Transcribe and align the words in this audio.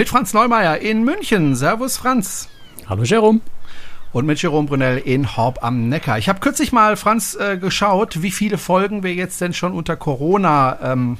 Mit 0.00 0.08
Franz 0.08 0.32
Neumeier 0.32 0.78
in 0.78 1.04
München. 1.04 1.54
Servus, 1.54 1.98
Franz. 1.98 2.48
Hallo, 2.88 3.02
Jerome. 3.02 3.42
Und 4.14 4.24
mit 4.24 4.40
Jerome 4.40 4.66
Brunel 4.66 4.96
in 4.96 5.36
Horb 5.36 5.58
am 5.60 5.90
Neckar. 5.90 6.16
Ich 6.16 6.30
habe 6.30 6.40
kürzlich 6.40 6.72
mal, 6.72 6.96
Franz, 6.96 7.34
äh, 7.34 7.58
geschaut, 7.58 8.22
wie 8.22 8.30
viele 8.30 8.56
Folgen 8.56 9.02
wir 9.02 9.12
jetzt 9.12 9.42
denn 9.42 9.52
schon 9.52 9.74
unter 9.74 9.96
Corona, 9.96 10.78
ähm, 10.82 11.18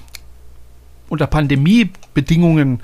unter 1.11 1.27
Pandemiebedingungen 1.27 2.81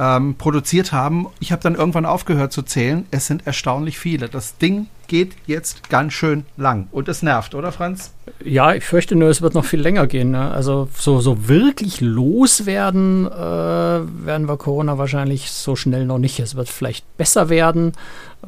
ähm, 0.00 0.34
produziert 0.34 0.90
haben. 0.90 1.28
Ich 1.38 1.52
habe 1.52 1.62
dann 1.62 1.76
irgendwann 1.76 2.06
aufgehört 2.06 2.52
zu 2.52 2.62
zählen. 2.62 3.06
Es 3.12 3.28
sind 3.28 3.46
erstaunlich 3.46 4.00
viele. 4.00 4.28
Das 4.28 4.58
Ding 4.58 4.88
geht 5.08 5.32
jetzt 5.46 5.88
ganz 5.88 6.12
schön 6.12 6.44
lang. 6.56 6.88
Und 6.90 7.08
es 7.08 7.22
nervt, 7.22 7.54
oder 7.54 7.72
Franz? 7.72 8.12
Ja, 8.44 8.74
ich 8.74 8.84
fürchte 8.84 9.16
nur, 9.16 9.28
es 9.28 9.42
wird 9.42 9.54
noch 9.54 9.64
viel 9.64 9.80
länger 9.80 10.06
gehen. 10.06 10.30
Ne? 10.30 10.50
Also 10.50 10.88
so, 10.96 11.20
so 11.20 11.48
wirklich 11.48 12.00
loswerden 12.00 13.26
äh, 13.26 13.30
werden 13.30 14.48
wir 14.48 14.56
Corona 14.56 14.98
wahrscheinlich 14.98 15.50
so 15.50 15.76
schnell 15.76 16.06
noch 16.06 16.18
nicht. 16.18 16.40
Es 16.40 16.54
wird 16.54 16.68
vielleicht 16.68 17.04
besser 17.16 17.48
werden. 17.48 17.92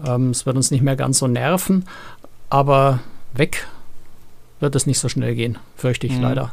Ähm, 0.06 0.30
es 0.30 0.46
wird 0.46 0.56
uns 0.56 0.70
nicht 0.70 0.82
mehr 0.82 0.96
ganz 0.96 1.18
so 1.18 1.26
nerven. 1.26 1.84
Aber 2.50 3.00
weg 3.34 3.66
wird 4.60 4.74
es 4.74 4.86
nicht 4.86 4.98
so 4.98 5.08
schnell 5.08 5.34
gehen, 5.34 5.58
fürchte 5.76 6.06
ich 6.06 6.14
mhm. 6.14 6.22
leider. 6.22 6.52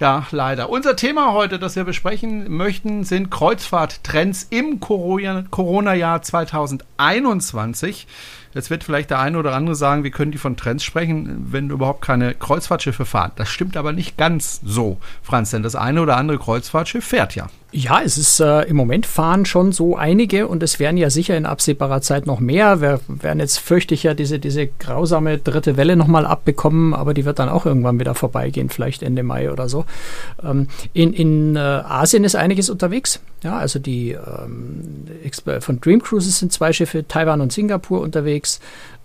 Ja, 0.00 0.26
leider. 0.30 0.70
Unser 0.70 0.96
Thema 0.96 1.34
heute, 1.34 1.58
das 1.58 1.76
wir 1.76 1.84
besprechen 1.84 2.50
möchten, 2.50 3.04
sind 3.04 3.30
Kreuzfahrttrends 3.30 4.46
im 4.48 4.80
Corona-Jahr 4.80 6.22
2021. 6.22 8.06
Jetzt 8.54 8.70
wird 8.70 8.82
vielleicht 8.82 9.10
der 9.10 9.20
eine 9.20 9.38
oder 9.38 9.54
andere 9.54 9.76
sagen, 9.76 10.02
wir 10.02 10.10
können 10.10 10.32
die 10.32 10.38
von 10.38 10.56
Trends 10.56 10.82
sprechen, 10.82 11.46
wenn 11.50 11.70
überhaupt 11.70 12.02
keine 12.02 12.34
Kreuzfahrtschiffe 12.34 13.04
fahren. 13.04 13.32
Das 13.36 13.48
stimmt 13.48 13.76
aber 13.76 13.92
nicht 13.92 14.16
ganz 14.16 14.60
so, 14.64 14.98
Franz, 15.22 15.50
denn 15.50 15.62
das 15.62 15.76
eine 15.76 16.02
oder 16.02 16.16
andere 16.16 16.38
Kreuzfahrtschiff 16.38 17.04
fährt 17.04 17.36
ja. 17.36 17.48
Ja, 17.72 18.00
es 18.04 18.18
ist 18.18 18.40
äh, 18.40 18.62
im 18.62 18.74
Moment 18.74 19.06
fahren 19.06 19.44
schon 19.44 19.70
so 19.70 19.96
einige 19.96 20.48
und 20.48 20.60
es 20.64 20.80
werden 20.80 20.96
ja 20.96 21.08
sicher 21.08 21.36
in 21.36 21.46
absehbarer 21.46 22.00
Zeit 22.00 22.26
noch 22.26 22.40
mehr. 22.40 22.80
Wir 22.80 22.98
werden 23.06 23.38
jetzt 23.38 23.58
fürchte 23.58 23.94
ich 23.94 24.02
ja 24.02 24.12
diese, 24.12 24.40
diese 24.40 24.66
grausame 24.66 25.38
dritte 25.38 25.76
Welle 25.76 25.94
nochmal 25.94 26.26
abbekommen, 26.26 26.94
aber 26.94 27.14
die 27.14 27.24
wird 27.24 27.38
dann 27.38 27.48
auch 27.48 27.66
irgendwann 27.66 28.00
wieder 28.00 28.16
vorbeigehen, 28.16 28.70
vielleicht 28.70 29.04
Ende 29.04 29.22
Mai 29.22 29.52
oder 29.52 29.68
so. 29.68 29.84
Ähm, 30.42 30.66
in 30.94 31.12
in 31.12 31.54
äh, 31.54 31.60
Asien 31.60 32.24
ist 32.24 32.34
einiges 32.34 32.70
unterwegs. 32.70 33.20
Ja, 33.44 33.56
also 33.56 33.78
die 33.78 34.10
ähm, 34.10 35.06
von 35.60 35.80
Dream 35.80 36.02
Cruises 36.02 36.40
sind 36.40 36.52
zwei 36.52 36.72
Schiffe, 36.72 37.06
Taiwan 37.06 37.40
und 37.40 37.52
Singapur 37.52 38.00
unterwegs. 38.00 38.39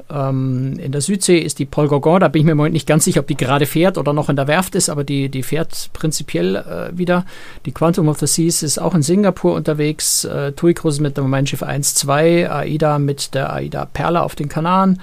Ähm, 0.10 0.78
in 0.78 0.92
der 0.92 1.02
Südsee 1.02 1.40
ist 1.40 1.58
die 1.58 1.66
Gauguin, 1.66 2.20
da 2.20 2.28
bin 2.28 2.42
ich 2.42 2.46
mir 2.46 2.52
im 2.52 2.58
Moment 2.58 2.74
nicht 2.74 2.88
ganz 2.88 3.06
sicher, 3.06 3.22
ob 3.22 3.28
die 3.28 3.36
gerade 3.36 3.66
fährt 3.66 3.98
oder 3.98 4.14
noch 4.14 4.30
in 4.30 4.36
der 4.36 4.48
Werft 4.48 4.76
ist, 4.76 4.90
aber 4.90 5.04
die, 5.04 5.30
die 5.30 5.42
fährt 5.42 5.90
prinzipiell 5.94 6.56
äh, 6.58 6.98
wieder. 6.98 7.26
Die 7.66 7.72
Quantum 7.72 8.08
of 8.08 8.20
the 8.20 8.28
Seas 8.28 8.62
ist 8.62 8.78
auch 8.78 8.94
in 8.94 9.02
Singapur 9.02 9.56
unterwegs, 9.56 10.24
äh, 10.26 10.52
TUI 10.52 10.76
Cruises 10.76 11.00
mit 11.00 11.18
dem 11.18 11.30
Mein 11.30 11.48
Schiff 11.48 11.64
1, 11.64 11.96
2, 11.96 12.52
AIDA 12.52 13.00
mit 13.00 13.34
der 13.34 13.52
AIDA 13.52 13.86
Perla 13.86 14.22
auf 14.22 14.36
den 14.36 14.48
Kanaren. 14.48 15.02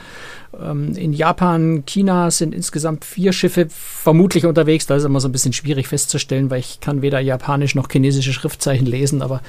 Ähm, 0.60 0.94
in 0.94 1.12
Japan, 1.12 1.84
China 1.84 2.30
sind 2.30 2.55
insgesamt 2.55 3.05
vier 3.05 3.33
Schiffe 3.33 3.66
vermutlich 3.70 4.47
unterwegs. 4.47 4.86
Da 4.86 4.97
ist 4.97 5.05
immer 5.05 5.20
so 5.20 5.28
ein 5.28 5.33
bisschen 5.33 5.53
schwierig 5.53 5.88
festzustellen, 5.88 6.50
weil 6.50 6.60
ich 6.60 6.80
kann 6.80 7.03
weder 7.03 7.19
japanisch 7.19 7.75
noch 7.75 7.88
chinesische 7.91 8.33
Schriftzeichen 8.33 8.86
lesen, 8.86 9.22
aber 9.22 9.41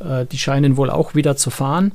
äh, 0.00 0.24
die 0.24 0.38
scheinen 0.38 0.76
wohl 0.78 0.88
auch 0.88 1.14
wieder 1.14 1.36
zu 1.36 1.50
fahren. 1.50 1.92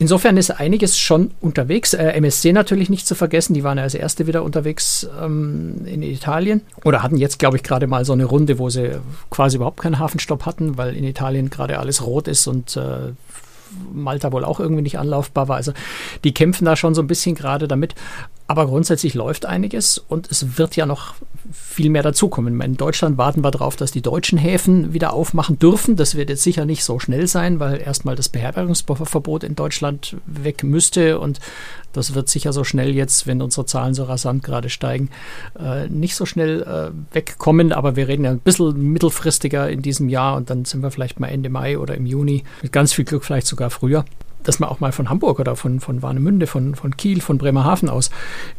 Insofern 0.00 0.38
ist 0.38 0.50
einiges 0.50 0.98
schon 0.98 1.30
unterwegs. 1.42 1.92
Äh, 1.92 2.12
MSC 2.12 2.54
natürlich 2.54 2.88
nicht 2.88 3.06
zu 3.06 3.14
vergessen, 3.14 3.52
die 3.52 3.64
waren 3.64 3.76
ja 3.76 3.84
als 3.84 3.94
erste 3.94 4.26
wieder 4.26 4.42
unterwegs 4.42 5.06
ähm, 5.22 5.82
in 5.84 6.02
Italien 6.02 6.62
oder 6.84 7.02
hatten 7.02 7.18
jetzt, 7.18 7.38
glaube 7.38 7.58
ich, 7.58 7.62
gerade 7.62 7.86
mal 7.86 8.06
so 8.06 8.14
eine 8.14 8.24
Runde, 8.24 8.58
wo 8.58 8.70
sie 8.70 8.92
quasi 9.28 9.56
überhaupt 9.56 9.80
keinen 9.80 9.98
Hafenstopp 9.98 10.46
hatten, 10.46 10.78
weil 10.78 10.96
in 10.96 11.04
Italien 11.04 11.50
gerade 11.50 11.78
alles 11.78 12.06
rot 12.06 12.28
ist 12.28 12.46
und 12.46 12.78
äh, 12.78 13.12
Malta 13.92 14.32
wohl 14.32 14.46
auch 14.46 14.58
irgendwie 14.58 14.80
nicht 14.80 14.98
anlaufbar 14.98 15.48
war. 15.48 15.56
Also 15.56 15.74
die 16.24 16.32
kämpfen 16.32 16.64
da 16.64 16.76
schon 16.76 16.94
so 16.94 17.02
ein 17.02 17.06
bisschen 17.06 17.34
gerade 17.34 17.68
damit. 17.68 17.94
Aber 18.50 18.66
grundsätzlich 18.66 19.14
läuft 19.14 19.46
einiges 19.46 19.96
und 19.96 20.28
es 20.28 20.58
wird 20.58 20.74
ja 20.74 20.84
noch 20.84 21.14
viel 21.52 21.88
mehr 21.88 22.02
dazukommen. 22.02 22.60
In 22.60 22.76
Deutschland 22.76 23.16
warten 23.16 23.44
wir 23.44 23.52
darauf, 23.52 23.76
dass 23.76 23.92
die 23.92 24.02
deutschen 24.02 24.38
Häfen 24.38 24.92
wieder 24.92 25.12
aufmachen 25.12 25.60
dürfen. 25.60 25.94
Das 25.94 26.16
wird 26.16 26.30
jetzt 26.30 26.42
sicher 26.42 26.64
nicht 26.64 26.82
so 26.82 26.98
schnell 26.98 27.28
sein, 27.28 27.60
weil 27.60 27.80
erstmal 27.80 28.16
das 28.16 28.28
Beherbergungsverbot 28.28 29.44
in 29.44 29.54
Deutschland 29.54 30.16
weg 30.26 30.64
müsste 30.64 31.20
und 31.20 31.38
das 31.92 32.14
wird 32.14 32.28
sicher 32.28 32.52
so 32.52 32.64
schnell 32.64 32.92
jetzt, 32.92 33.28
wenn 33.28 33.40
unsere 33.40 33.66
Zahlen 33.66 33.94
so 33.94 34.02
rasant 34.02 34.42
gerade 34.42 34.68
steigen, 34.68 35.10
äh, 35.56 35.88
nicht 35.88 36.16
so 36.16 36.26
schnell 36.26 36.62
äh, 36.62 37.14
wegkommen. 37.14 37.72
Aber 37.72 37.94
wir 37.94 38.08
reden 38.08 38.24
ja 38.24 38.32
ein 38.32 38.40
bisschen 38.40 38.82
mittelfristiger 38.82 39.70
in 39.70 39.80
diesem 39.80 40.08
Jahr 40.08 40.36
und 40.36 40.50
dann 40.50 40.64
sind 40.64 40.82
wir 40.82 40.90
vielleicht 40.90 41.20
mal 41.20 41.28
Ende 41.28 41.50
Mai 41.50 41.78
oder 41.78 41.94
im 41.94 42.04
Juni. 42.04 42.42
Mit 42.62 42.72
ganz 42.72 42.94
viel 42.94 43.04
Glück 43.04 43.24
vielleicht 43.24 43.46
sogar 43.46 43.70
früher 43.70 44.04
dass 44.44 44.58
man 44.58 44.68
auch 44.68 44.80
mal 44.80 44.92
von 44.92 45.10
Hamburg 45.10 45.38
oder 45.38 45.56
von, 45.56 45.80
von 45.80 46.02
Warnemünde, 46.02 46.46
von, 46.46 46.74
von 46.74 46.96
Kiel, 46.96 47.20
von 47.20 47.38
Bremerhaven 47.38 47.88
aus 47.88 48.10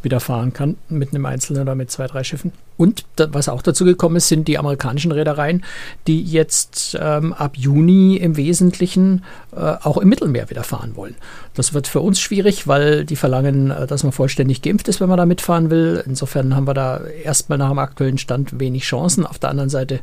wieder 0.02 0.20
fahren 0.20 0.52
kann 0.52 0.76
mit 0.88 1.10
einem 1.10 1.26
Einzelnen 1.26 1.62
oder 1.62 1.74
mit 1.74 1.90
zwei, 1.90 2.06
drei 2.06 2.24
Schiffen. 2.24 2.52
Und 2.76 3.04
da, 3.16 3.32
was 3.32 3.48
auch 3.48 3.62
dazu 3.62 3.84
gekommen 3.84 4.16
ist, 4.16 4.28
sind 4.28 4.48
die 4.48 4.58
amerikanischen 4.58 5.12
Reedereien, 5.12 5.64
die 6.06 6.22
jetzt 6.22 6.98
ähm, 7.00 7.32
ab 7.32 7.56
Juni 7.56 8.16
im 8.16 8.36
Wesentlichen 8.36 9.24
äh, 9.54 9.60
auch 9.60 9.98
im 9.98 10.08
Mittelmeer 10.08 10.50
wieder 10.50 10.64
fahren 10.64 10.96
wollen. 10.96 11.14
Das 11.54 11.74
wird 11.74 11.86
für 11.86 12.00
uns 12.00 12.20
schwierig, 12.20 12.66
weil 12.66 13.04
die 13.04 13.16
verlangen, 13.16 13.70
äh, 13.70 13.86
dass 13.86 14.02
man 14.02 14.12
vollständig 14.12 14.62
geimpft 14.62 14.88
ist, 14.88 15.00
wenn 15.00 15.08
man 15.08 15.18
da 15.18 15.26
mitfahren 15.26 15.70
will. 15.70 16.02
Insofern 16.06 16.56
haben 16.56 16.66
wir 16.66 16.74
da 16.74 17.00
erstmal 17.04 17.58
nach 17.58 17.70
dem 17.70 17.78
aktuellen 17.78 18.18
Stand 18.18 18.58
wenig 18.58 18.84
Chancen. 18.84 19.26
Auf 19.26 19.38
der 19.38 19.50
anderen 19.50 19.70
Seite 19.70 20.00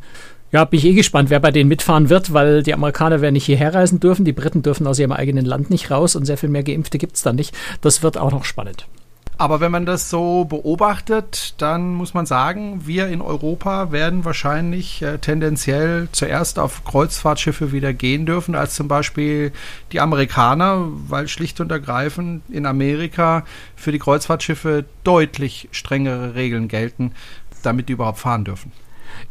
ja, 0.52 0.66
bin 0.66 0.80
ich 0.80 0.86
eh 0.86 0.94
gespannt, 0.94 1.30
wer 1.30 1.40
bei 1.40 1.52
denen 1.52 1.70
mitfahren 1.70 2.10
wird, 2.10 2.34
weil 2.34 2.64
die 2.64 2.74
Amerikaner 2.74 3.22
werden 3.22 3.34
nicht 3.34 3.46
hierher 3.46 3.74
reisen 3.74 4.00
dürfen, 4.00 4.26
die 4.26 4.34
Briten 4.34 4.64
dürfen 4.64 4.88
aus 4.88 5.00
ihrem 5.00 5.12
eigenen 5.12 5.46
Land 5.46 5.70
nicht 5.70 5.92
raus 5.92 6.16
und 6.16 6.26
sehr 6.26 6.38
viel 6.38 6.50
mehr 6.50 6.64
Geimpfte 6.64 6.98
gibt 6.98 7.16
es 7.16 7.22
dann 7.22 7.36
nicht. 7.36 7.56
Das 7.82 8.02
wird 8.02 8.18
auch 8.18 8.32
noch 8.32 8.46
spannend. 8.46 8.88
Aber 9.40 9.62
wenn 9.62 9.72
man 9.72 9.86
das 9.86 10.10
so 10.10 10.44
beobachtet, 10.44 11.54
dann 11.60 11.94
muss 11.94 12.14
man 12.14 12.26
sagen, 12.26 12.82
wir 12.86 13.08
in 13.08 13.22
Europa 13.22 13.94
werden 13.94 14.26
wahrscheinlich 14.26 15.02
äh, 15.02 15.18
tendenziell 15.18 16.10
zuerst 16.12 16.60
auf 16.60 16.84
Kreuzfahrtschiffe 16.84 17.72
wieder 17.72 17.94
gehen 17.94 18.26
dürfen, 18.26 18.54
als 18.54 18.76
zum 18.76 18.90
Beispiel 18.90 19.54
die 19.94 20.02
Amerikaner, 20.02 20.90
weil 21.08 21.30
schlicht 21.30 21.62
und 21.62 21.72
ergreifend 21.72 22.44
in 22.50 22.66
Amerika 22.66 23.46
für 23.78 23.94
die 23.94 24.00
Kreuzfahrtschiffe 24.00 24.84
deutlich 25.06 25.70
strengere 25.72 26.36
Regeln 26.36 26.68
gelten, 26.68 27.14
damit 27.64 27.88
die 27.88 27.94
überhaupt 27.94 28.20
fahren 28.20 28.44
dürfen. 28.44 28.74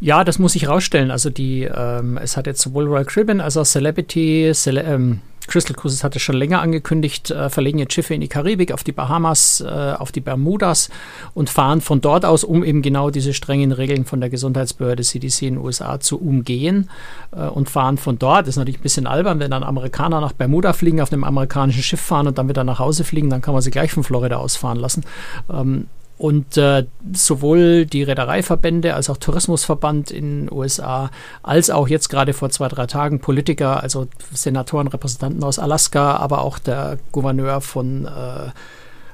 Ja, 0.01 0.25
das 0.25 0.39
muss 0.39 0.55
ich 0.55 0.69
rausstellen. 0.69 1.11
Also 1.11 1.31
die, 1.31 1.63
ähm, 1.63 2.19
es 2.23 2.37
hat 2.37 2.47
jetzt 2.47 2.61
sowohl 2.61 2.87
Royal 2.87 3.05
Caribbean 3.05 3.41
als 3.41 3.57
auch 3.57 3.65
Celebrity, 3.65 4.51
Cele 4.55 4.83
ähm, 4.83 5.21
Crystal 5.49 5.75
Cruises 5.75 6.05
hatte 6.05 6.21
schon 6.21 6.37
länger 6.37 6.61
angekündigt, 6.61 7.31
äh, 7.31 7.49
verlegen 7.51 7.79
jetzt 7.79 7.95
Schiffe 7.95 8.15
in 8.15 8.21
die 8.21 8.29
Karibik, 8.29 8.71
auf 8.71 8.85
die 8.85 8.93
Bahamas, 8.93 9.61
äh, 9.61 9.95
auf 9.99 10.13
die 10.13 10.21
Bermudas 10.21 10.91
und 11.35 11.51
fahren 11.51 11.81
von 11.81 12.01
dort 12.01 12.25
aus, 12.25 12.45
um 12.45 12.63
eben 12.63 12.83
genau 12.83 13.11
diese 13.11 13.35
strengen 13.35 13.73
Regeln 13.73 14.05
von 14.05 14.21
der 14.21 14.31
Gesundheitsbehörde 14.31 15.03
CDC 15.03 15.43
in 15.43 15.55
den 15.55 15.65
USA 15.65 15.99
zu 15.99 16.21
umgehen 16.21 16.91
äh, 17.33 17.47
und 17.47 17.71
fahren 17.71 17.97
von 17.97 18.19
dort. 18.19 18.43
Das 18.43 18.51
ist 18.51 18.57
natürlich 18.59 18.79
ein 18.79 18.83
bisschen 18.83 19.07
albern, 19.07 19.41
wenn 19.41 19.51
dann 19.51 19.65
Amerikaner 19.65 20.21
nach 20.21 20.33
Bermuda 20.33 20.75
fliegen, 20.75 21.01
auf 21.01 21.13
einem 21.13 21.25
amerikanischen 21.25 21.83
Schiff 21.83 22.01
fahren 22.01 22.29
und 22.29 22.39
dann 22.39 22.49
wieder 22.49 22.63
nach 22.63 22.79
Hause 22.79 23.03
fliegen, 23.05 23.31
dann 23.31 23.41
kann 23.41 23.55
man 23.55 23.63
sie 23.63 23.71
gleich 23.71 23.91
von 23.91 24.05
Florida 24.05 24.37
aus 24.37 24.57
fahren 24.57 24.79
lassen. 24.79 25.05
Ähm, 25.51 25.87
und 26.19 26.57
äh, 26.57 26.85
sowohl 27.13 27.87
die 27.87 28.03
Reedereiverbände 28.03 28.95
als 28.95 29.09
auch 29.09 29.17
Tourismusverband 29.17 30.11
in 30.11 30.47
den 30.47 30.53
USA, 30.53 31.11
als 31.43 31.71
auch 31.71 31.89
jetzt 31.89 32.09
gerade 32.09 32.33
vor 32.33 32.51
zwei, 32.51 32.69
drei 32.69 32.87
Tagen 32.87 33.21
Politiker, 33.21 33.83
also 33.83 34.09
Senatoren, 34.33 34.89
Repräsentanten 34.89 35.43
aus 35.45 35.59
Alaska, 35.59 36.17
aber 36.17 36.43
auch 36.43 36.59
der 36.59 36.99
Gouverneur 37.13 37.61
von 37.61 38.07
äh, 38.07 38.51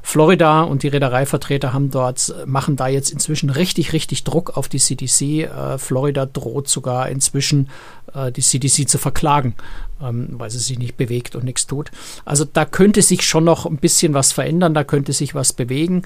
Florida 0.06 0.62
und 0.62 0.82
die 0.82 0.88
Reedereivertreter 0.88 1.72
haben 1.72 1.90
dort, 1.90 2.34
machen 2.44 2.76
da 2.76 2.88
jetzt 2.88 3.10
inzwischen 3.10 3.48
richtig, 3.48 3.94
richtig 3.94 4.22
Druck 4.22 4.54
auf 4.54 4.68
die 4.68 4.78
CDC. 4.78 5.44
Äh, 5.44 5.78
Florida 5.78 6.26
droht 6.26 6.68
sogar 6.68 7.08
inzwischen 7.08 7.70
äh, 8.14 8.30
die 8.30 8.42
CDC 8.42 8.86
zu 8.86 8.98
verklagen, 8.98 9.54
ähm, 10.02 10.28
weil 10.32 10.50
sie 10.50 10.58
sich 10.58 10.78
nicht 10.78 10.98
bewegt 10.98 11.36
und 11.36 11.44
nichts 11.44 11.66
tut. 11.66 11.90
Also 12.26 12.44
da 12.44 12.66
könnte 12.66 13.00
sich 13.00 13.22
schon 13.22 13.44
noch 13.44 13.64
ein 13.64 13.78
bisschen 13.78 14.12
was 14.12 14.32
verändern, 14.32 14.74
da 14.74 14.84
könnte 14.84 15.14
sich 15.14 15.34
was 15.34 15.54
bewegen. 15.54 16.02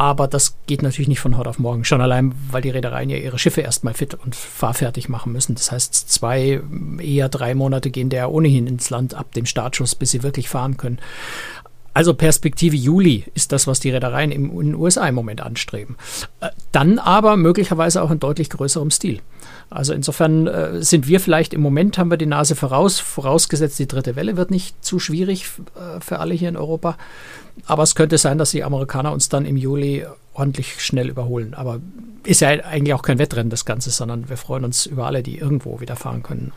Aber 0.00 0.28
das 0.28 0.56
geht 0.66 0.80
natürlich 0.80 1.08
nicht 1.08 1.20
von 1.20 1.36
heute 1.36 1.50
auf 1.50 1.58
morgen. 1.58 1.84
Schon 1.84 2.00
allein, 2.00 2.32
weil 2.50 2.62
die 2.62 2.70
Reedereien 2.70 3.10
ja 3.10 3.18
ihre 3.18 3.38
Schiffe 3.38 3.60
erstmal 3.60 3.92
fit 3.92 4.14
und 4.14 4.34
fahrfertig 4.34 5.10
machen 5.10 5.30
müssen. 5.30 5.54
Das 5.56 5.70
heißt, 5.70 6.10
zwei, 6.10 6.62
eher 7.02 7.28
drei 7.28 7.54
Monate 7.54 7.90
gehen 7.90 8.08
der 8.08 8.32
ohnehin 8.32 8.66
ins 8.66 8.88
Land 8.88 9.12
ab 9.12 9.34
dem 9.34 9.44
Startschuss, 9.44 9.94
bis 9.94 10.12
sie 10.12 10.22
wirklich 10.22 10.48
fahren 10.48 10.78
können. 10.78 11.00
Also 11.92 12.14
Perspektive 12.14 12.76
Juli 12.76 13.26
ist 13.34 13.52
das, 13.52 13.66
was 13.66 13.78
die 13.78 13.90
Reedereien 13.90 14.30
in 14.30 14.48
den 14.48 14.74
USA 14.74 15.06
im 15.06 15.14
Moment 15.14 15.42
anstreben. 15.42 15.96
Äh, 16.40 16.48
dann 16.72 16.98
aber 16.98 17.36
möglicherweise 17.36 18.02
auch 18.02 18.10
in 18.10 18.20
deutlich 18.20 18.48
größerem 18.48 18.90
Stil. 18.90 19.20
Also 19.68 19.92
insofern 19.92 20.46
äh, 20.46 20.82
sind 20.82 21.08
wir 21.08 21.20
vielleicht 21.20 21.52
im 21.52 21.60
Moment 21.60 21.98
haben 21.98 22.10
wir 22.10 22.16
die 22.16 22.24
Nase 22.24 22.54
voraus, 22.54 23.00
vorausgesetzt 23.00 23.78
die 23.78 23.88
dritte 23.88 24.16
Welle 24.16 24.38
wird 24.38 24.50
nicht 24.50 24.82
zu 24.82 24.98
schwierig 24.98 25.46
äh, 25.76 26.00
für 26.00 26.20
alle 26.20 26.32
hier 26.32 26.48
in 26.48 26.56
Europa. 26.56 26.96
Aber 27.66 27.82
es 27.82 27.94
könnte 27.94 28.18
sein, 28.18 28.38
dass 28.38 28.50
die 28.50 28.64
Amerikaner 28.64 29.12
uns 29.12 29.28
dann 29.28 29.44
im 29.44 29.56
Juli 29.56 30.06
ordentlich 30.34 30.82
schnell 30.82 31.08
überholen. 31.08 31.54
Aber 31.54 31.80
ist 32.24 32.40
ja 32.40 32.48
eigentlich 32.48 32.94
auch 32.94 33.02
kein 33.02 33.18
Wettrennen, 33.18 33.50
das 33.50 33.64
Ganze, 33.64 33.90
sondern 33.90 34.28
wir 34.28 34.36
freuen 34.36 34.64
uns 34.64 34.86
über 34.86 35.06
alle, 35.06 35.22
die 35.22 35.38
irgendwo 35.38 35.80
wieder 35.80 35.96
fahren 35.96 36.22
können. 36.22 36.52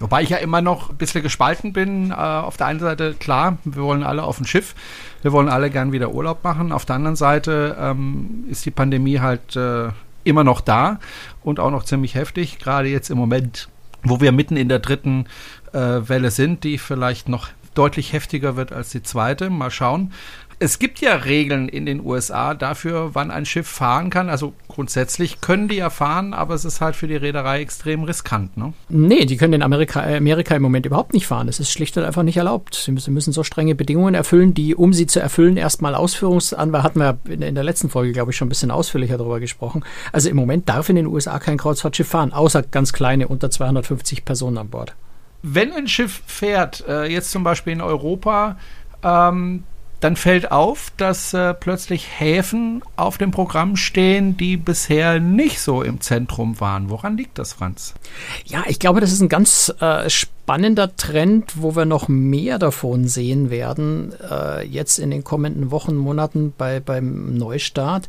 Wobei 0.00 0.22
ich 0.22 0.28
ja 0.28 0.36
immer 0.36 0.60
noch 0.60 0.90
ein 0.90 0.96
bisschen 0.96 1.22
gespalten 1.22 1.72
bin. 1.72 2.10
Äh, 2.10 2.14
auf 2.14 2.56
der 2.56 2.68
einen 2.68 2.80
Seite, 2.80 3.14
klar, 3.14 3.58
wir 3.64 3.82
wollen 3.82 4.04
alle 4.04 4.22
auf 4.22 4.40
ein 4.40 4.46
Schiff, 4.46 4.74
wir 5.22 5.32
wollen 5.32 5.48
alle 5.48 5.70
gern 5.70 5.92
wieder 5.92 6.12
Urlaub 6.12 6.44
machen. 6.44 6.70
Auf 6.72 6.84
der 6.84 6.96
anderen 6.96 7.16
Seite 7.16 7.76
ähm, 7.80 8.44
ist 8.48 8.64
die 8.64 8.70
Pandemie 8.70 9.18
halt 9.18 9.56
äh, 9.56 9.88
immer 10.24 10.44
noch 10.44 10.60
da 10.60 11.00
und 11.42 11.58
auch 11.58 11.70
noch 11.70 11.84
ziemlich 11.84 12.14
heftig, 12.14 12.58
gerade 12.58 12.88
jetzt 12.88 13.10
im 13.10 13.18
Moment, 13.18 13.68
wo 14.02 14.20
wir 14.20 14.30
mitten 14.30 14.56
in 14.56 14.68
der 14.68 14.78
dritten 14.78 15.26
äh, 15.72 15.78
Welle 15.78 16.30
sind, 16.30 16.64
die 16.64 16.78
vielleicht 16.78 17.28
noch 17.28 17.48
deutlich 17.78 18.12
heftiger 18.12 18.56
wird 18.56 18.72
als 18.72 18.90
die 18.90 19.02
zweite. 19.02 19.50
Mal 19.50 19.70
schauen. 19.70 20.12
Es 20.60 20.80
gibt 20.80 21.00
ja 21.00 21.14
Regeln 21.14 21.68
in 21.68 21.86
den 21.86 22.04
USA 22.04 22.52
dafür, 22.52 23.10
wann 23.12 23.30
ein 23.30 23.46
Schiff 23.46 23.68
fahren 23.68 24.10
kann. 24.10 24.28
Also 24.28 24.54
grundsätzlich 24.66 25.40
können 25.40 25.68
die 25.68 25.76
ja 25.76 25.88
fahren, 25.88 26.34
aber 26.34 26.54
es 26.54 26.64
ist 26.64 26.80
halt 26.80 26.96
für 26.96 27.06
die 27.06 27.14
Reederei 27.14 27.60
extrem 27.60 28.02
riskant. 28.02 28.56
Ne? 28.56 28.72
Nee, 28.88 29.24
die 29.24 29.36
können 29.36 29.52
in 29.52 29.62
Amerika, 29.62 30.02
Amerika 30.02 30.56
im 30.56 30.62
Moment 30.62 30.84
überhaupt 30.84 31.12
nicht 31.14 31.28
fahren. 31.28 31.46
Es 31.46 31.60
ist 31.60 31.70
schlicht 31.70 31.96
und 31.96 32.02
einfach 32.02 32.24
nicht 32.24 32.38
erlaubt. 32.38 32.74
Sie 32.74 32.90
müssen, 32.90 33.14
müssen 33.14 33.32
so 33.32 33.44
strenge 33.44 33.76
Bedingungen 33.76 34.16
erfüllen, 34.16 34.52
die, 34.52 34.74
um 34.74 34.92
sie 34.92 35.06
zu 35.06 35.20
erfüllen, 35.20 35.56
erstmal 35.56 35.94
Ausführungsanwalt, 35.94 36.82
hatten 36.82 36.98
wir 36.98 37.18
in, 37.28 37.42
in 37.42 37.54
der 37.54 37.62
letzten 37.62 37.88
Folge, 37.88 38.10
glaube 38.10 38.32
ich, 38.32 38.36
schon 38.36 38.46
ein 38.46 38.48
bisschen 38.48 38.72
ausführlicher 38.72 39.16
darüber 39.16 39.38
gesprochen. 39.38 39.84
Also 40.10 40.28
im 40.28 40.36
Moment 40.36 40.68
darf 40.68 40.88
in 40.88 40.96
den 40.96 41.06
USA 41.06 41.38
kein 41.38 41.56
Kreuzfahrtschiff 41.56 42.08
fahren, 42.08 42.32
außer 42.32 42.62
ganz 42.62 42.92
kleine, 42.92 43.28
unter 43.28 43.48
250 43.48 44.24
Personen 44.24 44.58
an 44.58 44.70
Bord. 44.70 44.96
Wenn 45.42 45.72
ein 45.72 45.88
Schiff 45.88 46.22
fährt, 46.26 46.84
äh, 46.88 47.04
jetzt 47.06 47.30
zum 47.30 47.44
Beispiel 47.44 47.72
in 47.72 47.80
Europa, 47.80 48.56
ähm, 49.02 49.64
dann 50.00 50.16
fällt 50.16 50.52
auf, 50.52 50.92
dass 50.96 51.34
äh, 51.34 51.54
plötzlich 51.54 52.20
Häfen 52.20 52.82
auf 52.96 53.18
dem 53.18 53.30
Programm 53.30 53.76
stehen, 53.76 54.36
die 54.36 54.56
bisher 54.56 55.18
nicht 55.18 55.60
so 55.60 55.82
im 55.82 56.00
Zentrum 56.00 56.60
waren. 56.60 56.88
Woran 56.88 57.16
liegt 57.16 57.38
das, 57.38 57.54
Franz? 57.54 57.94
Ja, 58.44 58.64
ich 58.66 58.78
glaube, 58.78 59.00
das 59.00 59.12
ist 59.12 59.20
ein 59.20 59.28
ganz 59.28 59.74
äh, 59.80 60.08
spannender 60.48 60.96
Trend, 60.96 61.60
wo 61.60 61.76
wir 61.76 61.84
noch 61.84 62.08
mehr 62.08 62.58
davon 62.58 63.06
sehen 63.06 63.50
werden, 63.50 64.14
äh, 64.30 64.66
jetzt 64.66 64.98
in 64.98 65.10
den 65.10 65.22
kommenden 65.22 65.70
Wochen, 65.70 65.94
Monaten 65.94 66.54
bei, 66.56 66.80
beim 66.80 67.36
Neustart. 67.36 68.08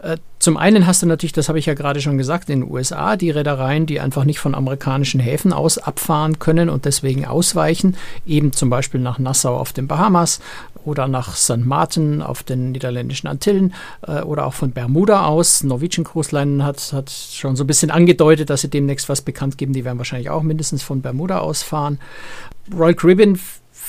Äh, 0.00 0.18
zum 0.38 0.56
einen 0.56 0.86
hast 0.86 1.02
du 1.02 1.06
natürlich, 1.06 1.32
das 1.32 1.48
habe 1.48 1.58
ich 1.58 1.66
ja 1.66 1.74
gerade 1.74 2.00
schon 2.00 2.16
gesagt, 2.16 2.48
in 2.48 2.60
den 2.60 2.70
USA 2.70 3.16
die 3.16 3.30
Reedereien, 3.30 3.86
die 3.86 3.98
einfach 3.98 4.24
nicht 4.24 4.38
von 4.38 4.54
amerikanischen 4.54 5.20
Häfen 5.20 5.52
aus 5.52 5.78
abfahren 5.78 6.38
können 6.38 6.70
und 6.70 6.84
deswegen 6.84 7.26
ausweichen, 7.26 7.96
eben 8.24 8.52
zum 8.52 8.70
Beispiel 8.70 9.00
nach 9.00 9.18
Nassau 9.18 9.56
auf 9.56 9.72
den 9.72 9.86
Bahamas 9.86 10.40
oder 10.84 11.08
nach 11.08 11.36
St. 11.36 11.58
Martin 11.58 12.22
auf 12.22 12.42
den 12.42 12.72
niederländischen 12.72 13.26
Antillen 13.26 13.74
äh, 14.06 14.22
oder 14.22 14.46
auch 14.46 14.54
von 14.54 14.70
Bermuda 14.70 15.26
aus. 15.26 15.62
Norwegian 15.62 16.04
Cruise 16.04 16.34
Line 16.34 16.64
hat, 16.64 16.92
hat 16.92 17.10
schon 17.10 17.56
so 17.56 17.64
ein 17.64 17.66
bisschen 17.66 17.90
angedeutet, 17.90 18.48
dass 18.48 18.62
sie 18.62 18.70
demnächst 18.70 19.08
was 19.08 19.22
bekannt 19.22 19.58
geben. 19.58 19.72
Die 19.72 19.84
werden 19.84 19.98
wahrscheinlich 19.98 20.30
auch 20.30 20.42
mindestens 20.42 20.82
von 20.82 21.02
Bermuda 21.02 21.40
aus 21.40 21.62
fahren. 21.80 21.98
Royal 22.70 22.94
Caribbean 22.94 23.38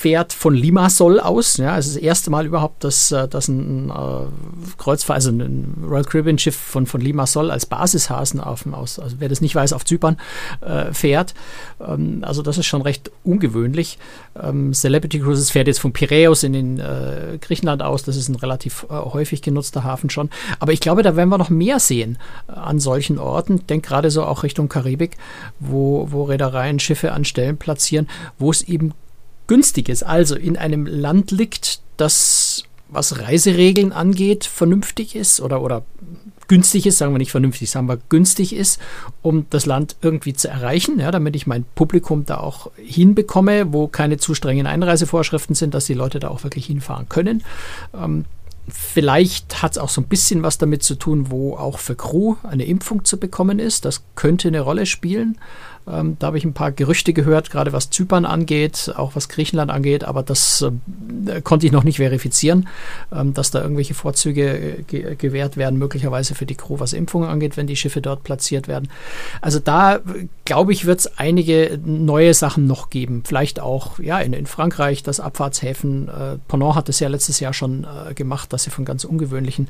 fährt 0.01 0.33
von 0.33 0.56
Limassol 0.56 1.19
aus. 1.19 1.57
Ja, 1.57 1.77
es 1.77 1.86
ist 1.86 1.98
das 1.98 2.01
erste 2.01 2.31
Mal 2.31 2.48
überhaupt, 2.48 2.83
dass, 2.83 3.12
äh, 3.12 3.27
dass 3.27 3.48
ein 3.48 3.92
äh, 3.92 4.74
Kreuzfahrt, 4.80 5.18
also 5.18 5.30
ein 5.30 5.86
Royal 5.88 6.03
Caribbean 6.03 6.39
Schiff 6.39 6.56
von, 6.56 6.88
von 6.88 7.01
Limassol 7.01 7.51
als 7.51 7.68
Basishasen 7.68 8.39
auf, 8.39 8.65
aus, 8.71 8.98
also 8.98 9.18
wer 9.19 9.30
das 9.30 9.42
nicht 9.42 9.53
weiß, 9.53 9.74
auf 9.74 9.86
Zypern 9.86 10.18
äh, 10.62 10.92
fährt. 10.92 11.36
Ähm, 11.80 12.24
also 12.25 12.42
das 12.42 12.57
ist 12.57 12.65
schon 12.65 12.81
recht 12.81 13.12
ungewöhnlich. 13.24 14.00
Ähm, 14.42 14.74
Celebrity 14.74 15.19
Cruises 15.19 15.51
fährt 15.51 15.68
jetzt 15.68 15.80
von 15.80 15.94
Piräus 15.94 16.42
in 16.42 16.53
den 16.53 16.80
äh, 16.80 17.38
Griechenland 17.39 17.83
aus. 17.83 18.01
Das 18.01 18.15
ist 18.15 18.27
ein 18.27 18.36
relativ 18.36 18.88
äh, 18.89 18.94
häufig 18.94 19.44
genutzter 19.44 19.83
Hafen 19.83 20.09
schon. 20.09 20.31
Aber 20.59 20.74
ich 20.74 20.80
glaube, 20.80 21.03
da 21.03 21.15
werden 21.15 21.30
wir 21.30 21.38
noch 21.38 21.51
mehr 21.51 21.80
sehen 21.80 22.18
äh, 22.48 22.53
an 22.53 22.80
solchen 22.80 23.19
Orten. 23.19 23.57
Ich 23.57 23.65
denke 23.68 23.89
gerade 23.89 24.09
so 24.09 24.24
auch 24.24 24.42
Richtung 24.42 24.68
Karibik, 24.68 25.18
wo, 25.59 26.07
wo 26.09 26.24
Reedereien 26.24 26.80
Schiffe 26.80 27.12
an 27.12 27.24
Stellen 27.24 27.57
platzieren, 27.57 28.09
wo 28.39 28.50
es 28.50 28.63
eben 28.63 28.95
günstig 29.51 29.89
ist, 29.89 30.03
also 30.03 30.38
in 30.38 30.56
einem 30.56 30.86
Land 30.86 31.31
liegt, 31.31 31.81
das, 31.98 32.63
was 32.88 33.19
Reiseregeln 33.19 33.92
angeht, 33.92 34.45
vernünftig 34.45 35.13
ist 35.13 35.42
oder, 35.42 35.62
oder 35.62 35.83
günstig 36.48 36.86
ist, 36.86 37.00
sagen 37.00 37.13
wir 37.13 37.18
nicht 37.18 37.31
vernünftig, 37.31 37.69
sagen 37.69 37.89
wir 37.89 38.00
günstig 38.07 38.56
ist, 38.56 38.80
um 39.21 39.48
das 39.50 39.65
Land 39.65 39.98
irgendwie 40.01 40.31
zu 40.31 40.48
erreichen, 40.48 41.01
ja, 41.01 41.12
damit 41.12 41.36
ich 41.36 41.48
mein 41.48 41.65
Publikum 41.75 42.25
da 42.25 42.38
auch 42.38 42.71
hinbekomme, 42.77 43.74
wo 43.74 43.89
keine 43.89 44.15
zu 44.15 44.36
strengen 44.36 44.68
Einreisevorschriften 44.68 45.53
sind, 45.53 45.74
dass 45.74 45.83
die 45.83 45.95
Leute 45.95 46.19
da 46.19 46.30
auch 46.30 46.45
wirklich 46.45 46.68
hinfahren 46.68 47.09
können. 47.09 47.44
Ähm, 47.94 48.24
Vielleicht 48.68 49.63
hat 49.63 49.71
es 49.71 49.77
auch 49.80 49.89
so 49.89 50.01
ein 50.01 50.07
bisschen 50.07 50.44
was 50.44 50.57
damit 50.57 50.83
zu 50.83 50.95
tun, 50.95 51.31
wo 51.31 51.56
auch 51.56 51.80
für 51.80 51.95
Crew 51.95 52.36
eine 52.44 52.63
Impfung 52.63 53.03
zu 53.03 53.18
bekommen 53.18 53.59
ist. 53.59 53.86
Das 53.86 54.03
könnte 54.15 54.48
eine 54.48 54.62
Rolle 54.62 54.86
spielen. 54.86 55.38
Ähm, 55.87 56.17
da 56.19 56.27
habe 56.27 56.37
ich 56.37 56.45
ein 56.45 56.53
paar 56.53 56.71
Gerüchte 56.71 57.13
gehört, 57.13 57.49
gerade 57.49 57.73
was 57.73 57.89
Zypern 57.89 58.25
angeht, 58.25 58.93
auch 58.95 59.15
was 59.15 59.29
Griechenland 59.29 59.71
angeht, 59.71 60.03
aber 60.03 60.23
das 60.23 60.61
äh, 60.61 60.71
konnte 61.44 61.65
ich 61.65 61.71
noch 61.71 61.83
nicht 61.83 61.97
verifizieren, 61.97 62.68
ähm, 63.12 63.33
dass 63.33 63.51
da 63.51 63.62
irgendwelche 63.62 63.94
Vorzüge 63.94 64.57
äh, 64.57 64.81
ge 64.83 65.15
gewährt 65.15 65.57
werden, 65.57 65.77
möglicherweise 65.79 66.35
für 66.35 66.45
die 66.45 66.56
Crew, 66.56 66.79
was 66.79 66.94
Impfungen 66.94 67.29
angeht, 67.29 67.57
wenn 67.57 67.68
die 67.68 67.75
Schiffe 67.75 68.01
dort 68.01 68.23
platziert 68.23 68.68
werden. 68.68 68.89
Also 69.41 69.59
da, 69.59 70.00
glaube 70.45 70.73
ich, 70.73 70.85
wird 70.85 71.00
es 71.00 71.18
einige 71.18 71.79
neue 71.83 72.33
Sachen 72.33 72.68
noch 72.68 72.89
geben. 72.89 73.23
Vielleicht 73.25 73.59
auch 73.59 74.00
ja, 74.00 74.19
in, 74.19 74.33
in 74.33 74.45
Frankreich, 74.45 75.03
das 75.03 75.19
Abfahrtshäfen. 75.19 76.07
Äh, 76.07 76.38
Ponant 76.47 76.75
hat 76.75 76.89
es 76.89 77.00
ja 77.00 77.07
letztes 77.07 77.39
Jahr 77.39 77.53
schon 77.53 77.85
äh, 77.85 78.13
gemacht, 78.13 78.53
dass 78.53 78.63
sie 78.63 78.69
von 78.69 78.85
ganz 78.85 79.03
ungewöhnlichen 79.03 79.67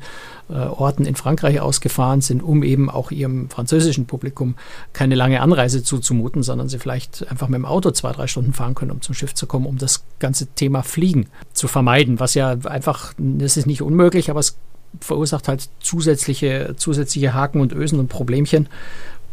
äh, 0.48 0.54
Orten 0.54 1.04
in 1.04 1.16
Frankreich 1.16 1.60
ausgefahren 1.60 2.20
sind, 2.20 2.42
um 2.42 2.62
eben 2.62 2.90
auch 2.90 3.10
ihrem 3.10 3.50
französischen 3.50 4.06
Publikum 4.06 4.54
keine 4.92 5.14
lange 5.14 5.40
Anreise 5.40 5.82
zu 5.82 5.98
zumuten, 5.98 6.42
sondern 6.42 6.68
sie 6.68 6.78
vielleicht 6.78 7.26
einfach 7.30 7.48
mit 7.48 7.58
dem 7.58 7.66
Auto 7.66 7.90
zwei, 7.90 8.12
drei 8.12 8.26
Stunden 8.26 8.52
fahren 8.52 8.74
können, 8.74 8.90
um 8.90 9.00
zum 9.00 9.14
Schiff 9.14 9.34
zu 9.34 9.46
kommen, 9.46 9.66
um 9.66 9.78
das 9.78 10.04
ganze 10.18 10.46
Thema 10.46 10.82
Fliegen 10.82 11.28
zu 11.52 11.68
vermeiden, 11.68 12.20
was 12.20 12.34
ja 12.34 12.56
einfach, 12.64 13.12
das 13.18 13.56
ist 13.56 13.66
nicht 13.66 13.82
unmöglich, 13.82 14.30
aber 14.30 14.40
es 14.40 14.56
verursacht 15.00 15.48
halt 15.48 15.68
zusätzliche, 15.80 16.74
zusätzliche 16.76 17.34
Haken 17.34 17.60
und 17.60 17.72
Ösen 17.72 17.98
und 17.98 18.08
Problemchen, 18.08 18.68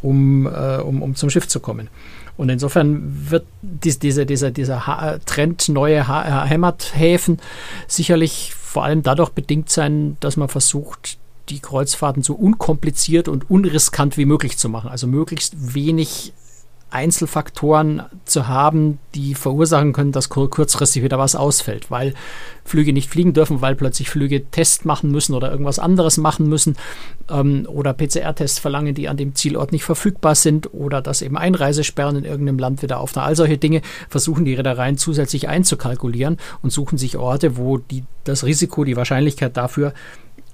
um, 0.02 0.48
äh, 0.48 0.78
um, 0.78 1.02
um 1.02 1.16
zum 1.16 1.30
Schiff 1.30 1.48
zu 1.48 1.60
kommen. 1.60 1.90
Und 2.38 2.48
insofern 2.50 3.30
wird 3.30 3.46
dies, 3.62 4.00
diese, 4.00 4.26
dieser, 4.26 4.52
dieser 4.52 4.88
ha 4.88 5.18
Trend 5.26 5.68
neue 5.68 6.08
ha 6.08 6.48
Heimathäfen 6.48 7.40
sicherlich 7.88 8.54
vor 8.56 8.86
allem 8.86 9.04
dadurch 9.04 9.32
bedingt 9.32 9.70
sein, 9.70 10.16
dass 10.22 10.38
man 10.38 10.48
versucht, 10.48 11.18
die 11.50 11.60
Kreuzfahrten 11.60 12.24
so 12.24 12.36
unkompliziert 12.36 13.28
und 13.28 13.50
unriskant 13.50 14.18
wie 14.18 14.26
möglich 14.26 14.58
zu 14.58 14.70
machen. 14.70 14.90
Also 14.90 15.08
möglichst 15.08 15.74
wenig 15.74 16.32
Einzelfaktoren 16.92 18.04
zu 18.26 18.48
haben, 18.48 19.00
die 19.16 19.36
verursachen 19.36 19.94
können, 19.94 20.12
dass 20.12 20.30
kurzfristig 20.30 21.04
wieder 21.04 21.20
was 21.20 21.36
ausfällt, 21.36 21.92
weil 21.92 22.14
Flüge 22.66 22.94
nicht 22.94 23.10
fliegen 23.10 23.34
dürfen, 23.34 23.62
weil 23.62 23.76
plötzlich 23.76 24.10
Flüge 24.10 24.46
Test 24.50 24.86
machen 24.86 25.12
müssen 25.12 25.34
oder 25.34 25.52
irgendwas 25.52 25.80
anderes 25.80 26.18
machen 26.18 26.48
müssen 26.48 26.78
ähm, 27.30 27.68
oder 27.68 27.94
PCR-Tests 27.94 28.60
verlangen, 28.60 28.96
die 28.96 29.08
an 29.08 29.18
dem 29.18 29.36
Zielort 29.36 29.72
nicht 29.72 29.84
verfügbar 29.84 30.36
sind 30.36 30.74
oder 30.74 31.02
dass 31.02 31.22
eben 31.22 31.38
Einreisesperren 31.38 32.16
in 32.16 32.26
irgendeinem 32.26 32.60
Land 32.60 32.82
wieder 32.82 33.00
auftauchen. 33.00 33.28
All 33.28 33.36
solche 33.36 33.58
Dinge 33.58 33.82
versuchen 34.10 34.46
die 34.46 34.56
Reedereien 34.56 34.98
zusätzlich 34.98 35.48
einzukalkulieren 35.48 36.38
und 36.62 36.72
suchen 36.72 36.98
sich 36.98 37.18
Orte, 37.18 37.58
wo 37.58 37.78
die, 37.78 38.04
das 38.24 38.44
Risiko, 38.44 38.84
die 38.84 38.96
Wahrscheinlichkeit 38.96 39.58
dafür 39.58 39.94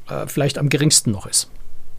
äh, 0.09 0.27
vielleicht 0.27 0.57
am 0.57 0.69
geringsten 0.69 1.11
noch 1.11 1.25
ist. 1.27 1.49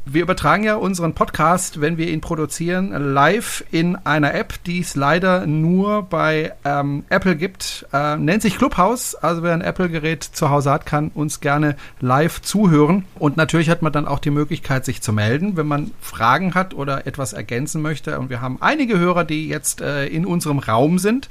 Wir 0.09 0.23
übertragen 0.23 0.63
ja 0.63 0.77
unseren 0.77 1.15
Podcast, 1.15 1.81
wenn 1.81 1.99
wir 1.99 2.07
ihn 2.07 2.21
produzieren, 2.21 2.93
live 3.13 3.65
in 3.73 3.97
einer 3.97 4.35
App, 4.35 4.55
die 4.63 4.79
es 4.79 4.95
leider 4.95 5.49
nur 5.49 6.05
bei 6.05 6.53
ähm, 6.65 7.05
Apple 7.09 7.35
gibt. 7.35 7.89
Äh, 7.93 8.17
nennt 8.17 8.41
sich 8.41 8.57
Clubhouse. 8.57 9.17
Also 9.17 9.43
wer 9.43 9.53
ein 9.53 9.63
Apple-Gerät 9.63 10.23
zu 10.23 10.49
Hause 10.49 10.71
hat, 10.71 10.87
kann 10.87 11.11
uns 11.13 11.41
gerne 11.41 11.75
live 12.01 12.41
zuhören. 12.41 13.05
Und 13.19 13.37
natürlich 13.37 13.69
hat 13.69 13.83
man 13.83 13.91
dann 13.91 14.07
auch 14.07 14.21
die 14.21 14.31
Möglichkeit, 14.31 14.85
sich 14.85 15.03
zu 15.03 15.13
melden, 15.13 15.57
wenn 15.57 15.67
man 15.67 15.91
Fragen 16.01 16.55
hat 16.55 16.73
oder 16.73 17.09
etwas 17.09 17.33
ergänzen 17.33 17.83
möchte. 17.83 18.21
Und 18.21 18.31
wir 18.31 18.41
haben 18.41 18.59
einige 18.61 19.01
Hörer, 19.01 19.25
die 19.25 19.49
jetzt 19.49 19.81
äh, 19.81 20.07
in 20.07 20.25
unserem 20.25 20.61
Raum 20.61 21.01
sind. 21.01 21.29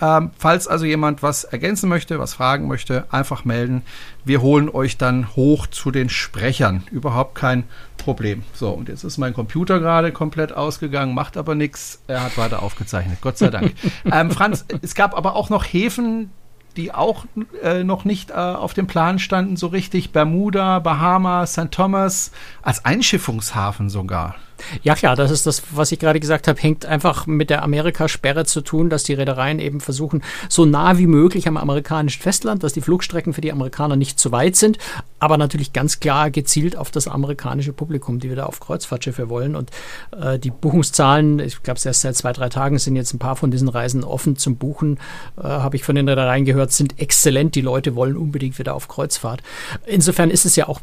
Ähm, 0.00 0.30
falls 0.38 0.68
also 0.68 0.84
jemand 0.84 1.22
was 1.22 1.44
ergänzen 1.44 1.88
möchte, 1.88 2.18
was 2.18 2.34
fragen 2.34 2.68
möchte, 2.68 3.06
einfach 3.10 3.44
melden. 3.44 3.82
Wir 4.24 4.42
holen 4.42 4.68
euch 4.68 4.96
dann 4.96 5.34
hoch 5.36 5.66
zu 5.66 5.90
den 5.90 6.08
Sprechern. 6.08 6.84
Überhaupt 6.90 7.34
kein 7.34 7.64
Problem. 7.96 8.42
So, 8.52 8.70
und 8.70 8.88
jetzt 8.88 9.04
ist 9.04 9.18
mein 9.18 9.34
Computer 9.34 9.80
gerade 9.80 10.12
komplett 10.12 10.52
ausgegangen, 10.52 11.14
macht 11.14 11.36
aber 11.36 11.54
nichts. 11.54 12.02
Er 12.06 12.22
hat 12.22 12.38
weiter 12.38 12.62
aufgezeichnet, 12.62 13.18
Gott 13.20 13.38
sei 13.38 13.50
Dank. 13.50 13.74
ähm, 14.04 14.30
Franz, 14.30 14.64
es 14.82 14.94
gab 14.94 15.16
aber 15.16 15.34
auch 15.34 15.50
noch 15.50 15.64
Häfen, 15.64 16.30
die 16.76 16.94
auch 16.94 17.24
äh, 17.62 17.82
noch 17.82 18.04
nicht 18.04 18.30
äh, 18.30 18.34
auf 18.34 18.72
dem 18.72 18.86
Plan 18.86 19.18
standen, 19.18 19.56
so 19.56 19.66
richtig. 19.66 20.12
Bermuda, 20.12 20.78
Bahamas, 20.78 21.52
St. 21.52 21.70
Thomas, 21.70 22.30
als 22.62 22.84
Einschiffungshafen 22.84 23.90
sogar. 23.90 24.36
Ja 24.82 24.94
klar, 24.94 25.16
das 25.16 25.30
ist 25.30 25.46
das, 25.46 25.62
was 25.70 25.92
ich 25.92 25.98
gerade 25.98 26.20
gesagt 26.20 26.48
habe, 26.48 26.60
hängt 26.60 26.86
einfach 26.86 27.26
mit 27.26 27.50
der 27.50 27.62
Amerikasperre 27.62 28.44
zu 28.44 28.60
tun, 28.60 28.90
dass 28.90 29.04
die 29.04 29.14
Reedereien 29.14 29.58
eben 29.58 29.80
versuchen, 29.80 30.22
so 30.48 30.64
nah 30.64 30.98
wie 30.98 31.06
möglich 31.06 31.48
am 31.48 31.56
amerikanischen 31.56 32.20
Festland, 32.22 32.62
dass 32.62 32.72
die 32.72 32.80
Flugstrecken 32.80 33.32
für 33.32 33.40
die 33.40 33.52
Amerikaner 33.52 33.96
nicht 33.96 34.18
zu 34.18 34.32
weit 34.32 34.56
sind, 34.56 34.78
aber 35.18 35.36
natürlich 35.36 35.72
ganz 35.72 36.00
klar 36.00 36.30
gezielt 36.30 36.76
auf 36.76 36.90
das 36.90 37.08
amerikanische 37.08 37.72
Publikum, 37.72 38.18
die 38.18 38.30
wieder 38.30 38.48
auf 38.48 38.60
Kreuzfahrtschiffe 38.60 39.28
wollen. 39.28 39.56
Und 39.56 39.70
äh, 40.18 40.38
die 40.38 40.50
Buchungszahlen, 40.50 41.38
ich 41.38 41.62
glaube, 41.62 41.80
erst 41.84 42.02
seit 42.02 42.16
zwei, 42.16 42.32
drei 42.32 42.48
Tagen 42.48 42.78
sind 42.78 42.96
jetzt 42.96 43.14
ein 43.14 43.18
paar 43.18 43.36
von 43.36 43.50
diesen 43.50 43.68
Reisen 43.68 44.04
offen 44.04 44.36
zum 44.36 44.56
Buchen, 44.56 44.98
äh, 45.36 45.42
habe 45.42 45.76
ich 45.76 45.84
von 45.84 45.94
den 45.94 46.08
Reedereien 46.08 46.44
gehört, 46.44 46.72
sind 46.72 46.98
exzellent. 47.00 47.54
Die 47.54 47.60
Leute 47.60 47.94
wollen 47.94 48.16
unbedingt 48.16 48.58
wieder 48.58 48.74
auf 48.74 48.88
Kreuzfahrt. 48.88 49.42
Insofern 49.86 50.30
ist 50.30 50.44
es 50.44 50.56
ja 50.56 50.68
auch 50.68 50.80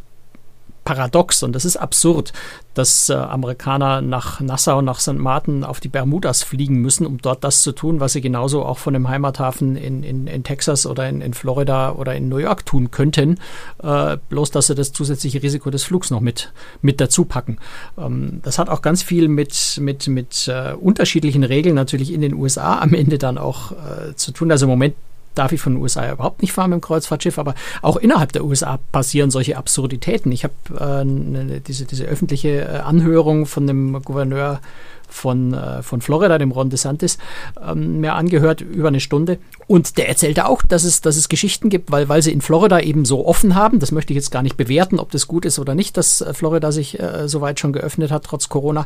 paradox 0.86 1.44
und 1.44 1.54
das 1.54 1.65
ist 1.65 1.75
absurd, 1.75 2.32
dass 2.75 3.10
äh, 3.10 3.13
Amerikaner 3.13 4.01
nach 4.01 4.39
Nassau, 4.39 4.82
nach 4.82 5.00
St. 5.00 5.13
Martin 5.13 5.63
auf 5.63 5.80
die 5.80 5.88
Bermudas 5.88 6.44
fliegen 6.44 6.75
müssen, 6.82 7.06
um 7.06 7.18
dort 7.18 7.44
das 7.44 7.62
zu 7.63 7.72
tun, 7.72 8.00
was 8.00 8.13
sie 8.13 8.22
genauso 8.22 8.63
auch 8.63 8.77
von 8.77 8.94
dem 8.94 9.10
Heimathafen 9.10 9.75
in, 9.75 10.04
in, 10.04 10.27
in 10.27 10.44
Texas 10.44 10.86
oder 10.86 11.10
in, 11.10 11.22
in 11.22 11.34
Florida 11.34 11.94
oder 11.94 12.15
in 12.15 12.30
New 12.30 12.38
York 12.38 12.65
tun 12.65 12.92
könnten, 12.92 13.39
äh, 13.82 14.18
bloß 14.30 14.51
dass 14.51 14.68
sie 14.68 14.75
das 14.75 14.94
zusätzliche 14.94 15.42
Risiko 15.42 15.70
des 15.72 15.84
Flugs 15.84 16.12
noch 16.12 16.22
mit, 16.22 16.54
mit 16.82 17.01
dazu 17.01 17.25
packen. 17.25 17.58
Ähm, 17.98 18.42
das 18.44 18.60
hat 18.60 18.70
auch 18.70 18.82
ganz 18.82 19.01
viel 19.01 19.27
mit, 19.27 19.80
mit, 19.82 20.08
mit 20.08 20.48
äh, 20.48 20.74
unterschiedlichen 20.74 21.44
Regeln 21.44 21.75
natürlich 21.75 22.13
in 22.13 22.22
den 22.22 22.36
USA 22.36 22.80
am 22.80 22.94
Ende 22.94 23.18
dann 23.18 23.38
auch 23.39 23.72
äh, 23.72 24.15
zu 24.15 24.32
tun. 24.32 24.51
Also 24.51 24.65
im 24.65 24.70
Moment 24.70 24.96
darf 25.36 25.51
ich 25.51 25.62
von 25.62 25.74
den 25.75 25.82
USA 25.82 26.12
überhaupt 26.12 26.42
nicht 26.42 26.54
fahren 26.54 26.72
mit 26.72 26.80
dem 26.80 26.82
Kreuzfahrtschiff, 26.82 27.38
aber 27.38 27.56
auch 27.82 27.98
innerhalb 27.98 28.32
der 28.32 28.44
USA 28.44 28.80
passieren 28.92 29.32
solche 29.32 29.58
Absurditäten. 29.58 30.32
Ich 30.32 30.44
habe 30.44 30.54
äh, 30.80 31.06
ne, 31.06 31.62
diese, 31.62 31.86
diese 31.86 32.06
öffentliche 32.06 32.62
äh, 32.62 32.77
Anhörung 32.80 33.46
von 33.46 33.68
dem 33.68 34.01
Gouverneur 34.01 34.62
von, 35.09 35.53
äh, 35.53 35.83
von 35.83 36.01
Florida, 36.01 36.38
dem 36.38 36.51
Ron 36.51 36.69
DeSantis, 36.69 37.17
ähm, 37.62 38.01
mir 38.01 38.13
angehört 38.13 38.62
über 38.62 38.89
eine 38.89 39.00
Stunde. 39.00 39.38
Und 39.67 39.97
der 39.97 40.07
erzählte 40.09 40.47
auch, 40.47 40.62
dass 40.62 40.83
es, 40.83 41.01
dass 41.01 41.15
es 41.15 41.27
Geschichten 41.27 41.69
gibt, 41.69 41.91
weil, 41.91 42.07
weil 42.07 42.21
sie 42.21 42.31
in 42.31 42.41
Florida 42.41 42.79
eben 42.79 43.03
so 43.03 43.25
offen 43.25 43.55
haben. 43.55 43.79
Das 43.79 43.91
möchte 43.91 44.13
ich 44.13 44.15
jetzt 44.15 44.29
gar 44.29 44.43
nicht 44.43 44.57
bewerten, 44.57 45.00
ob 45.00 45.12
das 45.12 45.27
gut 45.27 45.43
ist 45.45 45.57
oder 45.57 45.74
nicht, 45.74 45.97
dass 45.97 46.21
äh, 46.21 46.33
Florida 46.33 46.71
sich 46.71 47.00
äh, 47.00 47.27
soweit 47.27 47.59
schon 47.59 47.74
geöffnet 47.74 48.12
hat, 48.12 48.25
trotz 48.25 48.47
Corona. 48.50 48.85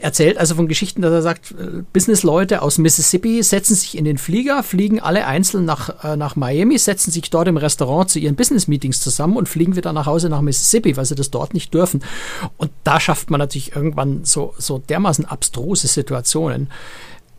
Erzählt 0.00 0.38
also 0.38 0.54
von 0.54 0.68
Geschichten, 0.68 1.02
dass 1.02 1.12
er 1.12 1.22
sagt, 1.22 1.52
äh, 1.52 1.82
Businessleute 1.92 2.62
aus 2.62 2.78
Mississippi 2.78 3.42
setzen 3.42 3.74
sich 3.74 3.98
in 3.98 4.04
den 4.04 4.18
Flieger, 4.18 4.62
fliegen 4.62 5.00
alle 5.00 5.26
einzeln 5.26 5.64
nach, 5.64 6.04
äh, 6.04 6.16
nach 6.16 6.36
Miami, 6.36 6.78
setzen 6.78 7.10
sich 7.10 7.28
dort 7.30 7.48
im 7.48 7.56
Restaurant 7.56 8.08
zu 8.08 8.20
ihren 8.20 8.36
Business-Meetings 8.36 9.00
zusammen 9.00 9.36
und 9.36 9.48
fliegen 9.48 9.74
wieder 9.74 9.92
nach 9.92 10.06
Hause 10.06 10.28
nach 10.28 10.40
Mississippi, 10.40 10.96
weil 10.96 11.04
sie 11.04 11.16
das 11.16 11.30
dort 11.30 11.52
nicht 11.52 11.74
dürfen. 11.74 12.04
Und 12.56 12.70
da 12.84 13.00
schafft 13.00 13.30
man 13.30 13.38
natürlich 13.38 13.74
irgendwann 13.74 14.24
so, 14.24 14.54
so 14.56 14.78
dermaßen 14.78 15.24
abstruse 15.52 15.86
Situationen, 15.88 16.70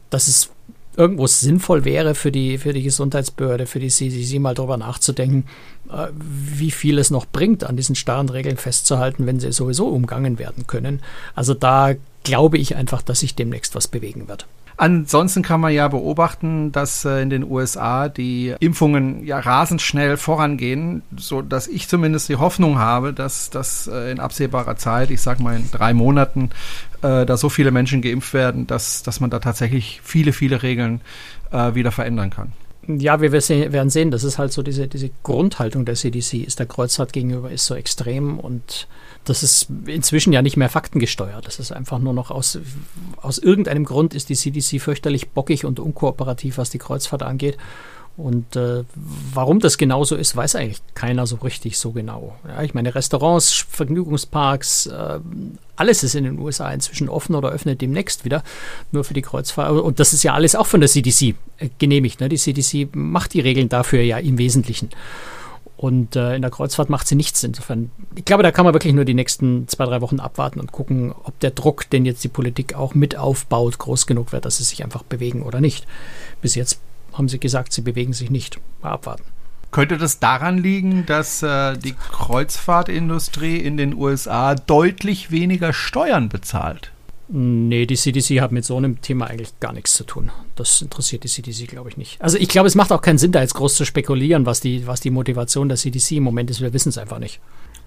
dass 0.09 0.27
es 0.27 0.51
irgendwo 0.95 1.25
sinnvoll 1.25 1.85
wäre 1.85 2.13
für 2.13 2.31
die, 2.31 2.59
für 2.59 2.71
die 2.71 2.83
Gesundheitsbehörde, 2.83 3.65
für 3.65 3.79
die 3.79 3.89
CDC 3.89 4.39
mal 4.39 4.53
darüber 4.53 4.77
nachzudenken, 4.77 5.45
äh, 5.91 6.07
wie 6.19 6.69
viel 6.69 6.99
es 6.99 7.09
noch 7.09 7.25
bringt, 7.25 7.63
an 7.63 7.75
diesen 7.75 7.95
starren 7.95 8.29
Regeln 8.29 8.57
festzuhalten, 8.57 9.25
wenn 9.25 9.39
sie 9.39 9.51
sowieso 9.51 9.87
umgangen 9.87 10.37
werden 10.37 10.67
können. 10.67 11.01
Also 11.33 11.55
da 11.55 11.93
glaube 12.23 12.59
ich 12.59 12.75
einfach, 12.75 13.01
dass 13.01 13.21
sich 13.21 13.33
demnächst 13.33 13.73
was 13.73 13.87
bewegen 13.87 14.27
wird. 14.27 14.45
Ansonsten 14.75 15.43
kann 15.43 15.61
man 15.61 15.71
ja 15.71 15.87
beobachten, 15.87 16.71
dass 16.71 17.05
äh, 17.05 17.21
in 17.21 17.29
den 17.29 17.43
USA 17.43 18.09
die 18.09 18.55
Impfungen 18.59 19.25
ja 19.25 19.39
rasend 19.39 19.81
schnell 19.81 20.17
vorangehen, 20.17 21.03
so 21.15 21.41
dass 21.41 21.67
ich 21.67 21.87
zumindest 21.87 22.29
die 22.29 22.37
Hoffnung 22.37 22.79
habe, 22.79 23.13
dass 23.13 23.49
das 23.49 23.87
äh, 23.87 24.11
in 24.11 24.19
absehbarer 24.19 24.75
Zeit, 24.75 25.11
ich 25.11 25.21
sag 25.21 25.39
mal 25.39 25.55
in 25.55 25.69
drei 25.71 25.93
Monaten, 25.93 26.49
äh, 27.03 27.25
da 27.25 27.37
so 27.37 27.49
viele 27.49 27.71
Menschen 27.71 28.01
geimpft 28.01 28.33
werden, 28.33 28.65
dass, 28.65 29.03
dass 29.03 29.19
man 29.19 29.29
da 29.29 29.39
tatsächlich 29.39 30.01
viele, 30.03 30.33
viele 30.33 30.63
Regeln 30.63 31.01
äh, 31.51 31.75
wieder 31.75 31.91
verändern 31.91 32.29
kann. 32.29 32.53
Ja, 32.85 33.21
wir 33.21 33.31
werden 33.31 33.89
sehen, 33.89 34.11
das 34.11 34.25
ist 34.25 34.37
halt 34.37 34.51
so 34.51 34.61
diese, 34.61 34.89
diese 34.89 35.09
Grundhaltung 35.23 35.85
der 35.85 35.95
CDC, 35.95 36.43
ist 36.45 36.59
der 36.59 36.65
Kreuzfahrt 36.65 37.13
gegenüber 37.13 37.49
ist 37.49 37.65
so 37.65 37.75
extrem 37.75 38.39
und 38.39 38.87
das 39.23 39.41
ist 39.41 39.67
inzwischen 39.85 40.33
ja 40.33 40.41
nicht 40.41 40.57
mehr 40.57 40.67
faktengesteuert. 40.67 41.47
Das 41.47 41.59
ist 41.59 41.71
einfach 41.71 41.99
nur 41.99 42.13
noch 42.13 42.29
aus, 42.29 42.59
aus 43.21 43.37
irgendeinem 43.37 43.85
Grund 43.85 44.13
ist 44.13 44.27
die 44.27 44.35
CDC 44.35 44.81
fürchterlich 44.81 45.29
bockig 45.29 45.63
und 45.63 45.79
unkooperativ, 45.79 46.57
was 46.57 46.71
die 46.71 46.77
Kreuzfahrt 46.77 47.23
angeht. 47.23 47.57
Und 48.15 48.55
äh, 48.55 48.83
warum 49.33 49.59
das 49.59 49.79
genauso 49.79 50.15
ist, 50.15 50.35
weiß 50.35 50.55
eigentlich 50.55 50.81
keiner 50.93 51.25
so 51.25 51.37
richtig 51.37 51.79
so 51.79 51.91
genau. 51.91 52.35
Ja, 52.47 52.61
ich 52.61 52.75
meine, 52.75 52.93
Restaurants, 52.93 53.65
Vergnügungsparks, 53.69 54.85
äh, 54.85 55.19
alles 55.75 56.03
ist 56.03 56.13
in 56.13 56.23
den 56.23 56.37
USA 56.37 56.71
inzwischen 56.71 57.09
offen 57.09 57.33
oder 57.33 57.49
öffnet 57.49 57.81
demnächst 57.81 58.23
wieder, 58.23 58.43
nur 58.91 59.03
für 59.03 59.15
die 59.15 59.23
Kreuzfahrt. 59.23 59.71
Und 59.71 59.99
das 59.99 60.13
ist 60.13 60.21
ja 60.21 60.33
alles 60.35 60.55
auch 60.55 60.67
von 60.67 60.79
der 60.79 60.89
CDC 60.89 61.35
äh, 61.57 61.69
genehmigt. 61.79 62.19
Ne? 62.19 62.29
Die 62.29 62.37
CDC 62.37 62.95
macht 62.95 63.33
die 63.33 63.39
Regeln 63.39 63.67
dafür 63.67 64.01
ja 64.01 64.19
im 64.19 64.37
Wesentlichen. 64.37 64.89
Und 65.75 66.15
äh, 66.15 66.35
in 66.35 66.43
der 66.43 66.51
Kreuzfahrt 66.51 66.91
macht 66.91 67.07
sie 67.07 67.15
nichts. 67.15 67.43
Insofern, 67.43 67.89
ich 68.15 68.25
glaube, 68.25 68.43
da 68.43 68.51
kann 68.51 68.63
man 68.63 68.75
wirklich 68.75 68.93
nur 68.93 69.05
die 69.05 69.15
nächsten 69.15 69.67
zwei, 69.67 69.85
drei 69.85 70.01
Wochen 70.01 70.19
abwarten 70.19 70.59
und 70.59 70.71
gucken, 70.71 71.13
ob 71.23 71.37
der 71.39 71.51
Druck, 71.51 71.89
den 71.89 72.05
jetzt 72.05 72.23
die 72.23 72.29
Politik 72.29 72.75
auch 72.75 72.93
mit 72.93 73.17
aufbaut, 73.17 73.79
groß 73.79 74.05
genug 74.05 74.31
wird, 74.31 74.45
dass 74.45 74.57
sie 74.57 74.63
sich 74.63 74.83
einfach 74.83 75.01
bewegen 75.01 75.41
oder 75.41 75.59
nicht. 75.59 75.87
Bis 76.41 76.53
jetzt 76.53 76.79
haben 77.13 77.29
sie 77.29 77.39
gesagt, 77.39 77.73
sie 77.73 77.81
bewegen 77.81 78.13
sich 78.13 78.29
nicht. 78.29 78.59
Mal 78.81 78.91
abwarten. 78.91 79.23
Könnte 79.71 79.97
das 79.97 80.19
daran 80.19 80.59
liegen, 80.59 81.05
dass 81.07 81.41
äh, 81.41 81.75
die 81.77 81.93
Kreuzfahrtindustrie 81.93 83.57
in 83.57 83.75
den 83.75 83.95
USA 83.95 84.53
deutlich 84.53 85.31
weniger 85.31 85.73
Steuern 85.73 86.29
bezahlt? 86.29 86.91
Nee, 87.27 87.87
die 87.87 87.95
CDC 87.95 88.41
hat 88.41 88.51
mit 88.51 88.65
so 88.65 88.77
einem 88.77 89.01
Thema 89.01 89.27
eigentlich 89.27 89.59
gar 89.59 89.73
nichts 89.73 89.93
zu 89.93 90.03
tun. 90.03 90.29
Das 90.55 90.83
interessiert 90.83 91.23
die 91.23 91.27
CDC, 91.27 91.67
glaube 91.67 91.89
ich, 91.89 91.97
nicht. 91.97 92.21
Also 92.21 92.37
ich 92.37 92.49
glaube, 92.49 92.67
es 92.67 92.75
macht 92.75 92.91
auch 92.91 93.01
keinen 93.01 93.17
Sinn, 93.17 93.31
da 93.31 93.41
jetzt 93.41 93.55
groß 93.55 93.73
zu 93.73 93.85
spekulieren, 93.85 94.45
was 94.45 94.59
die, 94.59 94.85
was 94.85 94.99
die 94.99 95.09
Motivation 95.09 95.69
der 95.69 95.77
CDC 95.77 96.11
im 96.13 96.23
Moment 96.23 96.51
ist. 96.51 96.61
Wir 96.61 96.73
wissen 96.73 96.89
es 96.89 96.99
einfach 96.99 97.17
nicht. 97.19 97.39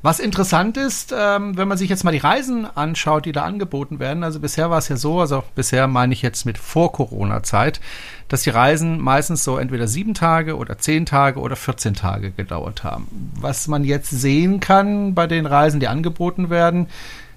Was 0.07 0.21
interessant 0.21 0.77
ist, 0.77 1.13
ähm, 1.13 1.57
wenn 1.57 1.67
man 1.67 1.79
sich 1.79 1.91
jetzt 1.91 2.05
mal 2.05 2.13
die 2.13 2.19
Reisen 2.19 2.65
anschaut, 2.65 3.25
die 3.25 3.33
da 3.33 3.43
angeboten 3.43 3.99
werden. 3.99 4.23
Also 4.23 4.39
bisher 4.39 4.71
war 4.71 4.79
es 4.79 4.89
ja 4.89 4.97
so, 4.97 5.19
also 5.19 5.43
bisher 5.57 5.89
meine 5.89 6.13
ich 6.13 6.23
jetzt 6.23 6.47
mit 6.47 6.59
Vor-Corona-Zeit, 6.59 7.81
dass 8.29 8.43
die 8.43 8.51
Reisen 8.51 9.01
meistens 9.01 9.43
so 9.43 9.59
entweder 9.59 9.89
sieben 9.89 10.15
Tage 10.15 10.59
oder 10.59 10.79
zehn 10.79 11.07
Tage 11.07 11.41
oder 11.41 11.57
14 11.57 11.95
Tage 11.95 12.31
gedauert 12.31 12.85
haben. 12.85 13.33
Was 13.41 13.67
man 13.67 13.83
jetzt 13.83 14.11
sehen 14.11 14.61
kann 14.61 15.15
bei 15.15 15.27
den 15.27 15.45
Reisen, 15.45 15.81
die 15.81 15.89
angeboten 15.89 16.51
werden, 16.51 16.87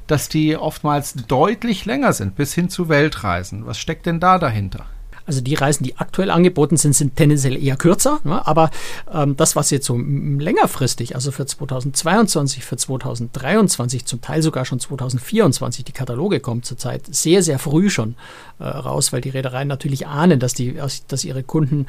dass 0.06 0.30
die 0.30 0.56
oftmals 0.56 1.16
deutlich 1.28 1.86
länger 1.86 2.14
sind, 2.14 2.36
bis 2.36 2.54
hin 2.54 2.70
zu 2.70 2.88
Weltreisen. 2.88 3.66
Was 3.66 3.80
steckt 3.80 4.06
denn 4.06 4.20
da 4.20 4.38
dahinter? 4.38 4.86
Also 5.30 5.42
die 5.42 5.54
Reisen, 5.54 5.84
die 5.84 5.96
aktuell 5.96 6.32
angeboten 6.32 6.76
sind, 6.76 6.96
sind 6.96 7.16
tendenziell 7.16 7.56
eher 7.56 7.76
kürzer. 7.76 8.20
Ne? 8.24 8.48
Aber 8.48 8.72
ähm, 9.14 9.38
das, 9.38 9.56
was 9.56 9.70
jetzt 9.70 9.86
so 9.86 9.96
längerfristig, 9.96 11.14
also 11.14 11.30
für 11.30 11.46
2022, 11.46 12.66
für 12.66 12.78
2023, 12.78 14.06
zum 14.06 14.22
Teil 14.22 14.42
sogar 14.42 14.66
schon 14.66 14.80
2024, 14.80 15.86
die 15.86 15.92
Kataloge 15.92 16.40
kommen 16.40 16.64
zurzeit 16.64 17.04
sehr, 17.12 17.44
sehr 17.44 17.60
früh 17.60 17.92
schon 17.92 18.16
äh, 18.58 18.64
raus, 18.64 19.14
weil 19.14 19.22
die 19.22 19.30
Reedereien 19.30 19.68
natürlich 19.68 20.08
ahnen, 20.08 20.40
dass, 20.40 20.56
die, 20.56 20.80
dass 21.08 21.24
ihre 21.24 21.44
Kunden 21.44 21.86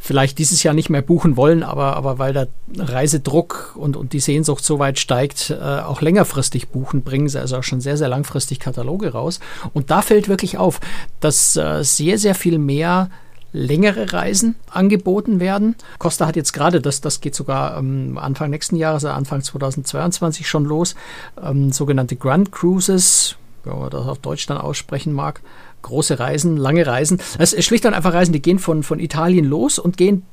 vielleicht 0.00 0.38
dieses 0.38 0.62
Jahr 0.62 0.74
nicht 0.74 0.90
mehr 0.90 1.02
buchen 1.02 1.36
wollen, 1.36 1.62
aber, 1.62 1.96
aber 1.96 2.18
weil 2.18 2.32
der 2.32 2.48
Reisedruck 2.76 3.74
und, 3.76 3.96
und 3.96 4.12
die 4.12 4.20
Sehnsucht 4.20 4.64
so 4.64 4.78
weit 4.78 4.98
steigt, 4.98 5.50
äh, 5.50 5.62
auch 5.62 6.00
längerfristig 6.00 6.68
buchen, 6.68 7.02
bringen 7.02 7.28
sie 7.28 7.38
also 7.38 7.58
auch 7.58 7.62
schon 7.62 7.80
sehr, 7.80 7.96
sehr 7.96 8.08
langfristig 8.08 8.60
Kataloge 8.60 9.12
raus. 9.12 9.40
Und 9.74 9.90
da 9.90 10.02
fällt 10.02 10.28
wirklich 10.28 10.58
auf, 10.58 10.80
dass 11.20 11.56
äh, 11.56 11.84
sehr, 11.84 12.18
sehr 12.18 12.34
viel 12.34 12.58
mehr 12.58 13.10
längere 13.52 14.12
Reisen 14.12 14.54
angeboten 14.70 15.40
werden. 15.40 15.74
Costa 15.98 16.26
hat 16.26 16.36
jetzt 16.36 16.52
gerade, 16.52 16.80
das, 16.80 17.00
das 17.00 17.20
geht 17.20 17.34
sogar 17.34 17.76
ähm, 17.78 18.16
Anfang 18.16 18.50
nächsten 18.50 18.76
Jahres, 18.76 19.04
also 19.04 19.16
Anfang 19.16 19.42
2022 19.42 20.48
schon 20.48 20.64
los, 20.64 20.94
ähm, 21.42 21.72
sogenannte 21.72 22.16
Grand 22.16 22.52
Cruises, 22.52 23.36
wenn 23.64 23.78
man 23.78 23.90
das 23.90 24.06
auf 24.06 24.18
Deutsch 24.18 24.46
dann 24.46 24.58
aussprechen 24.58 25.12
mag, 25.12 25.42
große 25.82 26.18
Reisen, 26.18 26.56
lange 26.56 26.86
Reisen. 26.86 27.20
Es 27.38 27.52
ist 27.52 27.64
schlicht 27.64 27.86
und 27.86 27.94
einfach 27.94 28.12
Reisen, 28.12 28.32
die 28.32 28.42
gehen 28.42 28.58
von, 28.58 28.82
von 28.82 29.00
Italien 29.00 29.44
los 29.44 29.78
und 29.78 29.96
gehen 29.96 30.24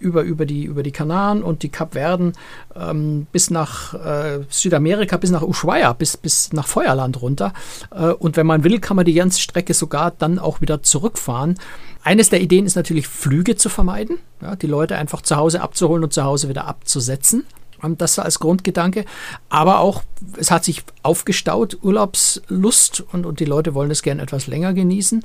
über, 0.00 0.22
über, 0.22 0.46
die, 0.46 0.64
über 0.64 0.82
die 0.82 0.90
Kanaren 0.90 1.42
und 1.42 1.62
die 1.62 1.68
Kapverden 1.68 2.32
ähm, 2.74 3.26
bis 3.30 3.50
nach 3.50 3.94
äh, 3.94 4.40
Südamerika, 4.48 5.16
bis 5.18 5.30
nach 5.30 5.42
Ushuaia, 5.42 5.92
bis, 5.92 6.16
bis 6.16 6.52
nach 6.52 6.66
Feuerland 6.66 7.20
runter. 7.22 7.52
Äh, 7.94 8.06
und 8.06 8.36
wenn 8.36 8.46
man 8.46 8.64
will, 8.64 8.80
kann 8.80 8.96
man 8.96 9.04
die 9.04 9.14
ganze 9.14 9.40
Strecke 9.40 9.74
sogar 9.74 10.10
dann 10.10 10.38
auch 10.38 10.60
wieder 10.60 10.82
zurückfahren. 10.82 11.58
Eines 12.02 12.30
der 12.30 12.40
Ideen 12.40 12.64
ist 12.64 12.76
natürlich, 12.76 13.06
Flüge 13.06 13.56
zu 13.56 13.68
vermeiden, 13.68 14.18
ja, 14.40 14.56
die 14.56 14.66
Leute 14.66 14.96
einfach 14.96 15.20
zu 15.20 15.36
Hause 15.36 15.60
abzuholen 15.60 16.02
und 16.02 16.14
zu 16.14 16.24
Hause 16.24 16.48
wieder 16.48 16.66
abzusetzen. 16.66 17.44
Das 17.82 18.18
als 18.18 18.38
Grundgedanke. 18.38 19.04
Aber 19.48 19.80
auch, 19.80 20.02
es 20.36 20.50
hat 20.50 20.64
sich 20.64 20.82
aufgestaut, 21.02 21.78
Urlaubslust 21.82 23.04
und, 23.12 23.26
und 23.26 23.40
die 23.40 23.44
Leute 23.44 23.74
wollen 23.74 23.90
es 23.90 24.02
gerne 24.02 24.22
etwas 24.22 24.46
länger 24.46 24.72
genießen. 24.72 25.24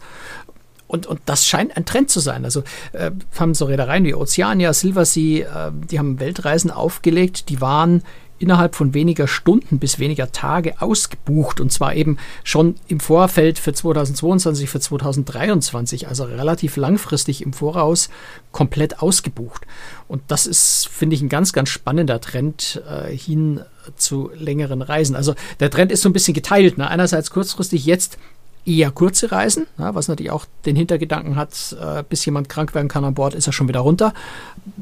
Und, 0.88 1.08
und 1.08 1.20
das 1.26 1.46
scheint 1.46 1.76
ein 1.76 1.86
Trend 1.86 2.10
zu 2.10 2.20
sein. 2.20 2.46
Also 2.46 2.64
äh, 2.94 3.12
haben 3.40 3.54
so 3.54 3.66
Reedereien 3.66 4.04
wie 4.04 4.14
Oceania, 4.14 4.72
Silversea, 4.72 5.68
äh, 5.68 5.72
die 5.74 5.98
haben 5.98 6.20
Weltreisen 6.20 6.72
aufgelegt, 6.72 7.50
die 7.50 7.60
waren 7.60 8.04
innerhalb 8.40 8.76
von 8.76 8.94
weniger 8.94 9.28
Stunden 9.28 9.80
bis 9.80 10.00
weniger 10.00 10.32
Tage 10.32 10.82
ausgebucht 10.82 11.60
und 11.60 11.72
zwar 11.72 11.96
eben 11.96 12.18
schon 12.44 12.76
im 12.88 13.00
Vorfeld 13.00 13.60
für 13.60 13.74
2022, 13.74 14.70
für 14.70 14.80
2023, 14.80 16.08
also 16.08 16.26
relativ 16.26 16.78
langfristig 16.78 17.42
im 17.42 17.54
Voraus 17.54 18.10
komplett 18.52 19.00
ausgebucht. 19.00 19.66
Und 20.08 20.22
das 20.28 20.48
ist, 20.48 20.88
finde 20.88 21.16
ich, 21.16 21.22
ein 21.22 21.30
ganz, 21.30 21.54
ganz 21.54 21.70
spannender 21.70 22.22
Trend 22.22 22.82
äh, 22.90 23.16
hin 23.16 23.62
zu 23.96 24.32
längeren 24.34 24.82
Reisen. 24.82 25.16
Also 25.16 25.36
der 25.60 25.70
Trend 25.70 25.92
ist 25.92 26.02
so 26.02 26.10
ein 26.10 26.14
bisschen 26.14 26.34
geteilt. 26.34 26.78
Ne? 26.78 26.90
Einerseits 26.90 27.30
kurzfristig 27.30 27.86
jetzt 27.86 28.18
eher 28.66 28.90
kurze 28.92 29.32
Reisen, 29.32 29.68
ja, 29.78 29.94
was 29.94 30.08
natürlich 30.08 30.32
auch 30.32 30.46
den 30.66 30.76
Hintergedanken 30.76 31.36
hat, 31.36 31.76
äh, 31.80 32.04
bis 32.08 32.26
jemand 32.26 32.50
krank 32.50 32.74
werden 32.74 32.88
kann 32.88 33.06
an 33.06 33.14
Bord, 33.14 33.36
ist 33.36 33.48
er 33.48 33.54
schon 33.54 33.68
wieder 33.68 33.82
runter. 33.82 34.14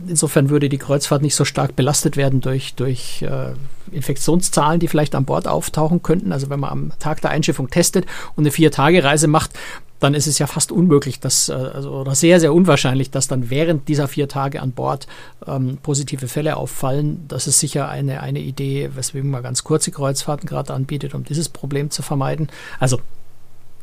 Insofern 0.07 0.49
würde 0.49 0.69
die 0.69 0.77
Kreuzfahrt 0.77 1.21
nicht 1.21 1.35
so 1.35 1.43
stark 1.43 1.75
belastet 1.75 2.15
werden 2.15 2.39
durch, 2.39 2.75
durch 2.75 3.21
äh, 3.23 3.53
Infektionszahlen, 3.91 4.79
die 4.79 4.87
vielleicht 4.87 5.15
an 5.15 5.25
Bord 5.25 5.47
auftauchen 5.47 6.01
könnten. 6.01 6.31
Also 6.31 6.49
wenn 6.49 6.61
man 6.61 6.69
am 6.71 6.91
Tag 6.99 7.21
der 7.21 7.31
Einschiffung 7.31 7.69
testet 7.69 8.05
und 8.35 8.43
eine 8.43 8.51
Vier-Tage-Reise 8.51 9.27
macht, 9.27 9.51
dann 9.99 10.13
ist 10.13 10.27
es 10.27 10.37
ja 10.37 10.47
fast 10.47 10.71
unmöglich, 10.71 11.19
dass, 11.19 11.49
äh, 11.49 11.53
also, 11.53 11.91
oder 11.91 12.15
sehr, 12.15 12.39
sehr 12.39 12.53
unwahrscheinlich, 12.53 13.11
dass 13.11 13.27
dann 13.27 13.49
während 13.49 13.87
dieser 13.89 14.07
vier 14.07 14.29
Tage 14.29 14.61
an 14.61 14.71
Bord 14.71 15.07
ähm, 15.45 15.77
positive 15.81 16.27
Fälle 16.27 16.55
auffallen. 16.55 17.25
Das 17.27 17.47
ist 17.47 17.59
sicher 17.59 17.89
eine, 17.89 18.21
eine 18.21 18.39
Idee, 18.39 18.91
weswegen 18.95 19.29
man 19.29 19.43
ganz 19.43 19.63
kurze 19.63 19.91
Kreuzfahrten 19.91 20.47
gerade 20.47 20.73
anbietet, 20.73 21.13
um 21.13 21.23
dieses 21.23 21.49
Problem 21.49 21.89
zu 21.89 22.01
vermeiden. 22.01 22.49
Also 22.79 22.99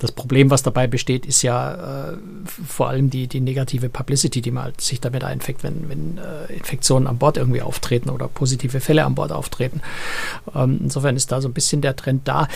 das 0.00 0.12
Problem, 0.12 0.50
was 0.50 0.62
dabei 0.62 0.86
besteht, 0.86 1.26
ist 1.26 1.42
ja 1.42 2.12
äh, 2.12 2.16
vor 2.66 2.88
allem 2.88 3.10
die, 3.10 3.28
die 3.28 3.40
negative 3.40 3.90
Publicity, 3.90 4.40
die 4.40 4.50
man 4.50 4.64
halt 4.64 4.80
sich 4.80 4.98
damit 4.98 5.24
einfängt, 5.24 5.62
wenn, 5.62 5.90
wenn 5.90 6.18
äh, 6.18 6.52
Infektionen 6.54 7.06
an 7.06 7.18
Bord 7.18 7.36
irgendwie 7.36 7.60
auftreten 7.60 8.08
oder 8.08 8.26
positive 8.26 8.80
Fälle 8.80 9.04
an 9.04 9.14
Bord 9.14 9.30
auftreten. 9.30 9.82
Ähm, 10.54 10.80
insofern 10.82 11.16
ist 11.16 11.30
da 11.30 11.42
so 11.42 11.48
ein 11.48 11.52
bisschen 11.52 11.82
der 11.82 11.96
Trend 11.96 12.26
da. 12.26 12.48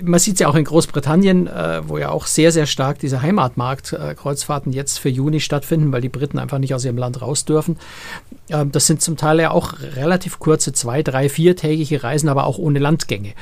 Man 0.00 0.20
sieht 0.20 0.34
es 0.34 0.40
ja 0.40 0.48
auch 0.48 0.54
in 0.54 0.64
Großbritannien, 0.64 1.48
äh, 1.48 1.88
wo 1.88 1.98
ja 1.98 2.10
auch 2.10 2.26
sehr, 2.26 2.52
sehr 2.52 2.66
stark 2.66 3.00
diese 3.00 3.20
Heimatmarkt-Kreuzfahrten 3.20 4.72
jetzt 4.72 4.98
für 4.98 5.08
Juni 5.08 5.40
stattfinden, 5.40 5.90
weil 5.90 6.02
die 6.02 6.08
Briten 6.08 6.38
einfach 6.38 6.58
nicht 6.58 6.72
aus 6.72 6.84
ihrem 6.84 6.98
Land 6.98 7.20
raus 7.20 7.44
dürfen. 7.44 7.78
Ähm, 8.48 8.70
das 8.70 8.86
sind 8.86 9.02
zum 9.02 9.16
Teil 9.16 9.40
ja 9.40 9.50
auch 9.50 9.74
relativ 9.80 10.38
kurze, 10.38 10.72
zwei, 10.72 11.02
drei, 11.02 11.28
viertägige 11.28 12.04
Reisen, 12.04 12.28
aber 12.28 12.46
auch 12.46 12.58
ohne 12.58 12.78
Landgänge. 12.78 13.32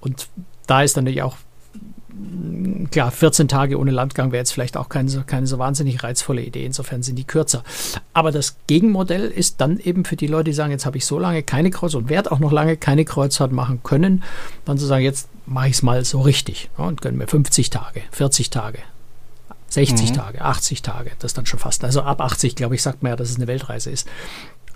Und 0.00 0.28
da 0.68 0.82
ist 0.82 0.96
dann 0.96 1.02
natürlich 1.02 1.22
auch 1.22 1.36
klar, 2.90 3.10
14 3.10 3.48
Tage 3.48 3.78
ohne 3.78 3.90
Landgang 3.90 4.32
wäre 4.32 4.40
jetzt 4.40 4.52
vielleicht 4.52 4.76
auch 4.76 4.88
keine, 4.88 5.10
keine 5.26 5.46
so 5.46 5.58
wahnsinnig 5.58 6.02
reizvolle 6.02 6.42
Idee. 6.42 6.64
Insofern 6.64 7.02
sind 7.02 7.16
die 7.16 7.24
kürzer. 7.24 7.62
Aber 8.12 8.32
das 8.32 8.56
Gegenmodell 8.66 9.26
ist 9.28 9.60
dann 9.60 9.78
eben 9.78 10.04
für 10.04 10.16
die 10.16 10.26
Leute, 10.26 10.44
die 10.44 10.52
sagen, 10.52 10.70
jetzt 10.70 10.86
habe 10.86 10.98
ich 10.98 11.06
so 11.06 11.18
lange 11.18 11.42
keine 11.42 11.70
Kreuzfahrt 11.70 12.04
und 12.04 12.10
werde 12.10 12.32
auch 12.32 12.38
noch 12.38 12.52
lange 12.52 12.76
keine 12.76 13.04
Kreuzfahrt 13.04 13.52
machen 13.52 13.80
können, 13.82 14.22
dann 14.64 14.78
zu 14.78 14.86
sagen, 14.86 15.04
jetzt 15.04 15.28
mache 15.46 15.68
ich 15.68 15.74
es 15.74 15.82
mal 15.82 16.04
so 16.04 16.20
richtig 16.20 16.70
ja, 16.78 16.84
und 16.84 17.00
gönne 17.00 17.18
mir 17.18 17.26
50 17.26 17.70
Tage, 17.70 18.02
40 18.12 18.50
Tage, 18.50 18.78
60 19.68 20.10
mhm. 20.10 20.14
Tage, 20.14 20.40
80 20.42 20.82
Tage. 20.82 21.10
Das 21.18 21.30
ist 21.30 21.38
dann 21.38 21.46
schon 21.46 21.60
fast. 21.60 21.84
Also 21.84 22.02
ab 22.02 22.20
80, 22.20 22.56
glaube 22.56 22.74
ich, 22.74 22.82
sagt 22.82 23.02
man 23.02 23.10
ja, 23.10 23.16
dass 23.16 23.30
es 23.30 23.36
eine 23.36 23.46
Weltreise 23.46 23.90
ist. 23.90 24.08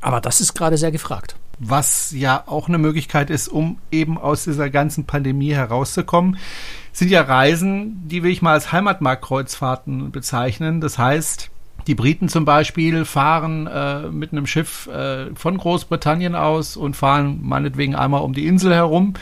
Aber 0.05 0.21
das 0.21 0.43
ist 0.43 0.55
gerade 0.55 0.77
sehr 0.77 0.93
gefragt. 0.93 1.35
Was 1.59 2.11
ja 2.11 2.45
auch 2.47 2.69
eine 2.69 2.79
Möglichkeit 2.79 3.31
ist, 3.31 3.49
um 3.49 3.79
eben 3.91 4.19
aus 4.19 4.45
dieser 4.45 4.69
ganzen 4.69 5.07
Pandemie 5.07 5.55
herauszukommen 5.55 6.37
sind 6.93 7.11
ja 7.11 7.23
Reisen, 7.23 8.07
die 8.07 8.23
will 8.23 8.31
ich 8.31 8.41
mal 8.41 8.53
als 8.53 8.71
Heimatmarktkreuzfahrten 8.71 10.13
bezeichnen. 10.13 10.81
Das 10.81 10.97
heißt, 10.97 11.51
die 11.89 11.95
Briten 11.95 12.29
zum 12.29 12.45
Beispiel 12.45 13.05
fahren 13.05 13.67
äh, 13.67 14.11
mit 14.11 14.33
einem 14.33 14.47
Schiff 14.47 14.87
äh, 14.87 15.35
von 15.35 15.59
Großbritannien 15.59 16.35
aus 16.35 16.77
und 16.77 16.97
fahren 16.97 17.41
meinetwegen 17.43 17.97
einmal 17.97 18.23
um 18.23 18.33
die 18.33 18.47
Insel 18.47 18.73
herum 18.75 19.15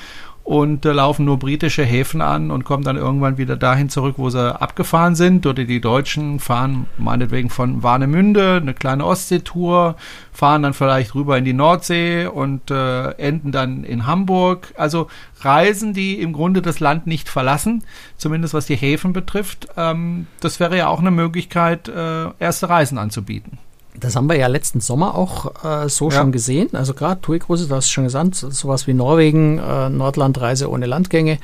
und 0.44 0.84
äh, 0.84 0.92
laufen 0.92 1.24
nur 1.24 1.38
britische 1.38 1.84
Häfen 1.84 2.20
an 2.20 2.50
und 2.50 2.64
kommen 2.64 2.82
dann 2.82 2.96
irgendwann 2.96 3.38
wieder 3.38 3.56
dahin 3.56 3.88
zurück, 3.88 4.14
wo 4.18 4.28
sie 4.28 4.60
abgefahren 4.60 5.14
sind. 5.14 5.46
Oder 5.46 5.64
die 5.64 5.80
Deutschen 5.80 6.40
fahren 6.40 6.86
meinetwegen 6.98 7.48
von 7.48 7.82
Warnemünde 7.82 8.58
eine 8.60 8.74
kleine 8.74 9.06
Ostseetour, 9.06 9.96
fahren 10.32 10.62
dann 10.64 10.74
vielleicht 10.74 11.14
rüber 11.14 11.38
in 11.38 11.44
die 11.44 11.52
Nordsee 11.52 12.26
und 12.26 12.70
äh, 12.70 13.10
enden 13.12 13.52
dann 13.52 13.84
in 13.84 14.06
Hamburg. 14.06 14.74
Also 14.76 15.08
Reisen, 15.40 15.94
die 15.94 16.20
im 16.20 16.32
Grunde 16.32 16.60
das 16.60 16.80
Land 16.80 17.06
nicht 17.06 17.28
verlassen, 17.28 17.84
zumindest 18.16 18.52
was 18.52 18.66
die 18.66 18.76
Häfen 18.76 19.12
betrifft. 19.12 19.68
Ähm, 19.76 20.26
das 20.40 20.58
wäre 20.58 20.76
ja 20.76 20.88
auch 20.88 21.00
eine 21.00 21.12
Möglichkeit, 21.12 21.88
äh, 21.88 22.30
erste 22.40 22.68
Reisen 22.68 22.98
anzubieten. 22.98 23.58
Das 23.94 24.16
haben 24.16 24.28
wir 24.28 24.36
ja 24.36 24.46
letzten 24.46 24.80
Sommer 24.80 25.14
auch 25.14 25.64
äh, 25.64 25.88
so 25.88 26.08
ja. 26.08 26.18
schon 26.18 26.32
gesehen. 26.32 26.70
Also 26.74 26.94
gerade 26.94 27.20
TUI-Große, 27.20 27.68
du 27.68 27.74
hast 27.74 27.90
schon 27.90 28.04
gesagt, 28.04 28.34
sowas 28.34 28.86
wie 28.86 28.94
Norwegen, 28.94 29.58
äh, 29.58 29.90
Nordlandreise 29.90 30.70
ohne 30.70 30.86
Landgänge, 30.86 31.38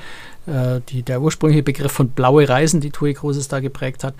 äh, 0.48 0.80
die, 0.88 1.02
der 1.02 1.20
ursprüngliche 1.20 1.62
Begriff 1.62 1.92
von 1.92 2.08
blaue 2.08 2.48
Reisen, 2.48 2.80
die 2.80 2.90
TUI 2.90 3.12
Großes 3.12 3.48
da 3.48 3.61
geprägt 3.61 4.02
hat. 4.02 4.14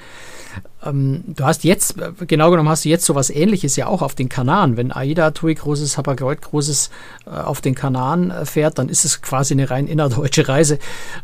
Ähm, 0.85 1.25
du 1.27 1.45
hast 1.45 1.65
jetzt, 1.65 1.97
genau 2.27 2.51
genommen 2.51 2.69
hast 2.69 2.85
du 2.85 2.91
jetzt 2.91 3.07
sowas 3.07 3.31
ähnliches 3.31 3.77
ja 3.77 3.87
auch 3.87 4.03
auf 4.03 4.15
den 4.15 4.29
Kanaren. 4.29 4.77
Wenn 4.77 4.93
AIDA 4.93 5.31
TUI 5.31 5.55
Großes, 5.55 5.97
Hapag-Lloyd 5.97 6.43
Großes 6.43 6.91
äh, 7.27 7.31
auf 7.31 7.63
den 7.63 7.75
Kanaren 7.75 8.31
äh, 8.31 8.45
fährt, 8.45 8.79
dann 8.79 8.91
ist 8.91 9.05
es 9.05 9.23
quasi 9.23 9.55
eine 9.55 9.71
rein 9.71 9.87
innerdeutsche 9.87 10.49
Reise. 10.49 10.79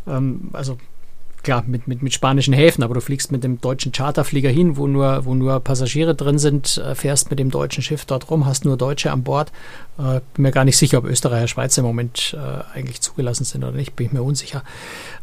Ähm, 0.07 0.49
also 0.55 0.79
klar, 1.45 1.63
mit, 1.67 1.87
mit, 1.87 2.03
mit 2.03 2.13
spanischen 2.13 2.53
Häfen, 2.53 2.83
aber 2.83 2.95
du 2.95 3.01
fliegst 3.01 3.31
mit 3.31 3.45
dem 3.45 3.61
deutschen 3.61 3.93
Charterflieger 3.93 4.51
hin, 4.51 4.77
wo 4.77 4.87
nur, 4.87 5.25
wo 5.25 5.35
nur 5.35 5.61
Passagiere 5.61 6.15
drin 6.15 6.39
sind, 6.39 6.79
äh, 6.79 6.95
fährst 6.95 7.31
mit 7.31 7.39
dem 7.39 7.51
deutschen 7.51 7.83
Schiff 7.83 8.05
dort 8.05 8.31
rum, 8.31 8.47
hast 8.47 8.65
nur 8.65 8.77
Deutsche 8.77 9.13
an 9.13 9.23
Bord. 9.23 9.53
Äh, 9.99 10.21
bin 10.35 10.43
mir 10.43 10.51
gar 10.51 10.65
nicht 10.65 10.77
sicher, 10.77 10.99
ob 10.99 11.05
Österreicher, 11.05 11.47
Schweizer 11.47 11.83
im 11.83 11.87
Moment 11.87 12.37
äh, 12.37 12.77
eigentlich 12.77 13.01
zugelassen 13.01 13.45
sind 13.45 13.63
oder 13.63 13.77
nicht, 13.77 13.95
bin 13.95 14.07
ich 14.07 14.13
mir 14.13 14.23
unsicher. 14.23 14.65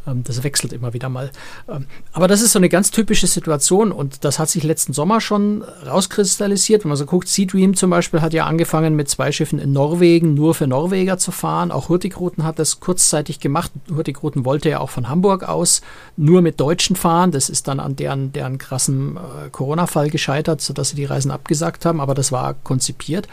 Ähm, 0.06 0.22
das 0.24 0.42
wechselt 0.42 0.72
immer 0.72 0.92
wieder 0.92 1.08
mal. 1.08 1.30
Ähm, 1.68 1.86
aber 2.12 2.28
das 2.28 2.42
ist 2.42 2.52
so 2.52 2.58
eine 2.58 2.68
ganz 2.68 2.90
typische 2.90 3.26
Situation 3.26 3.92
und 3.92 4.24
das 4.24 4.38
hat 4.38 4.48
sich 4.48 4.62
letzten 4.64 4.92
Sommer 4.92 5.20
schon 5.20 5.62
rauskristallisiert. 5.86 6.84
Wenn 6.84 6.90
man 6.90 6.96
so 6.96 7.06
guckt, 7.06 7.28
Sea 7.28 7.46
zum 7.74 7.90
Beispiel 7.90 8.20
hat 8.20 8.32
ja 8.32 8.46
angefangen 8.46 8.96
mit 8.96 9.08
zwei 9.08 9.32
Schiffen 9.32 9.58
in 9.58 9.72
Norwegen 9.72 10.34
nur 10.34 10.54
für 10.54 10.66
Norweger 10.66 11.18
zu 11.18 11.30
fahren. 11.30 11.70
Auch 11.70 11.88
Hurtigruten 11.88 12.44
hat 12.44 12.58
das 12.58 12.80
kurzzeitig 12.80 13.40
gemacht. 13.40 13.70
Hurtigruten 13.94 14.44
wollte 14.44 14.70
ja 14.70 14.80
auch 14.80 14.90
von 14.90 15.08
Hamburg 15.08 15.44
aus 15.44 15.82
nur 16.16 16.42
mit 16.42 16.60
Deutschen 16.60 16.96
fahren. 16.96 17.30
Das 17.30 17.48
ist 17.48 17.68
dann 17.68 17.80
an 17.80 17.96
deren, 17.96 18.32
deren 18.32 18.58
krassen 18.58 19.16
äh, 19.16 19.50
Corona-Fall 19.50 20.10
gescheitert, 20.10 20.60
sodass 20.60 20.90
sie 20.90 20.96
die 20.96 21.04
Reisen 21.04 21.30
abgesagt 21.30 21.84
haben, 21.84 22.00
aber 22.00 22.14
das 22.14 22.32
war 22.32 22.54
konzipiert. 22.54 23.28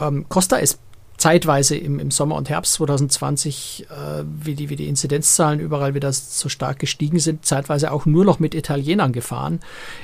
Ähm, 0.00 0.26
Costa 0.28 0.56
ist 0.56 0.78
zeitweise 1.18 1.76
im, 1.76 1.98
im 1.98 2.12
Sommer 2.12 2.36
und 2.36 2.48
Herbst 2.48 2.74
2020, 2.74 3.86
äh, 3.90 4.22
wie, 4.40 4.54
die, 4.54 4.70
wie 4.70 4.76
die 4.76 4.88
Inzidenzzahlen 4.88 5.58
überall 5.58 5.94
wieder 5.94 6.12
so 6.12 6.48
stark 6.48 6.78
gestiegen 6.78 7.18
sind, 7.18 7.44
zeitweise 7.44 7.90
auch 7.90 8.06
nur 8.06 8.24
noch 8.24 8.38
mit 8.38 8.54
Italienern 8.54 9.12
gefahren. 9.12 9.58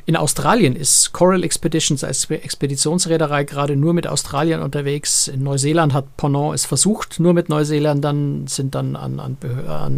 In 0.06 0.16
Australien 0.16 0.74
ist 0.74 1.12
Coral 1.12 1.44
Expeditions 1.44 2.02
als 2.02 2.28
Expeditionsreederei 2.28 3.44
gerade 3.44 3.76
nur 3.76 3.94
mit 3.94 4.08
Australien 4.08 4.60
unterwegs. 4.60 5.28
In 5.28 5.44
Neuseeland 5.44 5.94
hat 5.94 6.16
Ponant 6.16 6.54
es 6.54 6.66
versucht, 6.66 7.20
nur 7.20 7.32
mit 7.32 7.48
Neuseeländern, 7.48 8.48
sind 8.48 8.74
dann 8.74 8.96
an, 8.96 9.20
an, 9.20 9.36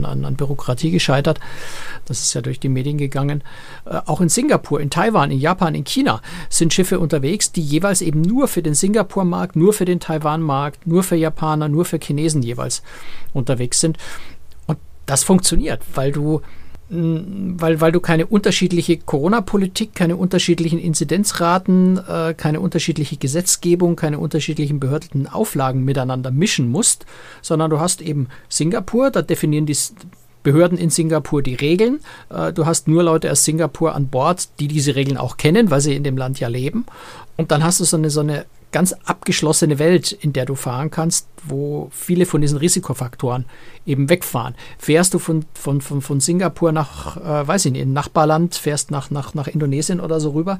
an, 0.04 0.24
an 0.24 0.36
Bürokratie 0.36 0.90
gescheitert. 0.90 1.40
Das 2.04 2.20
ist 2.20 2.34
ja 2.34 2.42
durch 2.42 2.60
die 2.60 2.68
Medien 2.68 2.98
gegangen. 2.98 3.42
Äh, 3.86 4.00
auch 4.04 4.20
in 4.20 4.28
Singapur, 4.28 4.80
in 4.80 4.90
Taiwan, 4.90 5.30
in 5.30 5.38
Japan, 5.38 5.74
in 5.74 5.84
China 5.84 6.20
sind 6.50 6.74
Schiffe 6.74 7.00
unterwegs, 7.00 7.52
die 7.52 7.62
jeweils 7.62 8.02
eben 8.02 8.20
nur 8.20 8.48
für 8.48 8.62
den 8.62 8.74
Singapur-Markt, 8.74 9.56
nur 9.56 9.72
für 9.72 9.86
den 9.86 9.98
Taiwan-Markt, 9.98 10.86
nur 10.86 11.05
für 11.06 11.16
Japaner, 11.16 11.68
nur 11.68 11.86
für 11.86 11.98
Chinesen 11.98 12.42
jeweils 12.42 12.82
unterwegs 13.32 13.80
sind. 13.80 13.96
Und 14.66 14.78
das 15.06 15.24
funktioniert, 15.24 15.80
weil 15.94 16.12
du 16.12 16.42
weil, 16.88 17.80
weil 17.80 17.90
du 17.90 17.98
keine 17.98 18.26
unterschiedliche 18.26 18.96
Corona-Politik, 18.96 19.94
keine 19.94 20.16
unterschiedlichen 20.16 20.78
Inzidenzraten, 20.78 21.98
äh, 21.98 22.34
keine 22.34 22.60
unterschiedliche 22.60 23.16
Gesetzgebung, 23.16 23.96
keine 23.96 24.20
unterschiedlichen 24.20 24.78
behördlichen 24.78 25.26
Auflagen 25.26 25.84
miteinander 25.84 26.30
mischen 26.30 26.70
musst, 26.70 27.04
sondern 27.42 27.70
du 27.70 27.80
hast 27.80 28.00
eben 28.00 28.28
Singapur, 28.48 29.10
da 29.10 29.22
definieren 29.22 29.66
die 29.66 29.76
Behörden 30.44 30.78
in 30.78 30.90
Singapur 30.90 31.42
die 31.42 31.56
Regeln. 31.56 31.98
Äh, 32.30 32.52
du 32.52 32.66
hast 32.66 32.86
nur 32.86 33.02
Leute 33.02 33.32
aus 33.32 33.44
Singapur 33.44 33.96
an 33.96 34.06
Bord, 34.06 34.48
die 34.60 34.68
diese 34.68 34.94
Regeln 34.94 35.16
auch 35.16 35.38
kennen, 35.38 35.72
weil 35.72 35.80
sie 35.80 35.96
in 35.96 36.04
dem 36.04 36.16
Land 36.16 36.38
ja 36.38 36.46
leben. 36.46 36.86
Und 37.36 37.50
dann 37.50 37.64
hast 37.64 37.80
du 37.80 37.84
so 37.84 37.96
eine, 37.96 38.10
so 38.10 38.20
eine 38.20 38.46
ganz 38.76 38.94
abgeschlossene 39.06 39.78
Welt, 39.78 40.12
in 40.12 40.34
der 40.34 40.44
du 40.44 40.54
fahren 40.54 40.90
kannst, 40.90 41.28
wo 41.46 41.88
viele 41.92 42.26
von 42.26 42.42
diesen 42.42 42.58
Risikofaktoren 42.58 43.46
eben 43.86 44.10
wegfahren. 44.10 44.54
Fährst 44.76 45.14
du 45.14 45.18
von, 45.18 45.46
von, 45.54 45.80
von, 45.80 46.02
von 46.02 46.20
Singapur 46.20 46.72
nach, 46.72 47.16
äh, 47.16 47.48
weiß 47.48 47.64
ich 47.64 47.72
nicht, 47.72 47.80
in 47.80 47.94
Nachbarland, 47.94 48.54
fährst 48.54 48.90
nach, 48.90 49.10
nach, 49.10 49.32
nach 49.32 49.48
Indonesien 49.48 49.98
oder 49.98 50.20
so 50.20 50.32
rüber, 50.32 50.58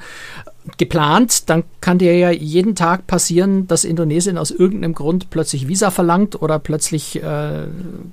geplant, 0.79 1.51
dann 1.51 1.65
kann 1.83 1.99
dir 1.99 2.17
ja 2.17 2.31
jeden 2.31 2.75
Tag 2.75 3.07
passieren, 3.07 3.67
dass 3.67 3.85
Indonesien 3.85 4.39
aus 4.39 4.51
irgendeinem 4.51 4.95
Grund 4.95 5.29
plötzlich 5.29 5.69
Visa 5.69 5.91
verlangt 5.91 6.41
oder 6.41 6.59
plötzlich 6.59 7.23
äh, 7.23 7.67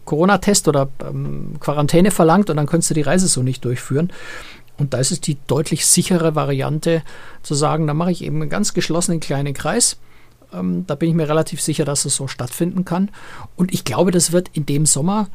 Corona-Test 0.03 0.67
oder 0.67 0.89
ähm, 1.01 1.53
Quarantäne 1.61 2.11
verlangt 2.11 2.49
und 2.49 2.57
dann 2.57 2.67
kannst 2.67 2.89
du 2.89 2.93
die 2.93 3.03
Reise 3.03 3.29
so 3.29 3.41
nicht 3.41 3.63
durchführen. 3.63 4.11
Und 4.77 4.93
da 4.93 4.97
ist 4.97 5.11
es 5.11 5.21
die 5.21 5.37
deutlich 5.47 5.85
sichere 5.85 6.35
Variante 6.35 7.03
zu 7.43 7.53
sagen, 7.53 7.87
da 7.87 7.93
mache 7.93 8.11
ich 8.11 8.23
eben 8.23 8.41
einen 8.41 8.49
ganz 8.49 8.73
geschlossenen 8.73 9.19
kleinen 9.19 9.53
Kreis 9.53 9.97
Ähm, 10.53 10.85
da 10.87 10.95
bin 10.95 11.09
ich 11.09 11.15
mir 11.15 11.27
relativ 11.27 11.61
sicher, 11.61 11.85
dass 11.85 12.05
es 12.05 12.15
so 12.15 12.27
stattfinden 12.27 12.85
kann. 12.85 13.09
Und 13.55 13.73
ich 13.73 13.83
glaube, 13.83 14.11
das 14.11 14.31
wird 14.31 14.49
in 14.53 14.65
dem 14.65 14.85
Sommer 14.85 15.27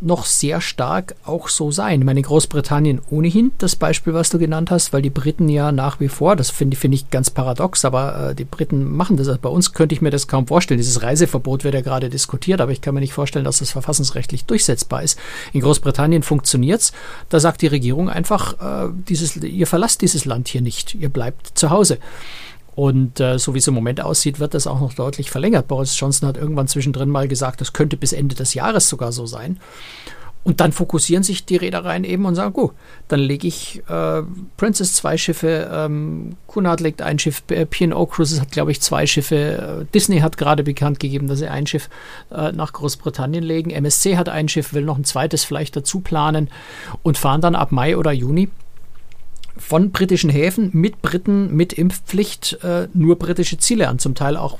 noch 0.00 0.24
sehr 0.24 0.60
stark 0.60 1.14
auch 1.24 1.48
so 1.48 1.70
sein. 1.70 2.00
Ich 2.00 2.06
meine, 2.06 2.20
in 2.20 2.26
Großbritannien 2.26 3.00
ohnehin 3.10 3.52
das 3.58 3.76
Beispiel, 3.76 4.14
was 4.14 4.30
du 4.30 4.38
genannt 4.38 4.70
hast, 4.70 4.92
weil 4.92 5.02
die 5.02 5.10
Briten 5.10 5.48
ja 5.48 5.72
nach 5.72 6.00
wie 6.00 6.08
vor, 6.08 6.36
das 6.36 6.50
finde 6.50 6.76
find 6.76 6.94
ich 6.94 7.10
ganz 7.10 7.30
paradox, 7.30 7.84
aber 7.84 8.30
äh, 8.30 8.34
die 8.34 8.44
Briten 8.44 8.96
machen 8.96 9.16
das. 9.16 9.28
Also 9.28 9.40
bei 9.40 9.48
uns 9.48 9.72
könnte 9.72 9.94
ich 9.94 10.00
mir 10.00 10.10
das 10.10 10.28
kaum 10.28 10.46
vorstellen. 10.46 10.78
Dieses 10.78 11.02
Reiseverbot 11.02 11.64
wird 11.64 11.74
ja 11.74 11.80
gerade 11.80 12.08
diskutiert, 12.08 12.60
aber 12.60 12.72
ich 12.72 12.80
kann 12.80 12.94
mir 12.94 13.00
nicht 13.00 13.12
vorstellen, 13.12 13.44
dass 13.44 13.58
das 13.58 13.72
verfassungsrechtlich 13.72 14.44
durchsetzbar 14.44 15.02
ist. 15.02 15.18
In 15.52 15.60
Großbritannien 15.60 16.22
funktioniert 16.22 16.80
es. 16.80 16.92
Da 17.28 17.40
sagt 17.40 17.62
die 17.62 17.66
Regierung 17.66 18.08
einfach, 18.08 18.86
äh, 18.88 18.90
dieses, 19.08 19.36
ihr 19.36 19.66
verlasst 19.66 20.02
dieses 20.02 20.24
Land 20.24 20.48
hier 20.48 20.62
nicht, 20.62 20.94
ihr 20.94 21.08
bleibt 21.08 21.58
zu 21.58 21.70
Hause. 21.70 21.98
Und 22.80 23.20
äh, 23.20 23.38
so 23.38 23.52
wie 23.52 23.58
es 23.58 23.68
im 23.68 23.74
Moment 23.74 24.00
aussieht, 24.00 24.40
wird 24.40 24.54
das 24.54 24.66
auch 24.66 24.80
noch 24.80 24.94
deutlich 24.94 25.30
verlängert. 25.30 25.68
Boris 25.68 26.00
Johnson 26.00 26.26
hat 26.26 26.38
irgendwann 26.38 26.66
zwischendrin 26.66 27.10
mal 27.10 27.28
gesagt, 27.28 27.60
das 27.60 27.74
könnte 27.74 27.98
bis 27.98 28.14
Ende 28.14 28.34
des 28.34 28.54
Jahres 28.54 28.88
sogar 28.88 29.12
so 29.12 29.26
sein. 29.26 29.60
Und 30.44 30.60
dann 30.60 30.72
fokussieren 30.72 31.22
sich 31.22 31.44
die 31.44 31.56
Reedereien 31.56 32.04
eben 32.04 32.24
und 32.24 32.36
sagen, 32.36 32.54
gut, 32.54 32.72
dann 33.08 33.20
lege 33.20 33.46
ich 33.46 33.82
äh, 33.86 34.22
Princess 34.56 34.94
zwei 34.94 35.18
Schiffe, 35.18 35.68
ähm, 35.70 36.36
Cunard 36.46 36.80
legt 36.80 37.02
ein 37.02 37.18
Schiff, 37.18 37.42
P&O 37.46 38.06
Cruises 38.06 38.40
hat, 38.40 38.50
glaube 38.50 38.70
ich, 38.70 38.80
zwei 38.80 39.06
Schiffe, 39.06 39.82
äh, 39.82 39.84
Disney 39.92 40.20
hat 40.20 40.38
gerade 40.38 40.64
bekannt 40.64 41.00
gegeben, 41.00 41.28
dass 41.28 41.40
sie 41.40 41.48
ein 41.48 41.66
Schiff 41.66 41.90
äh, 42.30 42.50
nach 42.52 42.72
Großbritannien 42.72 43.44
legen, 43.44 43.68
MSC 43.68 44.16
hat 44.16 44.30
ein 44.30 44.48
Schiff, 44.48 44.72
will 44.72 44.86
noch 44.86 44.96
ein 44.96 45.04
zweites 45.04 45.44
vielleicht 45.44 45.76
dazu 45.76 46.00
planen 46.00 46.48
und 47.02 47.18
fahren 47.18 47.42
dann 47.42 47.56
ab 47.56 47.72
Mai 47.72 47.98
oder 47.98 48.12
Juni 48.12 48.48
von 49.60 49.92
britischen 49.92 50.30
Häfen 50.30 50.70
mit 50.72 51.02
Briten 51.02 51.54
mit 51.54 51.72
Impfpflicht 51.72 52.58
äh, 52.64 52.88
nur 52.94 53.16
britische 53.16 53.58
Ziele 53.58 53.88
an, 53.88 53.98
zum 53.98 54.14
Teil 54.14 54.36
auch 54.36 54.58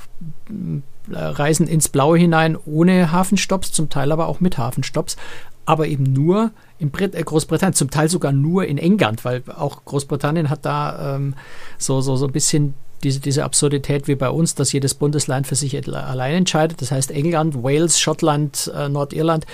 äh, 1.11 1.17
Reisen 1.17 1.67
ins 1.67 1.89
Blaue 1.89 2.17
hinein 2.17 2.57
ohne 2.65 3.11
Hafenstopps, 3.11 3.71
zum 3.71 3.89
Teil 3.89 4.11
aber 4.11 4.27
auch 4.27 4.39
mit 4.39 4.57
Hafenstopps, 4.57 5.17
aber 5.65 5.87
eben 5.87 6.03
nur 6.03 6.51
in 6.79 6.91
Brit 6.91 7.15
äh, 7.15 7.23
Großbritannien, 7.23 7.73
zum 7.73 7.89
Teil 7.89 8.09
sogar 8.09 8.31
nur 8.31 8.65
in 8.65 8.77
England, 8.77 9.25
weil 9.25 9.43
auch 9.57 9.83
Großbritannien 9.85 10.49
hat 10.49 10.65
da 10.65 11.15
ähm, 11.15 11.33
so, 11.77 12.01
so, 12.01 12.15
so 12.15 12.27
ein 12.27 12.31
bisschen 12.31 12.75
diese, 13.03 13.19
diese 13.19 13.43
Absurdität 13.43 14.07
wie 14.07 14.15
bei 14.15 14.29
uns, 14.29 14.55
dass 14.55 14.71
jedes 14.71 14.93
Bundesland 14.93 15.47
für 15.47 15.55
sich 15.55 15.75
allein 15.87 16.35
entscheidet. 16.35 16.81
Das 16.81 16.91
heißt, 16.91 17.11
England, 17.11 17.63
Wales, 17.63 17.99
Schottland, 17.99 18.71
äh, 18.75 18.89
Nordirland 18.89 19.45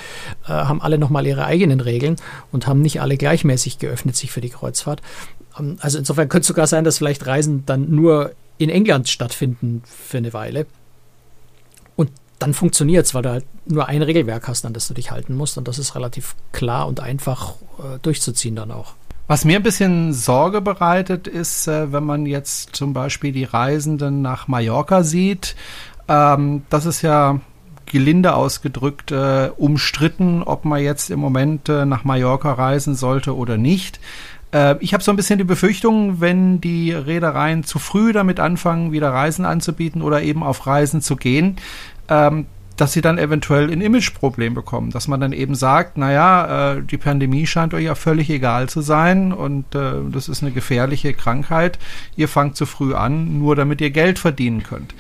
äh, 0.46 0.50
haben 0.50 0.82
alle 0.82 0.98
nochmal 0.98 1.26
ihre 1.26 1.46
eigenen 1.46 1.80
Regeln 1.80 2.18
und 2.52 2.68
haben 2.68 2.82
nicht 2.82 3.02
alle 3.02 3.18
gleichmäßig 3.18 3.80
geöffnet 3.80 4.16
sich 4.16 4.32
für 4.32 4.42
die 4.42 4.50
Kreuzfahrt. 4.50 5.02
Ähm, 5.60 5.78
also 5.82 5.98
insofern 5.98 6.30
könnte 6.30 6.42
es 6.42 6.48
sogar 6.48 6.68
sein, 6.68 6.84
dass 6.84 6.98
vielleicht 6.98 7.26
Reisen 7.26 7.66
dann 7.66 7.90
nur 7.90 8.32
in 8.58 8.70
England 8.70 9.10
stattfinden 9.10 9.84
für 9.86 10.18
eine 10.18 10.34
Weile. 10.34 10.66
Und 11.96 12.12
dann 12.40 12.54
funktioniert 12.54 13.06
es, 13.06 13.14
weil 13.14 13.24
du 13.24 13.30
halt 13.32 13.46
nur 13.66 13.88
ein 13.88 14.02
Regelwerk 14.02 14.48
hast, 14.48 14.66
an 14.66 14.74
das 14.74 14.88
du 14.88 14.94
dich 14.94 15.12
halten 15.12 15.36
musst. 15.36 15.58
Und 15.58 15.68
das 15.68 15.80
ist 15.80 15.96
relativ 15.96 16.36
klar 16.52 16.88
und 16.88 17.00
einfach 17.00 17.54
äh, 17.80 18.00
durchzuziehen 18.02 18.56
dann 18.56 18.72
auch. 18.72 18.94
Was 19.28 19.44
mir 19.44 19.58
ein 19.58 19.64
bisschen 19.64 20.14
Sorge 20.14 20.62
bereitet, 20.62 21.28
ist, 21.28 21.68
äh, 21.68 21.92
wenn 21.92 22.06
man 22.06 22.26
jetzt 22.26 22.76
zum 22.76 22.94
Beispiel 22.94 23.34
die 23.34 23.44
Reisenden 23.44 24.22
nach 24.22 24.48
Mallorca 24.48 25.04
sieht. 25.04 25.56
Ähm, 26.08 26.64
das 26.70 26.86
ist 26.86 27.02
ja 27.02 27.42
gelinde 27.86 28.36
ausgedrückt 28.36 29.12
äh, 29.12 29.50
umstritten, 29.58 30.44
ob 30.44 30.66
man 30.66 30.82
jetzt 30.82 31.10
im 31.10 31.20
Moment 31.20 31.70
äh, 31.70 31.86
nach 31.86 32.04
Mallorca 32.04 32.54
reisen 32.54 32.96
sollte 32.96 33.36
oder 33.36 33.58
nicht. 33.58 34.00
Äh, 34.52 34.76
ich 34.80 34.94
habe 34.94 35.04
so 35.04 35.12
ein 35.12 35.16
bisschen 35.16 35.38
die 35.38 35.44
Befürchtung, 35.44 36.20
wenn 36.22 36.62
die 36.62 36.92
Reedereien 36.92 37.64
zu 37.64 37.80
früh 37.80 38.14
damit 38.14 38.40
anfangen, 38.40 38.92
wieder 38.92 39.12
Reisen 39.12 39.46
anzubieten 39.46 40.02
oder 40.02 40.22
eben 40.22 40.44
auf 40.44 40.68
Reisen 40.68 41.02
zu 41.02 41.16
gehen, 41.16 41.58
ähm, 42.10 42.46
dass 42.78 42.94
sie 42.94 43.02
dann 43.02 43.18
eventuell 43.18 43.72
ein 43.72 43.82
Imageproblem 43.82 44.54
bekommen, 44.54 44.92
dass 44.92 45.08
man 45.08 45.20
dann 45.20 45.34
eben 45.34 45.56
sagt, 45.56 45.98
naja, 45.98 46.76
äh, 46.76 46.84
die 46.84 46.98
Pandemie 46.98 47.48
scheint 47.48 47.74
euch 47.74 47.86
ja 47.86 47.96
völlig 47.96 48.30
egal 48.30 48.70
zu 48.70 48.82
sein 48.82 49.34
und 49.34 49.74
äh, 49.74 49.94
das 50.12 50.30
ist 50.30 50.44
eine 50.44 50.52
gefährliche 50.52 51.14
Krankheit. 51.14 51.80
Ihr 52.16 52.28
fangt 52.28 52.56
zu 52.56 52.68
früh 52.68 52.94
an, 52.94 53.40
nur 53.40 53.56
damit 53.56 53.82
ihr 53.82 53.90
Geld 53.90 54.20
verdienen 54.20 54.62
könnt. 54.62 54.94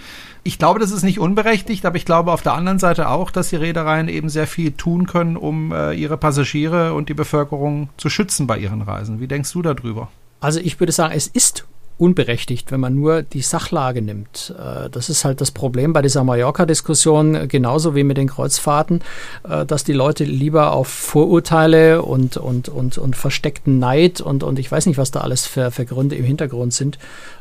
Ich 0.47 0.57
glaube, 0.57 0.79
das 0.79 0.91
ist 0.91 1.03
nicht 1.03 1.19
unberechtigt, 1.19 1.85
aber 1.85 1.97
ich 1.97 2.05
glaube 2.05 2.31
auf 2.31 2.41
der 2.41 2.53
anderen 2.53 2.79
Seite 2.79 3.09
auch, 3.09 3.31
dass 3.31 3.49
die 3.49 3.57
Reedereien 3.57 4.07
eben 4.07 4.29
sehr 4.29 4.47
viel 4.47 4.71
tun 4.71 5.05
können, 5.05 5.35
um 5.35 5.73
äh, 5.73 5.91
ihre 5.91 6.15
Passagiere 6.15 6.93
und 6.93 7.09
die 7.09 7.13
Bevölkerung 7.13 7.89
zu 7.97 8.07
schützen 8.07 8.47
bei 8.47 8.57
ihren 8.57 8.81
Reisen. 8.81 9.19
Wie 9.19 9.27
denkst 9.27 9.51
du 9.51 9.61
darüber? 9.61 10.07
Also 10.39 10.61
ich 10.61 10.79
würde 10.79 10.93
sagen, 10.93 11.13
es 11.13 11.27
ist 11.27 11.65
unberechtigt, 11.97 12.71
wenn 12.71 12.79
man 12.79 12.95
nur 12.95 13.23
die 13.23 13.41
Sachlage 13.41 14.01
nimmt. 14.01 14.55
Äh, 14.57 14.89
das 14.89 15.09
ist 15.09 15.25
halt 15.25 15.41
das 15.41 15.51
Problem 15.51 15.91
bei 15.91 16.01
dieser 16.01 16.23
Mallorca-Diskussion, 16.23 17.49
genauso 17.49 17.93
wie 17.93 18.05
mit 18.05 18.15
den 18.15 18.29
Kreuzfahrten, 18.29 19.01
äh, 19.49 19.65
dass 19.65 19.83
die 19.83 19.91
Leute 19.91 20.23
lieber 20.23 20.71
auf 20.71 20.87
Vorurteile 20.87 22.03
und, 22.03 22.37
und, 22.37 22.69
und, 22.69 22.97
und 22.97 23.17
versteckten 23.17 23.79
Neid 23.79 24.21
und, 24.21 24.43
und 24.43 24.59
ich 24.59 24.71
weiß 24.71 24.85
nicht, 24.85 24.97
was 24.97 25.11
da 25.11 25.19
alles 25.19 25.45
für, 25.45 25.71
für 25.71 25.83
Gründe 25.83 26.15
im 26.15 26.23
Hintergrund 26.23 26.73
sind, 26.73 26.99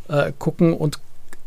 äh, 0.09 0.33
gucken 0.37 0.73
und 0.73 0.99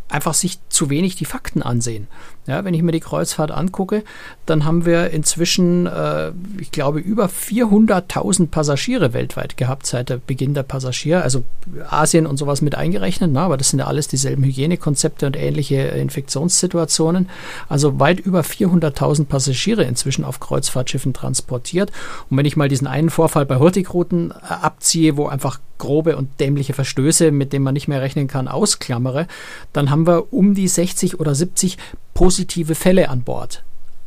einfach 0.09 0.33
sich 0.33 0.59
zu 0.69 0.89
wenig 0.89 1.15
die 1.15 1.25
Fakten 1.25 1.61
ansehen. 1.61 2.07
Ja, 2.47 2.65
wenn 2.65 2.73
ich 2.73 2.81
mir 2.81 2.91
die 2.91 2.99
Kreuzfahrt 2.99 3.51
angucke, 3.51 4.03
dann 4.47 4.65
haben 4.65 4.83
wir 4.83 5.11
inzwischen, 5.11 5.85
äh, 5.85 6.31
ich 6.57 6.71
glaube, 6.71 6.99
über 6.99 7.27
400.000 7.27 8.47
Passagiere 8.47 9.13
weltweit 9.13 9.55
gehabt 9.55 9.85
seit 9.85 10.09
der 10.09 10.17
Beginn 10.17 10.55
der 10.55 10.63
Passagier, 10.63 11.21
also 11.21 11.43
Asien 11.87 12.25
und 12.25 12.37
sowas 12.37 12.63
mit 12.63 12.73
eingerechnet, 12.73 13.29
na, 13.31 13.45
aber 13.45 13.57
das 13.57 13.69
sind 13.69 13.79
ja 13.79 13.85
alles 13.85 14.07
dieselben 14.07 14.43
Hygienekonzepte 14.43 15.27
und 15.27 15.35
ähnliche 15.35 15.75
Infektionssituationen. 15.75 17.29
Also 17.67 17.99
weit 17.99 18.19
über 18.19 18.41
400.000 18.41 19.25
Passagiere 19.25 19.83
inzwischen 19.83 20.25
auf 20.25 20.39
Kreuzfahrtschiffen 20.39 21.13
transportiert. 21.13 21.91
Und 22.31 22.37
wenn 22.37 22.45
ich 22.47 22.57
mal 22.57 22.67
diesen 22.67 22.87
einen 22.87 23.11
Vorfall 23.11 23.45
bei 23.45 23.57
Hurtigruten 23.59 24.31
äh, 24.31 24.53
abziehe, 24.53 25.17
wo 25.17 25.27
einfach 25.27 25.59
grobe 25.79 26.15
und 26.17 26.39
dämliche 26.39 26.73
Verstöße, 26.73 27.31
mit 27.31 27.53
denen 27.53 27.63
man 27.63 27.73
nicht 27.73 27.87
mehr 27.87 28.01
rechnen 28.01 28.27
kann, 28.27 28.47
ausklammere, 28.47 29.27
dann 29.73 29.89
haben 29.89 29.98
wir 30.07 30.33
um 30.33 30.53
die 30.53 30.67
60 30.67 31.19
oder 31.19 31.35
70 31.35 31.77
positive 32.13 32.75
Fälle 32.75 33.09
an 33.09 33.21
Bord. 33.21 33.63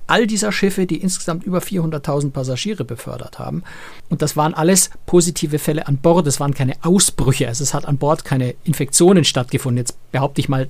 All 0.07 0.27
dieser 0.27 0.53
Schiffe, 0.53 0.87
die 0.87 0.97
insgesamt 0.97 1.45
über 1.45 1.61
400.000 1.61 2.31
Passagiere 2.31 2.85
befördert 2.85 3.39
haben. 3.39 3.63
Und 4.11 4.21
das 4.21 4.37
waren 4.37 4.53
alles 4.53 4.91
positive 5.07 5.59
Fälle 5.59 5.87
an 5.87 5.97
Bord. 5.97 6.27
Es 6.27 6.41
waren 6.41 6.55
keine 6.55 6.75
Ausbrüche. 6.83 7.49
Also 7.49 7.63
es 7.63 7.73
hat 7.73 7.87
an 7.87 7.99
Bord 7.99 8.25
keine 8.25 8.55
Infektionen 8.65 9.25
stattgefunden. 9.25 9.79
Jetzt 9.79 9.97
behaupte 10.11 10.41
ich 10.41 10.49
mal, 10.49 10.69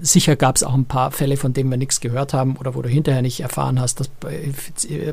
Sicher 0.00 0.36
gab 0.36 0.56
es 0.56 0.62
auch 0.62 0.74
ein 0.74 0.84
paar 0.84 1.10
Fälle, 1.10 1.36
von 1.36 1.52
denen 1.52 1.70
wir 1.70 1.76
nichts 1.76 2.00
gehört 2.00 2.34
haben 2.34 2.56
oder 2.56 2.74
wo 2.74 2.82
du 2.82 2.88
hinterher 2.88 3.22
nicht 3.22 3.40
erfahren 3.40 3.80
hast, 3.80 4.00
dass 4.00 4.10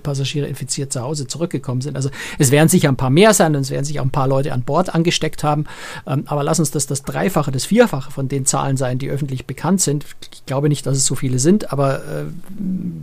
Passagiere 0.04 0.48
infiziert 0.48 0.94
zu 0.94 1.02
Hause 1.02 1.28
zurückgekommen 1.28 1.82
sind. 1.82 1.96
Also 1.96 2.10
es 2.40 2.52
werden 2.52 2.70
sicher 2.70 2.90
ein 2.90 2.98
paar 2.98 3.10
mehr 3.10 3.34
sein 3.34 3.56
und 3.56 3.62
es 3.62 3.72
werden 3.72 3.86
sich 3.86 4.00
auch 4.00 4.06
ein 4.06 4.12
paar 4.12 4.28
Leute 4.28 4.54
an 4.54 4.64
Bord 4.64 4.94
angesteckt 4.94 5.44
haben. 5.44 5.66
Ähm, 6.08 6.24
aber 6.28 6.44
lass 6.44 6.60
uns 6.60 6.72
das 6.72 6.88
das 6.88 7.04
Dreifache, 7.04 7.52
das 7.52 7.66
Vierfache 7.66 8.12
von 8.12 8.28
den 8.28 8.46
Zahlen 8.46 8.78
sein, 8.78 9.00
die 9.00 9.10
öffentlich 9.10 9.46
bekannt 9.46 9.82
sind. 9.82 10.06
Ich 10.34 10.46
glaube 10.46 10.70
nicht, 10.70 10.86
dass 10.86 10.98
es 10.98 11.06
so 11.06 11.16
viele 11.16 11.40
sind, 11.40 11.72
aber 11.72 11.98
äh, 12.00 12.26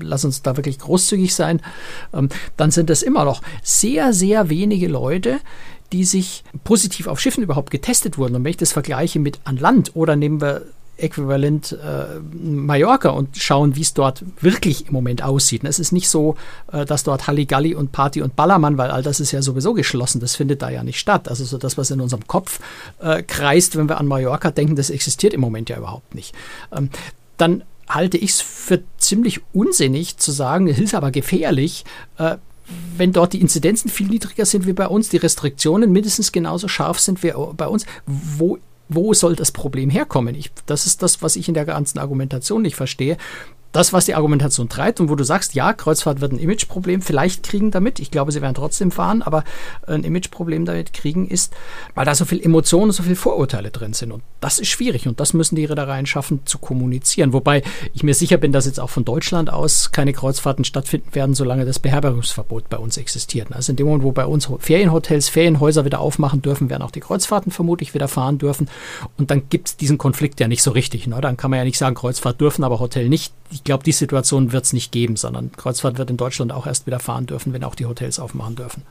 lass 0.00 0.24
uns 0.24 0.42
da 0.42 0.56
wirklich 0.56 0.78
großzügig 0.78 1.34
sein. 1.34 1.60
Ähm, 2.12 2.28
dann 2.56 2.70
sind 2.70 2.90
es 2.90 3.02
immer 3.02 3.24
noch 3.24 3.42
sehr, 3.62 4.12
sehr 4.12 4.50
wenige 4.50 4.88
Leute, 4.88 5.40
die 5.92 6.04
sich 6.04 6.44
positiv 6.64 7.06
auf 7.06 7.20
Schiffen 7.20 7.42
überhaupt 7.42 7.70
getestet 7.70 8.18
wurden. 8.18 8.36
Und 8.36 8.44
wenn 8.44 8.50
ich 8.50 8.56
das 8.56 8.72
vergleiche 8.72 9.18
mit 9.18 9.40
an 9.44 9.56
Land 9.56 9.96
oder 9.96 10.16
nehmen 10.16 10.40
wir 10.40 10.62
Äquivalent 11.02 11.72
äh, 11.72 12.20
Mallorca 12.32 13.10
und 13.10 13.36
schauen, 13.36 13.76
wie 13.76 13.82
es 13.82 13.94
dort 13.94 14.24
wirklich 14.40 14.86
im 14.86 14.92
Moment 14.92 15.22
aussieht. 15.22 15.64
Es 15.64 15.78
ist 15.78 15.92
nicht 15.92 16.08
so, 16.08 16.36
äh, 16.72 16.84
dass 16.84 17.04
dort 17.04 17.26
Halligalli 17.26 17.74
und 17.74 17.92
Party 17.92 18.22
und 18.22 18.36
Ballermann, 18.36 18.78
weil 18.78 18.90
all 18.90 19.02
das 19.02 19.20
ist 19.20 19.32
ja 19.32 19.42
sowieso 19.42 19.74
geschlossen, 19.74 20.20
das 20.20 20.36
findet 20.36 20.62
da 20.62 20.70
ja 20.70 20.82
nicht 20.82 20.98
statt. 20.98 21.28
Also 21.28 21.44
so 21.44 21.58
das, 21.58 21.78
was 21.78 21.90
in 21.90 22.00
unserem 22.00 22.26
Kopf 22.26 22.60
äh, 23.00 23.22
kreist, 23.22 23.76
wenn 23.76 23.88
wir 23.88 23.98
an 23.98 24.06
Mallorca 24.06 24.50
denken, 24.50 24.76
das 24.76 24.90
existiert 24.90 25.34
im 25.34 25.40
Moment 25.40 25.68
ja 25.68 25.78
überhaupt 25.78 26.14
nicht. 26.14 26.34
Ähm, 26.72 26.90
dann 27.36 27.62
halte 27.88 28.18
ich 28.18 28.30
es 28.30 28.40
für 28.40 28.82
ziemlich 28.98 29.40
unsinnig 29.52 30.16
zu 30.18 30.30
sagen, 30.30 30.68
es 30.68 30.78
ist 30.78 30.94
aber 30.94 31.10
gefährlich, 31.10 31.84
äh, 32.18 32.36
wenn 32.96 33.12
dort 33.12 33.32
die 33.32 33.40
Inzidenzen 33.40 33.90
viel 33.90 34.06
niedriger 34.06 34.46
sind 34.46 34.66
wie 34.66 34.72
bei 34.72 34.86
uns, 34.86 35.08
die 35.08 35.16
Restriktionen 35.16 35.90
mindestens 35.90 36.32
genauso 36.32 36.68
scharf 36.68 37.00
sind 37.00 37.22
wie 37.22 37.32
bei 37.56 37.66
uns, 37.66 37.84
wo 38.06 38.58
wo 38.90 39.14
soll 39.14 39.36
das 39.36 39.52
Problem 39.52 39.88
herkommen? 39.88 40.34
Ich, 40.34 40.50
das 40.66 40.86
ist 40.86 41.02
das, 41.02 41.22
was 41.22 41.36
ich 41.36 41.48
in 41.48 41.54
der 41.54 41.64
ganzen 41.64 41.98
Argumentation 41.98 42.62
nicht 42.62 42.76
verstehe. 42.76 43.16
Das, 43.72 43.92
was 43.92 44.04
die 44.04 44.14
Argumentation 44.14 44.68
treibt 44.68 45.00
und 45.00 45.08
wo 45.08 45.14
du 45.14 45.24
sagst, 45.24 45.54
ja, 45.54 45.72
Kreuzfahrt 45.72 46.20
wird 46.20 46.32
ein 46.32 46.38
Imageproblem 46.38 47.02
vielleicht 47.02 47.42
kriegen 47.42 47.70
damit. 47.70 48.00
Ich 48.00 48.10
glaube, 48.10 48.32
sie 48.32 48.42
werden 48.42 48.54
trotzdem 48.54 48.90
fahren, 48.90 49.22
aber 49.22 49.44
ein 49.86 50.02
Imageproblem 50.04 50.64
damit 50.64 50.92
kriegen 50.92 51.28
ist, 51.28 51.52
weil 51.94 52.04
da 52.04 52.14
so 52.14 52.24
viel 52.24 52.40
Emotionen, 52.40 52.90
so 52.90 53.02
viel 53.02 53.16
Vorurteile 53.16 53.70
drin 53.70 53.92
sind. 53.92 54.12
Und 54.12 54.22
das 54.40 54.58
ist 54.58 54.68
schwierig 54.68 55.06
und 55.06 55.20
das 55.20 55.34
müssen 55.34 55.54
die 55.54 55.64
Reedereien 55.64 56.06
schaffen 56.06 56.40
zu 56.46 56.58
kommunizieren. 56.58 57.32
Wobei 57.32 57.62
ich 57.94 58.02
mir 58.02 58.14
sicher 58.14 58.38
bin, 58.38 58.52
dass 58.52 58.66
jetzt 58.66 58.80
auch 58.80 58.90
von 58.90 59.04
Deutschland 59.04 59.50
aus 59.50 59.92
keine 59.92 60.12
Kreuzfahrten 60.12 60.64
stattfinden 60.64 61.14
werden, 61.14 61.34
solange 61.34 61.64
das 61.64 61.78
Beherbergungsverbot 61.78 62.68
bei 62.68 62.78
uns 62.78 62.96
existiert. 62.96 63.48
Also 63.52 63.72
in 63.72 63.76
dem 63.76 63.86
Moment, 63.86 64.04
wo 64.04 64.12
bei 64.12 64.26
uns 64.26 64.48
Ferienhotels, 64.58 65.28
Ferienhäuser 65.28 65.84
wieder 65.84 66.00
aufmachen 66.00 66.42
dürfen, 66.42 66.70
werden 66.70 66.82
auch 66.82 66.90
die 66.90 67.00
Kreuzfahrten 67.00 67.52
vermutlich 67.52 67.94
wieder 67.94 68.08
fahren 68.08 68.38
dürfen. 68.38 68.68
Und 69.16 69.30
dann 69.30 69.48
gibt 69.48 69.68
es 69.68 69.76
diesen 69.76 69.98
Konflikt 69.98 70.40
ja 70.40 70.48
nicht 70.48 70.62
so 70.62 70.72
richtig. 70.72 71.06
Ne? 71.06 71.20
Dann 71.20 71.36
kann 71.36 71.50
man 71.50 71.58
ja 71.58 71.64
nicht 71.64 71.78
sagen, 71.78 71.94
Kreuzfahrt 71.94 72.40
dürfen, 72.40 72.64
aber 72.64 72.80
Hotel 72.80 73.08
nicht 73.08 73.32
ich 73.52 73.59
glaube, 73.64 73.84
die 73.84 73.92
Situation 73.92 74.52
wird 74.52 74.64
es 74.64 74.72
nicht 74.72 74.92
geben, 74.92 75.16
sondern 75.16 75.52
Kreuzfahrt 75.52 75.98
wird 75.98 76.10
in 76.10 76.16
Deutschland 76.16 76.52
auch 76.52 76.66
erst 76.66 76.86
wieder 76.86 77.00
fahren 77.00 77.26
dürfen, 77.26 77.52
wenn 77.52 77.64
auch 77.64 77.74
die 77.74 77.86
Hotels 77.86 78.18
aufmachen 78.18 78.56
dürfen. 78.56 78.82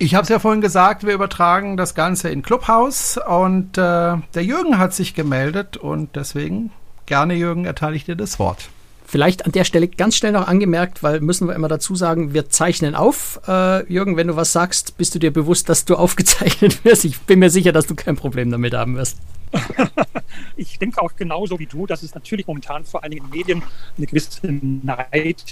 Ich 0.00 0.14
habe 0.14 0.22
es 0.22 0.28
ja 0.28 0.38
vorhin 0.38 0.60
gesagt, 0.60 1.04
wir 1.04 1.12
übertragen 1.12 1.76
das 1.76 1.94
Ganze 1.94 2.28
in 2.30 2.42
Clubhaus 2.42 3.18
und 3.18 3.76
äh, 3.76 3.80
der 3.80 4.44
Jürgen 4.44 4.78
hat 4.78 4.94
sich 4.94 5.14
gemeldet 5.14 5.76
und 5.76 6.14
deswegen 6.14 6.70
gerne, 7.06 7.34
Jürgen, 7.34 7.64
erteile 7.64 7.96
ich 7.96 8.04
dir 8.04 8.14
das 8.14 8.38
Wort. 8.38 8.68
Vielleicht 9.04 9.46
an 9.46 9.52
der 9.52 9.64
Stelle 9.64 9.88
ganz 9.88 10.16
schnell 10.16 10.32
noch 10.32 10.46
angemerkt, 10.46 11.02
weil 11.02 11.20
müssen 11.20 11.48
wir 11.48 11.54
immer 11.54 11.68
dazu 11.68 11.96
sagen, 11.96 12.34
wir 12.34 12.50
zeichnen 12.50 12.94
auf. 12.94 13.40
Äh, 13.48 13.90
Jürgen, 13.92 14.16
wenn 14.16 14.28
du 14.28 14.36
was 14.36 14.52
sagst, 14.52 14.98
bist 14.98 15.14
du 15.14 15.18
dir 15.18 15.32
bewusst, 15.32 15.68
dass 15.68 15.84
du 15.84 15.96
aufgezeichnet 15.96 16.84
wirst? 16.84 17.04
Ich 17.04 17.18
bin 17.20 17.40
mir 17.40 17.50
sicher, 17.50 17.72
dass 17.72 17.86
du 17.86 17.94
kein 17.94 18.16
Problem 18.16 18.50
damit 18.50 18.74
haben 18.74 18.96
wirst. 18.96 19.16
ich 20.56 20.78
denke 20.78 21.02
auch 21.02 21.14
genauso 21.16 21.58
wie 21.58 21.66
du, 21.66 21.86
dass 21.86 22.02
es 22.02 22.14
natürlich 22.14 22.46
momentan 22.46 22.84
vor 22.84 23.02
allen 23.02 23.12
Dingen 23.12 23.24
in 23.26 23.30
Medien 23.30 23.62
eine 23.96 24.06
gewisse 24.06 24.46
Neiddebatte 24.50 25.50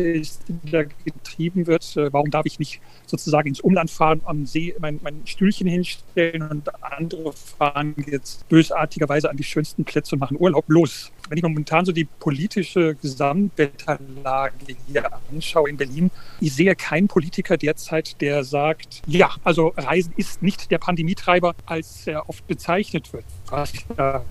ist, 0.00 0.42
die 0.48 0.70
da 0.70 0.82
getrieben 0.82 1.66
wird. 1.66 1.96
Äh, 1.96 2.12
warum 2.12 2.30
darf 2.30 2.46
ich 2.46 2.58
nicht 2.58 2.80
sozusagen 3.10 3.48
ins 3.48 3.60
Umland 3.60 3.90
fahren, 3.90 4.20
am 4.24 4.46
See 4.46 4.74
mein, 4.80 5.00
mein 5.02 5.26
Stühlchen 5.26 5.66
hinstellen 5.66 6.42
und 6.42 6.68
andere 6.82 7.32
fahren 7.32 7.94
jetzt 8.06 8.48
bösartigerweise 8.48 9.30
an 9.30 9.36
die 9.36 9.44
schönsten 9.44 9.84
Plätze 9.84 10.14
und 10.14 10.20
machen 10.20 10.36
Urlaub? 10.38 10.64
Los! 10.68 11.12
Wenn 11.28 11.38
ich 11.38 11.42
momentan 11.42 11.84
so 11.84 11.92
die 11.92 12.04
politische 12.04 12.94
Gesamtwetterlage 12.94 14.54
hier 14.86 15.10
anschaue 15.30 15.68
in 15.68 15.76
Berlin, 15.76 16.10
ich 16.40 16.54
sehe 16.54 16.74
keinen 16.74 17.08
Politiker 17.08 17.56
derzeit, 17.56 18.20
der 18.20 18.44
sagt, 18.44 19.02
ja, 19.06 19.30
also 19.44 19.74
Reisen 19.76 20.14
ist 20.16 20.42
nicht 20.42 20.70
der 20.70 20.78
Pandemietreiber, 20.78 21.54
als 21.66 22.06
er 22.06 22.28
oft 22.28 22.46
bezeichnet 22.46 23.12
wird, 23.12 23.24
was 23.50 23.72
ja 23.96 24.24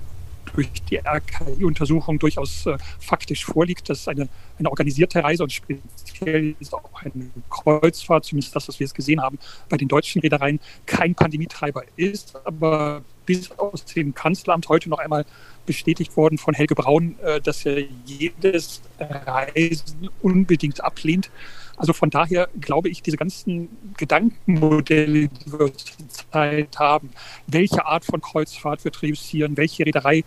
durch 0.53 0.69
die 0.89 0.97
RKI-Untersuchung 0.97 2.19
durchaus 2.19 2.65
äh, 2.65 2.77
faktisch 2.99 3.45
vorliegt, 3.45 3.89
dass 3.89 4.07
eine, 4.07 4.27
eine 4.57 4.69
organisierte 4.69 5.23
Reise 5.23 5.43
und 5.43 5.51
speziell 5.51 6.55
ist 6.59 6.73
auch 6.73 6.89
eine 6.93 7.29
Kreuzfahrt, 7.49 8.25
zumindest 8.25 8.55
das, 8.55 8.67
was 8.67 8.79
wir 8.79 8.85
jetzt 8.85 8.95
gesehen 8.95 9.21
haben, 9.21 9.37
bei 9.69 9.77
den 9.77 9.87
deutschen 9.87 10.21
Reedereien 10.21 10.59
kein 10.85 11.15
Pandemietreiber 11.15 11.83
ist, 11.95 12.35
aber 12.45 13.03
bis 13.25 13.51
aus 13.51 13.85
dem 13.85 14.15
Kanzleramt 14.15 14.69
heute 14.69 14.89
noch 14.89 14.99
einmal 14.99 15.25
bestätigt 15.65 16.15
worden 16.17 16.37
von 16.37 16.55
Helge 16.55 16.73
Braun, 16.73 17.19
äh, 17.19 17.39
dass 17.41 17.65
er 17.65 17.83
jedes 18.05 18.81
Reisen 18.99 20.09
unbedingt 20.21 20.83
ablehnt. 20.83 21.29
Also 21.77 21.93
von 21.93 22.09
daher 22.09 22.49
glaube 22.59 22.89
ich, 22.89 23.01
diese 23.01 23.17
ganzen 23.17 23.69
Gedankenmodelle, 23.97 25.29
die 25.29 25.51
wir 25.51 25.71
zurzeit 25.73 26.77
haben, 26.79 27.11
welche 27.45 27.85
Art 27.85 28.03
von 28.03 28.19
Kreuzfahrt 28.19 28.83
wir 28.83 28.91
triussieren, 28.91 29.55
welche 29.55 29.85
Reederei 29.85 30.23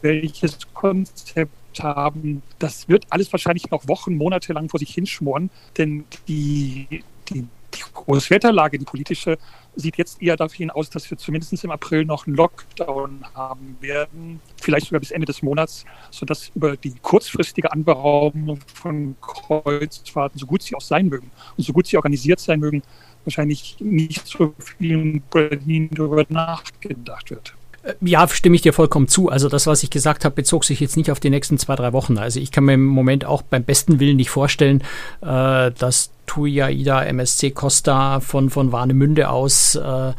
welches 0.00 0.58
Konzept 0.74 1.52
haben, 1.80 2.42
das 2.58 2.88
wird 2.88 3.06
alles 3.10 3.32
wahrscheinlich 3.32 3.70
noch 3.70 3.86
Wochen, 3.88 4.16
Monate 4.16 4.52
lang 4.52 4.68
vor 4.68 4.80
sich 4.80 4.92
hinschmoren, 4.92 5.50
denn 5.78 6.04
die, 6.28 7.04
die 7.28 7.46
die 7.74 7.82
Großwetterlage, 7.92 8.78
die 8.78 8.84
politische, 8.84 9.38
sieht 9.74 9.96
jetzt 9.96 10.20
eher 10.20 10.36
dafür 10.36 10.74
aus, 10.76 10.90
dass 10.90 11.10
wir 11.10 11.18
zumindest 11.18 11.64
im 11.64 11.70
April 11.70 12.04
noch 12.04 12.26
einen 12.26 12.36
Lockdown 12.36 13.24
haben 13.34 13.76
werden, 13.80 14.40
vielleicht 14.60 14.86
sogar 14.86 15.00
bis 15.00 15.10
Ende 15.10 15.26
des 15.26 15.42
Monats, 15.42 15.84
sodass 16.10 16.50
über 16.54 16.76
die 16.76 16.94
kurzfristige 17.00 17.72
Anberaumung 17.72 18.58
von 18.74 19.16
Kreuzfahrten, 19.20 20.38
so 20.38 20.46
gut 20.46 20.62
sie 20.62 20.74
auch 20.74 20.80
sein 20.80 21.08
mögen 21.08 21.30
und 21.56 21.64
so 21.64 21.72
gut 21.72 21.86
sie 21.86 21.96
organisiert 21.96 22.40
sein 22.40 22.60
mögen, 22.60 22.82
wahrscheinlich 23.24 23.76
nicht 23.80 24.26
so 24.26 24.54
viel 24.58 24.92
in 24.92 25.22
Berlin 25.22 25.88
darüber 25.92 26.24
nachgedacht 26.28 27.30
wird. 27.30 27.54
Äh, 27.82 27.94
ja, 28.00 28.26
stimme 28.28 28.56
ich 28.56 28.62
dir 28.62 28.72
vollkommen 28.72 29.08
zu. 29.08 29.28
Also 29.28 29.48
das, 29.48 29.66
was 29.66 29.82
ich 29.82 29.90
gesagt 29.90 30.24
habe, 30.24 30.34
bezog 30.34 30.64
sich 30.64 30.80
jetzt 30.80 30.96
nicht 30.96 31.10
auf 31.10 31.20
die 31.20 31.30
nächsten 31.30 31.58
zwei, 31.58 31.76
drei 31.76 31.92
Wochen. 31.92 32.18
Also 32.18 32.40
ich 32.40 32.50
kann 32.50 32.64
mir 32.64 32.74
im 32.74 32.84
Moment 32.86 33.24
auch 33.24 33.42
beim 33.42 33.64
besten 33.64 34.00
Willen 34.00 34.16
nicht 34.16 34.30
vorstellen, 34.30 34.82
äh, 35.20 35.70
dass 35.70 36.10
TUI, 36.26 36.62
AIDA, 36.62 37.04
MSC 37.04 37.50
Costa 37.50 38.20
von, 38.20 38.50
von 38.50 38.72
Warnemünde 38.72 39.28
aus 39.28 39.74
äh, 39.74 40.12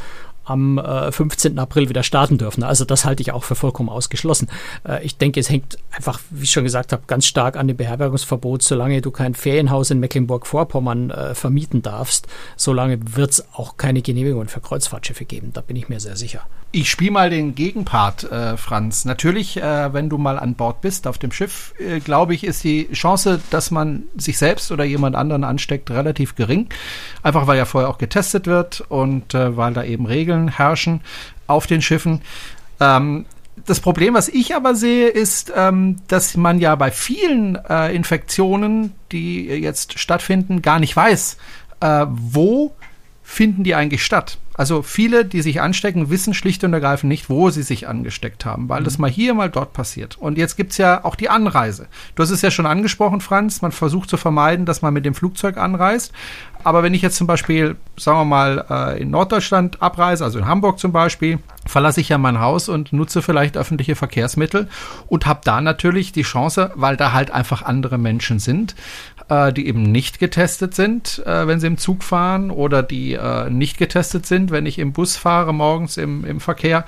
am 0.43 0.77
äh, 0.77 1.11
15. 1.11 1.57
April 1.57 1.89
wieder 1.89 2.03
starten 2.03 2.37
dürfen. 2.37 2.63
Also 2.63 2.85
das 2.85 3.05
halte 3.05 3.21
ich 3.21 3.31
auch 3.31 3.43
für 3.43 3.55
vollkommen 3.55 3.89
ausgeschlossen. 3.89 4.49
Äh, 4.87 5.03
ich 5.03 5.17
denke, 5.17 5.39
es 5.39 5.49
hängt 5.49 5.77
einfach, 5.91 6.19
wie 6.29 6.43
ich 6.43 6.51
schon 6.51 6.63
gesagt 6.63 6.91
habe, 6.91 7.03
ganz 7.07 7.25
stark 7.25 7.57
an 7.57 7.67
dem 7.67 7.77
Beherbergungsverbot. 7.77 8.61
Solange 8.61 9.01
du 9.01 9.11
kein 9.11 9.33
Ferienhaus 9.33 9.91
in 9.91 9.99
Mecklenburg-Vorpommern 9.99 11.11
äh, 11.11 11.35
vermieten 11.35 11.81
darfst, 11.81 12.27
solange 12.57 12.99
wird 13.15 13.31
es 13.31 13.45
auch 13.53 13.77
keine 13.77 14.01
Genehmigung 14.01 14.47
für 14.47 14.61
Kreuzfahrtschiffe 14.61 15.25
geben. 15.25 15.51
Da 15.53 15.61
bin 15.61 15.75
ich 15.75 15.89
mir 15.89 15.99
sehr 15.99 16.15
sicher. 16.15 16.41
Ich 16.75 16.89
spiele 16.89 17.11
mal 17.11 17.29
den 17.29 17.53
Gegenpart, 17.53 18.23
äh, 18.31 18.57
Franz. 18.57 19.05
Natürlich, 19.05 19.57
äh, 19.57 19.93
wenn 19.93 20.09
du 20.09 20.17
mal 20.17 20.39
an 20.39 20.55
Bord 20.55 20.81
bist 20.81 21.05
auf 21.05 21.19
dem 21.19 21.31
Schiff, 21.31 21.75
äh, 21.77 21.99
glaube 21.99 22.33
ich, 22.33 22.43
ist 22.43 22.63
die 22.63 22.89
Chance, 22.91 23.39
dass 23.51 23.69
man 23.69 24.05
sich 24.17 24.39
selbst 24.39 24.71
oder 24.71 24.83
jemand 24.83 25.15
anderen 25.15 25.43
ansteckt, 25.43 25.91
relativ 25.91 26.33
gering. 26.33 26.69
Einfach 27.21 27.45
weil 27.45 27.59
ja 27.59 27.65
vorher 27.65 27.91
auch 27.91 27.99
getestet 27.99 28.47
wird 28.47 28.81
und 28.89 29.35
äh, 29.35 29.55
weil 29.55 29.73
da 29.73 29.83
eben 29.83 30.07
Regeln 30.07 30.32
herrschen 30.49 31.01
auf 31.47 31.67
den 31.67 31.81
Schiffen. 31.81 32.21
Ähm, 32.79 33.25
das 33.65 33.79
Problem, 33.79 34.13
was 34.13 34.29
ich 34.29 34.55
aber 34.55 34.75
sehe, 34.75 35.07
ist, 35.07 35.53
ähm, 35.55 35.97
dass 36.07 36.35
man 36.35 36.59
ja 36.59 36.75
bei 36.75 36.91
vielen 36.91 37.55
äh, 37.55 37.93
Infektionen, 37.95 38.93
die 39.11 39.45
jetzt 39.45 39.99
stattfinden, 39.99 40.61
gar 40.61 40.79
nicht 40.79 40.95
weiß, 40.95 41.37
äh, 41.81 42.05
wo 42.09 42.73
finden 43.23 43.63
die 43.63 43.75
eigentlich 43.75 44.03
statt. 44.03 44.37
Also 44.55 44.83
viele, 44.83 45.25
die 45.25 45.41
sich 45.41 45.61
anstecken, 45.61 46.11
wissen 46.11 46.33
schlicht 46.33 46.63
und 46.63 46.73
ergreifend 46.73 47.09
nicht, 47.09 47.29
wo 47.29 47.49
sie 47.49 47.63
sich 47.63 47.87
angesteckt 47.87 48.45
haben, 48.45 48.69
weil 48.69 48.81
mhm. 48.81 48.85
das 48.85 48.99
mal 48.99 49.09
hier, 49.09 49.33
mal 49.33 49.49
dort 49.49 49.73
passiert. 49.73 50.17
Und 50.17 50.37
jetzt 50.37 50.57
gibt's 50.57 50.77
ja 50.77 51.03
auch 51.03 51.15
die 51.15 51.29
Anreise. 51.29 51.87
Du 52.15 52.21
hast 52.21 52.29
es 52.29 52.43
ja 52.43 52.51
schon 52.51 52.67
angesprochen, 52.67 53.21
Franz, 53.21 53.61
man 53.61 53.71
versucht 53.71 54.09
zu 54.09 54.17
vermeiden, 54.17 54.65
dass 54.65 54.83
man 54.83 54.93
mit 54.93 55.05
dem 55.05 55.15
Flugzeug 55.15 55.57
anreist. 55.57 56.11
Aber 56.63 56.83
wenn 56.83 56.93
ich 56.93 57.01
jetzt 57.01 57.17
zum 57.17 57.27
Beispiel, 57.27 57.75
sagen 57.97 58.19
wir 58.19 58.25
mal, 58.25 58.65
äh, 58.69 59.01
in 59.01 59.09
Norddeutschland 59.09 59.81
abreise, 59.81 60.23
also 60.23 60.39
in 60.39 60.45
Hamburg 60.45 60.79
zum 60.79 60.91
Beispiel, 60.91 61.39
verlasse 61.65 62.01
ich 62.01 62.09
ja 62.09 62.17
mein 62.17 62.39
Haus 62.39 62.69
und 62.69 62.93
nutze 62.93 63.21
vielleicht 63.21 63.57
öffentliche 63.57 63.95
Verkehrsmittel 63.95 64.69
und 65.07 65.25
habe 65.25 65.41
da 65.43 65.61
natürlich 65.61 66.11
die 66.11 66.23
Chance, 66.23 66.71
weil 66.75 66.97
da 66.97 67.13
halt 67.13 67.31
einfach 67.31 67.61
andere 67.61 67.97
Menschen 67.97 68.39
sind, 68.39 68.75
äh, 69.29 69.51
die 69.53 69.67
eben 69.67 69.83
nicht 69.83 70.19
getestet 70.19 70.75
sind, 70.75 71.21
äh, 71.25 71.47
wenn 71.47 71.59
sie 71.59 71.67
im 71.67 71.77
Zug 71.77 72.03
fahren 72.03 72.51
oder 72.51 72.83
die 72.83 73.13
äh, 73.13 73.49
nicht 73.49 73.77
getestet 73.77 74.25
sind, 74.25 74.51
wenn 74.51 74.65
ich 74.65 74.79
im 74.79 74.93
Bus 74.93 75.17
fahre 75.17 75.53
morgens 75.53 75.97
im, 75.97 76.25
im 76.25 76.39
Verkehr, 76.39 76.85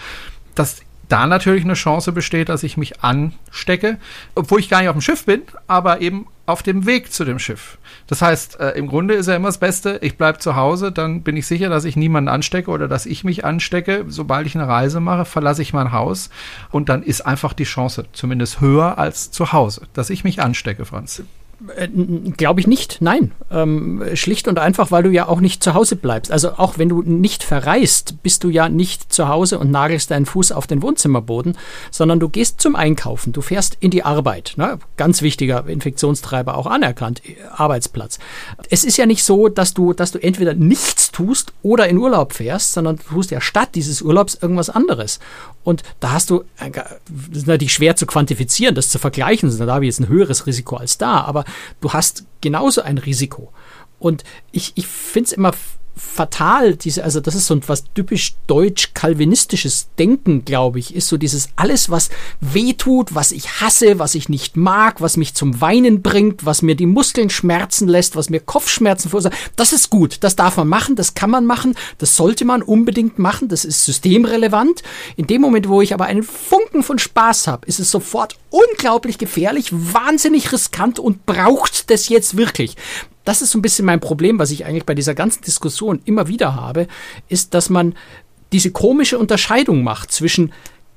dass 0.55 0.81
da 1.09 1.27
natürlich 1.27 1.63
eine 1.63 1.73
Chance 1.73 2.11
besteht, 2.11 2.49
dass 2.49 2.63
ich 2.63 2.77
mich 2.77 3.03
anstecke, 3.03 3.97
obwohl 4.33 4.59
ich 4.59 4.69
gar 4.69 4.79
nicht 4.79 4.89
auf 4.89 4.95
dem 4.95 5.01
Schiff 5.01 5.25
bin, 5.25 5.43
aber 5.67 6.01
eben 6.01 6.27
auf 6.45 6.61
dem 6.63 6.85
Weg 6.85 7.11
zu 7.11 7.25
dem 7.25 7.39
Schiff. 7.39 7.77
Das 8.07 8.21
heißt, 8.21 8.59
äh, 8.59 8.71
im 8.71 8.87
Grunde 8.87 9.15
ist 9.15 9.27
ja 9.27 9.35
immer 9.35 9.47
das 9.47 9.57
Beste, 9.57 9.99
ich 10.01 10.17
bleibe 10.17 10.39
zu 10.39 10.55
Hause, 10.55 10.91
dann 10.91 11.21
bin 11.21 11.37
ich 11.37 11.47
sicher, 11.47 11.69
dass 11.69 11.85
ich 11.85 11.95
niemanden 11.95 12.29
anstecke 12.29 12.69
oder 12.69 12.87
dass 12.87 13.05
ich 13.05 13.23
mich 13.23 13.45
anstecke. 13.45 14.05
Sobald 14.07 14.45
ich 14.45 14.55
eine 14.55 14.67
Reise 14.67 14.99
mache, 14.99 15.25
verlasse 15.25 15.61
ich 15.61 15.73
mein 15.73 15.91
Haus 15.91 16.29
und 16.71 16.89
dann 16.89 17.03
ist 17.03 17.21
einfach 17.21 17.53
die 17.53 17.63
Chance 17.63 18.05
zumindest 18.13 18.61
höher 18.61 18.97
als 18.97 19.31
zu 19.31 19.53
Hause, 19.53 19.87
dass 19.93 20.09
ich 20.09 20.23
mich 20.23 20.41
anstecke, 20.41 20.85
Franz. 20.85 21.23
Äh, 21.75 21.87
Glaube 22.37 22.59
ich 22.59 22.67
nicht, 22.67 22.97
nein. 23.01 23.31
Ähm, 23.51 24.03
schlicht 24.13 24.47
und 24.47 24.59
einfach, 24.59 24.91
weil 24.91 25.03
du 25.03 25.09
ja 25.09 25.27
auch 25.27 25.39
nicht 25.39 25.63
zu 25.63 25.73
Hause 25.73 25.95
bleibst. 25.95 26.31
Also 26.31 26.53
auch 26.57 26.77
wenn 26.77 26.89
du 26.89 27.01
nicht 27.01 27.43
verreist, 27.43 28.21
bist 28.23 28.43
du 28.43 28.49
ja 28.49 28.69
nicht 28.69 29.13
zu 29.13 29.27
Hause 29.27 29.59
und 29.59 29.71
nagelst 29.71 30.11
deinen 30.11 30.25
Fuß 30.25 30.51
auf 30.51 30.67
den 30.67 30.81
Wohnzimmerboden, 30.81 31.57
sondern 31.91 32.19
du 32.19 32.29
gehst 32.29 32.61
zum 32.61 32.75
Einkaufen, 32.75 33.33
du 33.33 33.41
fährst 33.41 33.77
in 33.79 33.91
die 33.91 34.03
Arbeit. 34.03 34.53
Ne? 34.57 34.79
Ganz 34.97 35.21
wichtiger 35.21 35.67
Infektionstreiber 35.67 36.57
auch 36.57 36.67
anerkannt, 36.67 37.21
Arbeitsplatz. 37.55 38.19
Es 38.69 38.83
ist 38.83 38.97
ja 38.97 39.05
nicht 39.05 39.23
so, 39.23 39.47
dass 39.47 39.73
du, 39.73 39.93
dass 39.93 40.11
du 40.11 40.19
entweder 40.19 40.53
nichts 40.53 41.11
tust 41.11 41.53
oder 41.61 41.87
in 41.87 41.97
Urlaub 41.97 42.33
fährst, 42.33 42.73
sondern 42.73 42.97
du 42.97 43.03
tust 43.03 43.31
ja 43.31 43.39
statt 43.39 43.69
dieses 43.75 44.01
Urlaubs 44.01 44.35
irgendwas 44.35 44.69
anderes. 44.69 45.19
Und 45.63 45.83
da 45.99 46.11
hast 46.11 46.29
du, 46.29 46.41
äh, 46.59 46.69
das 46.71 47.37
ist 47.37 47.47
natürlich 47.47 47.73
schwer 47.73 47.95
zu 47.95 48.05
quantifizieren, 48.05 48.75
das 48.75 48.89
zu 48.89 48.99
vergleichen, 48.99 49.55
da 49.57 49.73
habe 49.73 49.85
ich 49.85 49.89
jetzt 49.89 49.99
ein 49.99 50.09
höheres 50.09 50.45
Risiko 50.45 50.75
als 50.75 50.97
da, 50.97 51.21
aber 51.21 51.44
du 51.81 51.93
hast 51.93 52.25
genauso 52.41 52.81
ein 52.81 52.97
Risiko. 52.97 53.51
Und 53.99 54.23
ich, 54.51 54.73
ich 54.75 54.87
finde 54.87 55.27
es 55.27 55.33
immer 55.33 55.53
fatal, 55.95 56.75
diese, 56.75 57.03
also 57.03 57.21
das 57.21 57.35
ist 57.35 57.47
so 57.47 57.59
was 57.67 57.85
typisch 57.93 58.35
deutsch-kalvinistisches 58.47 59.87
Denken, 59.97 60.43
glaube 60.43 60.79
ich, 60.79 60.93
ist 60.93 61.07
so 61.07 61.15
dieses 61.15 61.49
alles, 61.55 61.89
was 61.89 62.09
wehtut, 62.41 63.15
was 63.15 63.31
ich 63.31 63.61
hasse, 63.61 63.97
was 63.97 64.13
ich 64.13 64.27
nicht 64.27 64.57
mag, 64.57 64.99
was 64.99 65.15
mich 65.15 65.33
zum 65.33 65.61
Weinen 65.61 66.01
bringt, 66.01 66.45
was 66.45 66.61
mir 66.61 66.75
die 66.75 66.85
Muskeln 66.85 67.29
schmerzen 67.29 67.87
lässt, 67.87 68.15
was 68.17 68.29
mir 68.29 68.41
Kopfschmerzen 68.41 69.09
verursacht, 69.09 69.35
das 69.55 69.71
ist 69.71 69.89
gut, 69.89 70.17
das 70.21 70.35
darf 70.35 70.57
man 70.57 70.67
machen, 70.67 70.97
das 70.97 71.13
kann 71.13 71.29
man 71.29 71.45
machen, 71.45 71.75
das 71.97 72.17
sollte 72.17 72.43
man 72.43 72.61
unbedingt 72.61 73.17
machen, 73.17 73.47
das 73.47 73.63
ist 73.63 73.85
systemrelevant. 73.85 74.83
In 75.15 75.27
dem 75.27 75.41
Moment, 75.41 75.69
wo 75.69 75.81
ich 75.81 75.93
aber 75.93 76.05
einen 76.05 76.23
Funken 76.23 76.83
von 76.83 76.99
Spaß 76.99 77.47
habe, 77.47 77.65
ist 77.67 77.79
es 77.79 77.89
sofort 77.89 78.37
unglaublich 78.49 79.17
gefährlich, 79.17 79.69
wahnsinnig 79.71 80.51
riskant 80.51 80.99
und 80.99 81.25
braucht 81.25 81.89
das 81.89 82.09
jetzt 82.09 82.35
wirklich 82.35 82.75
das 83.25 83.41
ist 83.41 83.51
so 83.51 83.59
ein 83.59 83.61
bisschen 83.61 83.85
mein 83.85 83.99
Problem, 83.99 84.39
was 84.39 84.51
ich 84.51 84.65
eigentlich 84.65 84.85
bei 84.85 84.95
dieser 84.95 85.15
ganzen 85.15 85.43
Diskussion 85.43 86.01
immer 86.05 86.27
wieder 86.27 86.55
habe, 86.55 86.87
ist, 87.27 87.53
dass 87.53 87.69
man 87.69 87.95
diese 88.53 88.71
komische 88.71 89.17
Unterscheidung 89.17 89.83
macht 89.83 90.11
zwischen 90.11 90.53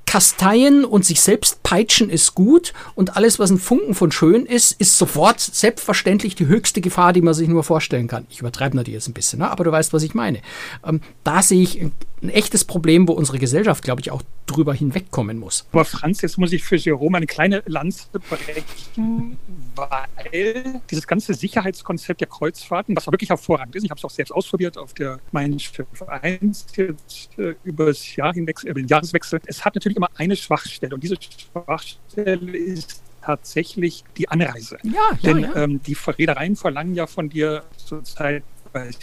Kasteien 0.09 0.85
und 0.85 1.05
sich 1.05 1.21
selbst 1.21 1.61
peitschen 1.61 2.09
ist 2.09 2.33
gut 2.33 2.73
und 2.95 3.15
alles, 3.15 3.37
was 3.37 3.51
ein 3.51 3.59
Funken 3.59 3.93
von 3.93 4.11
schön 4.11 4.47
ist, 4.47 4.71
ist 4.81 4.97
sofort 4.97 5.39
selbstverständlich 5.39 6.33
die 6.33 6.47
höchste 6.47 6.81
Gefahr, 6.81 7.13
die 7.13 7.21
man 7.21 7.35
sich 7.35 7.47
nur 7.47 7.63
vorstellen 7.63 8.07
kann. 8.07 8.25
Ich 8.31 8.39
übertreibe 8.39 8.75
natürlich 8.75 8.95
jetzt 8.95 9.07
ein 9.07 9.13
bisschen, 9.13 9.37
ne? 9.37 9.51
aber 9.51 9.65
du 9.65 9.71
weißt, 9.71 9.93
was 9.93 10.01
ich 10.01 10.15
meine. 10.15 10.41
Ähm, 10.83 11.01
da 11.23 11.43
sehe 11.43 11.61
ich 11.61 11.79
ein, 12.21 12.29
echtes 12.29 12.65
Problem, 12.65 13.07
wo 13.07 13.13
unsere 13.13 13.39
Gesellschaft, 13.39 13.83
glaube 13.83 14.01
ich, 14.01 14.11
auch 14.11 14.21
drüber 14.45 14.73
hinwegkommen 14.73 15.37
muss. 15.37 15.65
Aber 15.71 15.85
Franz, 15.85 16.21
jetzt 16.21 16.37
muss 16.37 16.51
ich 16.51 16.63
für 16.63 16.75
Jerome 16.75 17.17
eine 17.17 17.27
kleine 17.27 17.63
Lanze 17.65 18.07
brechen, 18.11 19.37
weil 19.75 20.81
dieses 20.89 21.05
ganze 21.07 21.33
Sicherheitskonzept 21.33 22.21
der 22.21 22.27
Kreuzfahrten, 22.27 22.95
was 22.95 23.07
auch 23.07 23.11
wirklich 23.11 23.29
hervorragend 23.29 23.75
ist, 23.75 23.83
ich 23.83 23.91
habe 23.91 23.99
es 23.99 24.05
auch 24.05 24.09
selbst 24.09 24.31
ausprobiert 24.31 24.77
auf 24.77 24.93
der 24.93 25.19
Mein 25.31 25.59
Schiff 25.59 25.87
1 26.07 26.65
jetzt 26.75 27.37
äh, 27.37 27.55
über 27.63 27.87
das 27.87 28.15
Jahr 28.15 28.33
hinweg, 28.33 28.63
äh, 28.63 28.73
den 28.73 28.87
Jahreswechsel, 28.87 29.39
es 29.45 29.63
hat 29.63 29.75
natürlich 29.75 29.97
immer 29.97 30.09
eine 30.15 30.35
Schwachstelle. 30.35 30.95
Und 30.95 31.03
diese 31.03 31.15
Schwachstelle 31.21 32.57
ist 32.57 33.03
tatsächlich 33.21 34.03
die 34.17 34.29
Anreise. 34.29 34.77
Ja, 34.83 35.17
Denn 35.23 35.39
ja, 35.39 35.49
ja. 35.49 35.63
Ähm, 35.63 35.81
die 35.83 35.93
Reedereien 35.93 36.55
verlangen 36.55 36.95
ja 36.95 37.07
von 37.07 37.29
dir 37.29 37.63
zurzeit 37.77 38.43
weil 38.73 38.89
es 38.89 38.97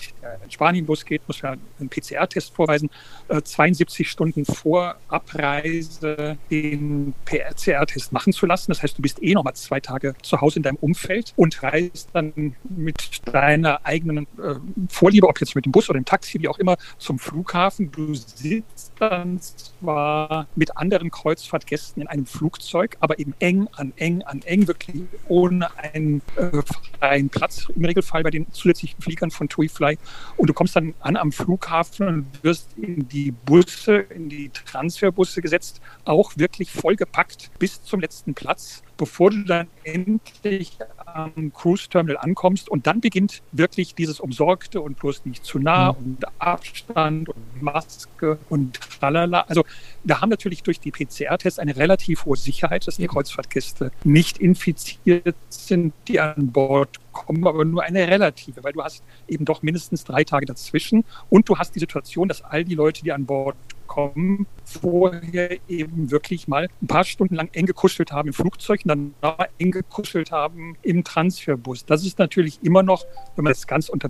in 0.45 0.51
Spanien 0.51 0.87
losgeht, 0.87 1.23
muss 1.27 1.41
ja 1.41 1.57
einen 1.79 1.89
PCR-Test 1.89 2.55
vorweisen, 2.55 2.91
72 3.29 4.09
Stunden 4.09 4.45
vor 4.45 4.97
Abreise 5.09 6.39
den 6.51 7.15
PCR-Test 7.25 8.13
machen 8.13 8.33
zu 8.33 8.47
lassen. 8.47 8.71
Das 8.71 8.83
heißt, 8.83 8.99
du 8.99 9.03
bist 9.03 9.23
eh 9.23 9.35
noch 9.35 9.45
mal 9.45 9.55
zwei 9.55 9.81
Tage 9.81 10.15
zu 10.23 10.41
Hause 10.41 10.59
in 10.59 10.63
deinem 10.63 10.77
Umfeld 10.77 11.33
und 11.37 11.63
reist 11.63 12.11
dann 12.13 12.55
mit 12.69 13.23
deiner 13.27 13.85
eigenen 13.85 14.27
äh, 14.39 14.55
Vorliebe, 14.89 15.29
ob 15.29 15.41
jetzt 15.41 15.55
mit 15.55 15.65
dem 15.65 15.73
Bus 15.73 15.89
oder 15.89 15.99
dem 15.99 16.05
Taxi, 16.05 16.41
wie 16.41 16.49
auch 16.49 16.59
immer, 16.59 16.77
zum 16.99 17.19
Flughafen. 17.19 17.91
Du 17.91 18.15
sitzt 18.15 18.93
dann 18.99 19.41
zwar 19.41 20.47
mit 20.55 20.77
anderen 20.77 21.11
Kreuzfahrtgästen 21.11 22.03
in 22.03 22.09
einem 22.09 22.27
Flugzeug, 22.27 22.97
aber 23.01 23.19
eben 23.19 23.35
eng 23.39 23.69
an 23.77 23.93
eng 23.97 24.23
an 24.23 24.43
eng, 24.43 24.67
wirklich 24.67 25.03
ohne 25.29 25.69
einen 25.79 26.23
äh, 26.37 26.63
freien 26.99 27.29
Platz 27.29 27.67
im 27.75 27.85
Regelfall 27.85 28.23
bei 28.23 28.31
den 28.31 28.51
zusätzlichen 28.53 29.01
Fliegern 29.01 29.31
von 29.31 29.49
TuiFly. 29.57 29.99
Und 30.37 30.51
du 30.51 30.55
kommst 30.55 30.77
dann 30.77 30.95
an 31.01 31.17
am 31.17 31.33
Flughafen 31.33 32.09
und 32.09 32.27
wirst 32.43 32.69
in 32.77 33.09
die 33.09 33.33
Busse, 33.33 33.97
in 33.97 34.29
die 34.29 34.51
Transferbusse 34.51 35.43
gesetzt, 35.43 35.81
auch 36.05 36.33
wirklich 36.37 36.71
vollgepackt 36.71 37.51
bis 37.59 37.83
zum 37.83 38.01
letzten 38.01 38.35
Platz 38.35 38.83
bevor 38.97 39.31
du 39.31 39.43
dann 39.43 39.69
endlich 39.85 40.79
am 41.05 41.53
Cruise 41.53 41.89
Terminal 41.89 42.19
ankommst. 42.19 42.69
Und 42.69 42.87
dann 42.87 43.01
beginnt 43.01 43.43
wirklich 43.53 43.95
dieses 43.95 44.21
Umsorgte 44.21 44.81
und 44.81 44.99
bloß 44.99 45.25
nicht 45.25 45.45
zu 45.45 45.59
nah 45.59 45.93
mhm. 45.93 45.99
und 45.99 46.41
Abstand 46.41 47.29
und 47.29 47.63
Maske 47.63 48.39
und 48.49 48.81
tralala. 48.81 49.43
Also 49.49 49.65
da 50.05 50.21
haben 50.21 50.31
natürlich 50.31 50.63
durch 50.63 50.81
die 50.81 50.91
PCR-Tests 50.91 51.59
eine 51.59 51.77
relativ 51.77 52.25
hohe 52.25 52.37
Sicherheit, 52.37 52.87
dass 52.87 52.97
die 52.97 53.07
Kreuzfahrtgäste 53.07 53.93
nicht 54.05 54.39
infiziert 54.39 55.37
sind, 55.49 55.95
die 56.09 56.21
an 56.21 56.53
Bord 56.53 56.99
kommen, 57.17 57.47
aber 57.47 57.65
nur 57.65 57.83
eine 57.83 58.07
relative, 58.07 58.63
weil 58.63 58.73
du 58.73 58.83
hast 58.83 59.03
eben 59.27 59.45
doch 59.45 59.63
mindestens 59.63 60.05
drei 60.05 60.25
Tage 60.25 60.47
dazwischen 60.47 61.05
und 61.31 61.49
du 61.49 61.59
hast 61.59 61.75
die 61.75 61.81
Situation, 61.81 62.29
dass 62.29 62.43
all 62.43 62.65
die 62.65 62.75
Leute, 62.75 63.03
die 63.03 63.13
an 63.13 63.27
Bord 63.27 63.57
kommen, 63.87 64.47
vorher 64.65 65.57
eben 65.69 66.11
wirklich 66.11 66.49
mal 66.49 66.69
ein 66.83 66.87
paar 66.87 67.05
Stunden 67.05 67.35
lang 67.35 67.49
eng 67.53 67.67
gekuschelt 67.67 68.13
haben 68.13 68.29
im 68.29 68.35
Flugzeug 68.35 68.81
und 68.85 68.89
dann 68.89 69.15
eng 69.59 69.71
gekuschelt 69.71 70.31
haben 70.31 70.77
im 70.83 71.05
Transferbus. 71.05 71.85
Das 71.87 72.05
ist 72.05 72.19
natürlich 72.19 72.63
immer 72.63 72.83
noch, 72.83 73.05
wenn 73.37 73.45
man 73.45 73.53
das 73.53 73.67
ganz 73.67 73.89
unter 73.89 74.09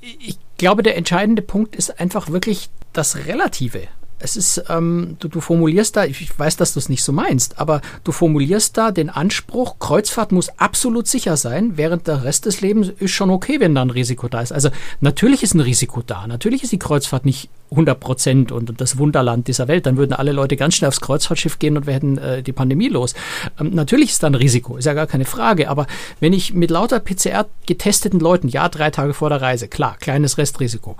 Ich 0.00 0.38
glaube, 0.56 0.82
der 0.82 0.96
entscheidende 0.96 1.42
Punkt 1.42 1.76
ist 1.76 2.00
einfach 2.00 2.30
wirklich 2.30 2.70
das 2.92 3.26
Relative 3.26 3.88
es 4.18 4.36
ist, 4.36 4.64
ähm, 4.68 5.16
du, 5.18 5.28
du 5.28 5.40
formulierst 5.40 5.96
da, 5.96 6.04
ich 6.04 6.38
weiß, 6.38 6.56
dass 6.56 6.74
du 6.74 6.78
es 6.78 6.88
nicht 6.88 7.02
so 7.02 7.12
meinst, 7.12 7.58
aber 7.58 7.80
du 8.04 8.12
formulierst 8.12 8.76
da 8.76 8.90
den 8.90 9.10
Anspruch, 9.10 9.78
Kreuzfahrt 9.78 10.32
muss 10.32 10.48
absolut 10.58 11.06
sicher 11.06 11.36
sein, 11.36 11.76
während 11.76 12.06
der 12.06 12.24
Rest 12.24 12.46
des 12.46 12.60
Lebens 12.60 12.88
ist 12.98 13.10
schon 13.10 13.30
okay, 13.30 13.60
wenn 13.60 13.74
da 13.74 13.82
ein 13.82 13.90
Risiko 13.90 14.28
da 14.28 14.40
ist. 14.40 14.52
Also 14.52 14.70
natürlich 15.00 15.42
ist 15.42 15.54
ein 15.54 15.60
Risiko 15.60 16.02
da. 16.02 16.26
Natürlich 16.26 16.62
ist 16.62 16.72
die 16.72 16.78
Kreuzfahrt 16.78 17.24
nicht 17.24 17.50
100 17.70 17.98
Prozent 17.98 18.52
und 18.52 18.80
das 18.80 18.98
Wunderland 18.98 19.48
dieser 19.48 19.68
Welt. 19.68 19.86
Dann 19.86 19.96
würden 19.96 20.12
alle 20.12 20.32
Leute 20.32 20.56
ganz 20.56 20.74
schnell 20.74 20.88
aufs 20.88 21.00
Kreuzfahrtschiff 21.00 21.58
gehen 21.58 21.76
und 21.76 21.86
wir 21.86 21.94
hätten 21.94 22.18
äh, 22.18 22.42
die 22.42 22.52
Pandemie 22.52 22.88
los. 22.88 23.14
Ähm, 23.58 23.70
natürlich 23.74 24.10
ist 24.10 24.22
da 24.22 24.28
ein 24.28 24.34
Risiko, 24.34 24.76
ist 24.76 24.84
ja 24.84 24.94
gar 24.94 25.06
keine 25.06 25.24
Frage. 25.24 25.68
Aber 25.68 25.86
wenn 26.20 26.32
ich 26.32 26.54
mit 26.54 26.70
lauter 26.70 27.00
PCR 27.00 27.46
getesteten 27.66 28.20
Leuten, 28.20 28.48
ja, 28.48 28.68
drei 28.68 28.90
Tage 28.90 29.14
vor 29.14 29.28
der 29.28 29.42
Reise, 29.42 29.68
klar, 29.68 29.96
kleines 29.98 30.38
Restrisiko 30.38 30.96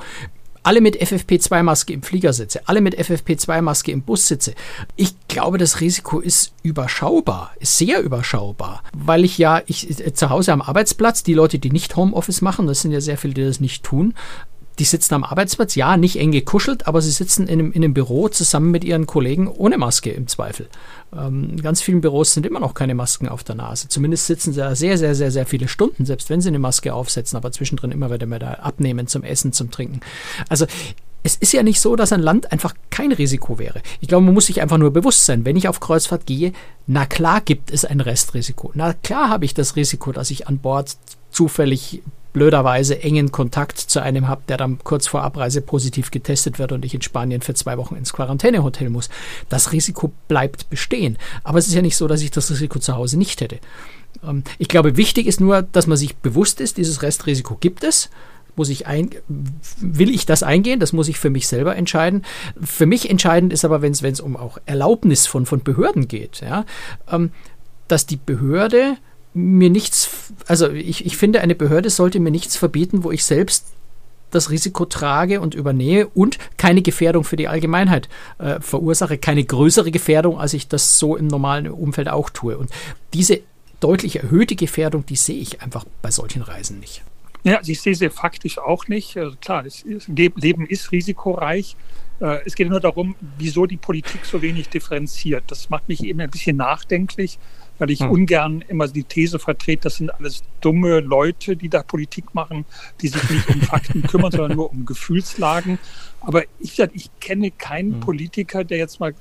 alle 0.65 0.81
mit 0.81 1.01
FFP2-Maske 1.01 1.93
im 1.93 2.03
Flieger 2.03 2.33
sitze, 2.33 2.67
alle 2.67 2.81
mit 2.81 2.99
FFP2-Maske 2.99 3.93
im 3.93 4.03
Bus 4.03 4.27
sitze. 4.27 4.55
Ich 4.97 5.15
glaube, 5.29 5.59
das 5.59 5.81
Risiko 5.81 6.19
ist 6.19 6.53
überschaubar, 6.63 7.53
ist 7.61 7.79
sehr 7.79 8.01
überschaubar, 8.01 8.83
weil 8.97 9.25
ich 9.25 9.39
ja 9.39 9.63
ich, 9.67 9.89
äh, 10.05 10.13
zu 10.13 10.31
Hause 10.31 10.53
am 10.53 10.63
Arbeitsplatz, 10.63 11.23
die 11.23 11.35
Leute, 11.35 11.59
die 11.59 11.71
nicht 11.71 11.95
Homeoffice 11.95 12.41
machen, 12.41 12.67
das 12.67 12.81
sind 12.81 12.93
ja 12.93 13.01
sehr 13.01 13.19
viele, 13.19 13.35
die 13.35 13.45
das 13.45 13.61
nicht 13.61 13.85
tun, 13.85 14.15
die 14.79 14.85
sitzen 14.85 15.15
am 15.15 15.25
Arbeitsplatz, 15.25 15.75
ja, 15.75 15.97
nicht 15.97 16.19
eng 16.19 16.33
gekuschelt, 16.33 16.87
aber 16.87 17.01
sie 17.01 17.11
sitzen 17.11 17.47
in 17.47 17.61
einem, 17.61 17.73
in 17.73 17.85
einem 17.85 17.95
Büro 17.95 18.29
zusammen 18.29 18.71
mit 18.71 18.85
ihren 18.85 19.07
Kollegen 19.07 19.49
ohne 19.49 19.79
Maske 19.79 20.11
im 20.11 20.27
Zweifel. 20.27 20.69
Ähm, 21.17 21.57
ganz 21.63 21.81
vielen 21.81 22.01
Büros 22.01 22.35
sind 22.35 22.45
immer 22.45 22.61
noch 22.61 22.75
keine 22.75 22.95
Masken 22.95 23.29
auf 23.29 23.45
der 23.45 23.55
Nase. 23.55 23.89
Zumindest 23.89 24.27
sitzen 24.27 24.53
sie 24.53 24.61
da 24.61 24.75
sehr, 24.75 24.99
sehr, 24.99 25.15
sehr, 25.15 25.31
sehr 25.31 25.47
viele 25.47 25.69
Stunden, 25.69 26.05
selbst 26.05 26.29
wenn 26.29 26.41
sie 26.41 26.49
eine 26.49 26.59
Maske 26.59 26.93
aufsetzen, 26.93 27.37
aber 27.37 27.53
zwischendrin 27.53 27.93
immer 27.93 28.11
wieder 28.11 28.27
mal 28.27 28.39
da 28.39 28.55
abnehmen 28.55 29.07
zum 29.07 29.23
Essen, 29.23 29.53
zum 29.53 29.71
Trinken. 29.71 30.01
Also 30.49 30.67
es 31.23 31.37
ist 31.37 31.53
ja 31.53 31.63
nicht 31.63 31.81
so, 31.81 31.97
dass 31.97 32.13
ein 32.13 32.21
Land 32.21 32.53
einfach 32.53 32.75
kein 32.91 33.11
Risiko 33.11 33.59
wäre. 33.59 33.81
Ich 34.01 34.09
glaube, 34.09 34.25
man 34.25 34.35
muss 34.35 34.47
sich 34.47 34.61
einfach 34.61 34.77
nur 34.77 34.93
bewusst 34.93 35.25
sein, 35.25 35.45
wenn 35.45 35.57
ich 35.57 35.69
auf 35.69 35.81
Kreuzfahrt 35.81 36.27
gehe, 36.27 36.53
na 36.87 37.07
klar 37.07 37.41
gibt 37.41 37.71
es 37.71 37.85
ein 37.85 38.01
Restrisiko. 38.01 38.73
Na 38.75 38.93
klar 38.93 39.31
habe 39.31 39.47
ich 39.47 39.55
das 39.55 39.75
Risiko, 39.77 40.13
dass 40.13 40.31
ich 40.31 40.49
an 40.49 40.59
Bord 40.59 40.97
zufällig 41.31 42.03
blöderweise 42.35 43.03
engen 43.03 43.33
Kontakt 43.33 43.79
zu 43.79 44.03
einem 44.03 44.29
habe, 44.29 44.43
der 44.49 44.59
dann 44.59 44.79
kurz 44.85 45.07
vor 45.07 45.23
Abreise 45.23 45.63
positiv 45.63 46.11
getestet 46.11 46.59
wird 46.59 46.73
und 46.73 46.85
ich 46.85 46.93
in 46.93 47.01
Spanien 47.01 47.41
für 47.41 47.55
zwei 47.55 47.79
Wochen 47.79 47.97
ins 47.97 48.13
Quarantänehotel 48.13 48.91
muss. 48.91 49.09
Das 49.49 49.73
Risiko 49.73 50.13
bleibt 50.29 50.69
bestehen. 50.69 51.17
Aber 51.45 51.59
es 51.59 51.69
ist 51.69 51.75
ja 51.75 51.81
nicht 51.81 51.97
so, 51.97 52.07
dass 52.07 52.21
ich 52.21 52.31
das 52.31 52.51
Risiko 52.51 52.79
zu 52.79 52.95
Hause 52.97 53.17
nicht 53.17 53.41
hätte. 53.41 53.61
Ähm, 54.23 54.43
ich 54.59 54.69
glaube, 54.69 54.99
wichtig 54.99 55.27
ist 55.27 55.41
nur, 55.41 55.63
dass 55.63 55.87
man 55.87 55.97
sich 55.97 56.17
bewusst 56.17 56.61
ist, 56.61 56.77
dieses 56.77 57.01
Restrisiko 57.01 57.57
gibt 57.59 57.85
es 57.85 58.11
muss 58.57 58.69
ich 58.69 58.87
ein, 58.87 59.11
will 59.81 60.11
ich 60.11 60.27
das 60.27 60.45
eingehen? 60.45 60.79
Das 60.79 60.93
muss 60.93 61.09
ich 61.09 61.19
für 61.19 61.29
mich 61.31 61.49
selber 61.49 61.75
entscheiden. 61.75 62.25
Für 62.63 62.87
mich 62.87 63.11
entscheidend 63.11 63.53
ist 63.53 63.65
aber, 63.65 63.83
wenn 63.83 63.93
es 63.93 64.21
um 64.21 64.37
auch 64.37 64.59
Erlaubnis 64.65 65.27
von, 65.27 65.45
von 65.45 65.65
Behörden 65.65 66.07
geht, 66.07 66.41
ja, 66.41 66.65
ähm, 67.11 67.33
dass 67.89 68.07
die 68.07 68.17
Behörde 68.17 68.97
mir 69.35 69.69
nichts, 69.69 70.33
also 70.47 70.71
ich, 70.71 71.05
ich 71.05 71.17
finde, 71.17 71.41
eine 71.41 71.55
Behörde 71.55 71.91
sollte 71.91 72.21
mir 72.21 72.31
nichts 72.31 72.57
verbieten, 72.57 73.03
wo 73.03 73.11
ich 73.11 73.25
selbst 73.25 73.67
das 74.31 74.51
Risiko 74.51 74.85
trage 74.85 75.41
und 75.41 75.55
übernehme 75.55 76.09
und 76.09 76.39
keine 76.57 76.83
Gefährdung 76.83 77.25
für 77.25 77.37
die 77.37 77.49
Allgemeinheit 77.49 78.09
äh, 78.39 78.61
verursache, 78.61 79.19
keine 79.19 79.45
größere 79.45 79.91
Gefährdung, 79.91 80.39
als 80.39 80.55
ich 80.55 80.69
das 80.69 80.99
so 80.99 81.17
im 81.17 81.27
normalen 81.27 81.69
Umfeld 81.69 82.09
auch 82.09 82.31
tue. 82.31 82.57
Und 82.57 82.71
diese 83.13 83.41
deutlich 83.81 84.17
erhöhte 84.17 84.57
Gefährdung, 84.57 85.05
die 85.07 85.17
sehe 85.17 85.39
ich 85.39 85.63
einfach 85.63 85.85
bei 86.03 86.11
solchen 86.11 86.43
Reisen 86.43 86.81
nicht. 86.81 87.03
Ja, 87.45 87.61
ich 87.65 87.81
sehe 87.81 87.95
sie 87.95 88.09
faktisch 88.09 88.59
auch 88.59 88.89
nicht. 88.89 89.17
Also 89.17 89.37
klar, 89.37 89.63
das 89.63 89.85
Leben 90.07 90.67
ist 90.67 90.91
risikoreich. 90.93 91.77
Äh, 92.21 92.39
es 92.47 92.55
geht 92.55 92.71
nur 92.71 92.81
darum, 92.81 93.17
wieso 93.39 93.67
die 93.67 93.77
Politik 93.77 94.25
so 94.25 94.41
wenig 94.41 94.69
differenziert. 94.69 95.45
Das 95.49 95.69
macht 95.71 95.89
mich 95.89 96.03
eben 96.03 96.21
ein 96.21 96.31
bisschen 96.31 96.57
nachdenklich 96.57 97.39
weil 97.79 97.91
ich 97.91 98.01
hm. 98.01 98.11
ungern 98.11 98.65
immer 98.69 98.89
die 98.89 99.05
These 99.05 99.39
vertrete, 99.39 99.83
das 99.85 99.97
sind 99.97 100.11
alles 100.11 100.43
dumme 100.61 101.01
Leute, 101.01 101.57
die 101.57 101.69
da 101.69 101.83
Politik 101.83 102.35
machen, 102.35 102.65
die 103.01 103.09
sich 103.09 103.29
nicht 103.31 103.49
um 103.49 103.61
Fakten 103.63 104.03
kümmern, 104.09 104.31
sondern 104.31 104.57
nur 104.57 104.71
um 104.71 104.87
Gefühlslagen. 104.87 105.79
Aber 106.21 106.45
ich, 106.59 106.79
ich 106.79 107.11
kenne 107.21 107.51
keinen 107.51 107.95
hm. 107.95 108.01
Politiker, 108.01 108.65
der 108.65 108.79
jetzt 108.79 109.01
mal 109.01 109.15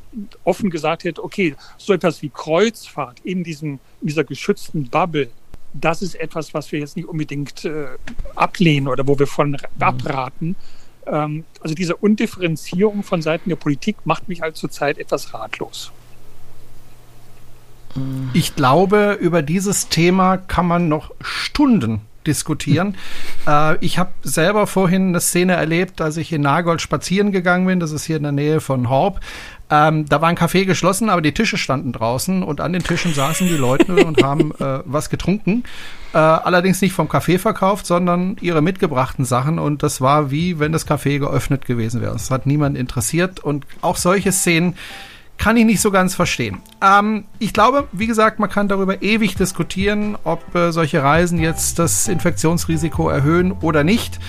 offen 0.43 0.69
gesagt 0.69 1.03
hätte, 1.03 1.23
okay, 1.23 1.55
so 1.77 1.93
etwas 1.93 2.21
wie 2.21 2.29
Kreuzfahrt 2.29 3.19
in, 3.23 3.43
diesem, 3.43 3.79
in 4.01 4.07
dieser 4.07 4.23
geschützten 4.23 4.89
Bubble, 4.89 5.29
das 5.73 6.01
ist 6.01 6.15
etwas, 6.15 6.53
was 6.53 6.71
wir 6.71 6.79
jetzt 6.79 6.95
nicht 6.95 7.07
unbedingt 7.07 7.65
äh, 7.65 7.87
ablehnen 8.35 8.87
oder 8.87 9.07
wo 9.07 9.17
wir 9.17 9.27
von 9.27 9.51
mhm. 9.51 9.57
abraten. 9.79 10.55
Ähm, 11.05 11.43
also 11.59 11.75
diese 11.75 11.95
Undifferenzierung 11.95 13.03
von 13.03 13.21
Seiten 13.21 13.49
der 13.49 13.55
Politik 13.55 13.97
macht 14.05 14.29
mich 14.29 14.41
halt 14.41 14.55
zurzeit 14.55 14.97
etwas 14.97 15.33
ratlos. 15.33 15.91
Ich 18.33 18.55
glaube, 18.55 19.17
über 19.19 19.41
dieses 19.41 19.89
Thema 19.89 20.37
kann 20.37 20.67
man 20.67 20.89
noch 20.89 21.11
Stunden 21.21 22.01
diskutieren. 22.25 22.95
äh, 23.47 23.77
ich 23.85 23.99
habe 23.99 24.11
selber 24.23 24.67
vorhin 24.67 25.09
eine 25.09 25.19
Szene 25.19 25.53
erlebt, 25.53 26.01
als 26.01 26.17
ich 26.17 26.31
in 26.31 26.41
Nagold 26.41 26.81
spazieren 26.81 27.31
gegangen 27.31 27.67
bin. 27.67 27.79
Das 27.79 27.91
ist 27.91 28.05
hier 28.05 28.17
in 28.17 28.23
der 28.23 28.31
Nähe 28.31 28.61
von 28.61 28.89
Horb. 28.89 29.19
Ähm, 29.69 30.05
da 30.07 30.21
war 30.21 30.29
ein 30.29 30.37
Café 30.37 30.65
geschlossen, 30.65 31.09
aber 31.09 31.21
die 31.21 31.33
Tische 31.33 31.57
standen 31.57 31.93
draußen 31.93 32.43
und 32.43 32.61
an 32.61 32.73
den 32.73 32.83
Tischen 32.83 33.13
saßen 33.13 33.47
die 33.47 33.57
Leute 33.57 33.95
und 34.05 34.21
haben 34.21 34.51
äh, 34.59 34.79
was 34.85 35.09
getrunken. 35.09 35.63
Äh, 36.13 36.17
allerdings 36.17 36.81
nicht 36.81 36.93
vom 36.93 37.07
Café 37.07 37.39
verkauft, 37.39 37.87
sondern 37.87 38.37
ihre 38.39 38.61
mitgebrachten 38.61 39.25
Sachen 39.25 39.57
und 39.57 39.81
das 39.81 39.99
war 39.99 40.29
wie 40.29 40.59
wenn 40.59 40.71
das 40.71 40.87
Café 40.87 41.17
geöffnet 41.17 41.65
gewesen 41.65 42.01
wäre. 42.01 42.15
Es 42.15 42.29
hat 42.29 42.45
niemand 42.45 42.77
interessiert 42.77 43.39
und 43.39 43.65
auch 43.81 43.97
solche 43.97 44.31
Szenen 44.31 44.75
kann 45.43 45.57
ich 45.57 45.65
nicht 45.65 45.81
so 45.81 45.91
ganz 45.91 46.15
verstehen. 46.15 46.61
Ähm, 46.81 47.25
ich 47.37 47.51
glaube, 47.51 47.89
wie 47.91 48.07
gesagt, 48.07 48.39
man 48.39 48.49
kann 48.49 48.69
darüber 48.69 49.01
ewig 49.01 49.35
diskutieren, 49.35 50.17
ob 50.23 50.55
äh, 50.55 50.71
solche 50.71 51.03
Reisen 51.03 51.37
jetzt 51.37 51.79
das 51.79 52.07
Infektionsrisiko 52.07 53.09
erhöhen 53.09 53.51
oder 53.51 53.83
nicht. 53.83 54.19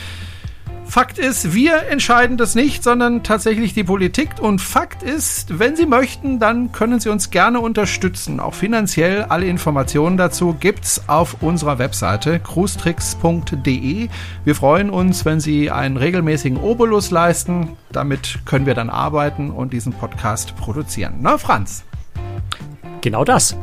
Fakt 0.87 1.19
ist, 1.19 1.55
wir 1.55 1.89
entscheiden 1.89 2.37
das 2.37 2.55
nicht, 2.55 2.85
sondern 2.85 3.23
tatsächlich 3.23 3.75
die 3.75 3.85
Politik. 3.85 4.31
Und 4.41 4.61
Fakt 4.61 5.03
ist, 5.03 5.59
wenn 5.59 5.77
Sie 5.77 5.87
möchten, 5.87 6.39
dann 6.39 6.73
können 6.73 7.01
Sie 7.01 7.09
uns 7.09 7.31
gerne 7.31 7.61
unterstützen. 7.61 8.39
Auch 8.39 8.55
finanziell. 8.55 9.23
Alle 9.25 9.47
Informationen 9.47 10.17
dazu 10.17 10.55
gibt's 10.59 11.09
auf 11.09 11.43
unserer 11.43 11.79
Webseite 11.79 12.39
cruestricks.de. 12.39 14.09
Wir 14.45 14.55
freuen 14.55 14.91
uns, 14.91 15.25
wenn 15.25 15.41
Sie 15.41 15.71
einen 15.71 15.97
regelmäßigen 15.97 16.59
Obolus 16.59 17.11
leisten. 17.11 17.71
Damit 17.91 18.41
können 18.45 18.67
wir 18.67 18.75
dann 18.75 18.91
arbeiten 18.91 19.51
und 19.51 19.73
diesen 19.73 19.93
Podcast 19.93 20.55
produzieren. 20.57 21.15
Na, 21.21 21.39
Franz? 21.39 21.85
Genau 23.05 23.23
das. 23.23 23.55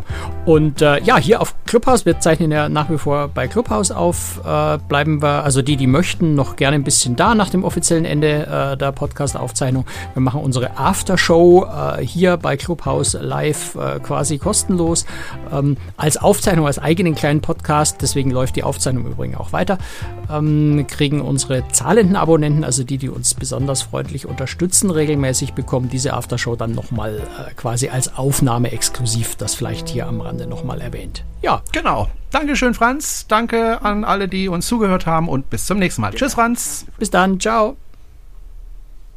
Und 0.46 0.84
äh, 0.84 1.02
ja, 1.02 1.18
hier 1.18 1.42
auf 1.42 1.56
Clubhouse, 1.66 2.06
wir 2.06 2.20
zeichnen 2.20 2.52
ja 2.52 2.70
nach 2.70 2.92
wie 2.92 3.00
vor 3.00 3.28
bei 3.28 3.48
Clubhouse 3.48 3.90
auf, 3.90 4.40
äh, 4.46 4.78
bleiben 4.88 5.24
wir, 5.24 5.44
also 5.44 5.64
die, 5.64 5.78
die 5.78 5.88
möchten, 5.88 6.36
noch 6.36 6.58
gerne 6.58 6.76
ein 6.76 6.84
bisschen 6.84 7.16
da 7.16 7.34
nach 7.34 7.50
dem 7.50 7.64
offiziellen 7.64 8.06
Ende 8.06 8.46
äh, 8.46 8.78
der 8.78 8.92
Podcast-Aufzeichnung. 8.92 9.86
Wir 10.14 10.22
machen 10.22 10.42
unsere 10.42 10.78
Aftershow 10.78 11.66
äh, 11.66 12.06
hier 12.06 12.38
bei 12.38 12.56
Clubhouse 12.56 13.18
live 13.20 13.74
äh, 13.74 14.00
quasi 14.00 14.38
kostenlos 14.38 15.08
ähm, 15.52 15.76
als 15.98 16.18
Aufzeichnung, 16.18 16.68
als 16.68 16.78
eigenen 16.78 17.16
kleinen 17.16 17.42
Podcast. 17.42 17.98
Deswegen 18.04 18.30
läuft 18.30 18.58
die 18.58 18.64
Aufzeichnung 18.64 19.08
übrigens 19.08 19.38
auch 19.38 19.54
weiter. 19.54 19.80
Ähm, 20.32 20.86
kriegen 20.88 21.20
unsere 21.22 21.68
zahlenden 21.70 22.16
Abonnenten, 22.16 22.64
also 22.64 22.84
die, 22.84 23.00
die 23.00 23.10
uns 23.10 23.34
besonders 23.34 23.82
freundlich 23.82 24.28
unterstützen, 24.28 24.92
regelmäßig 24.92 25.54
bekommen 25.54 25.90
diese 25.90 26.14
Aftershow 26.14 26.56
dann 26.56 26.76
nochmal 26.76 27.18
äh, 27.18 27.54
quasi 27.56 27.90
als 27.90 28.16
Aufnahme 28.16 28.72
exklusiv 28.72 29.31
das 29.38 29.56
vielleicht 29.56 29.90
hier 29.90 30.08
am 30.08 30.22
Rande 30.22 30.48
nochmal 30.48 30.82
erwähnt. 30.82 31.24
Ja. 31.42 31.62
Genau. 31.72 32.10
Dankeschön, 32.32 32.74
Franz. 32.74 33.26
Danke 33.28 33.82
an 33.82 34.04
alle, 34.04 34.28
die 34.28 34.48
uns 34.48 34.68
zugehört 34.68 35.06
haben 35.06 35.28
und 35.28 35.50
bis 35.50 35.66
zum 35.66 35.80
nächsten 35.80 36.02
Mal. 36.02 36.14
Tschüss, 36.14 36.34
Franz. 36.34 36.86
Bis 36.98 37.12
dann. 37.12 37.40
Ciao. 37.40 37.78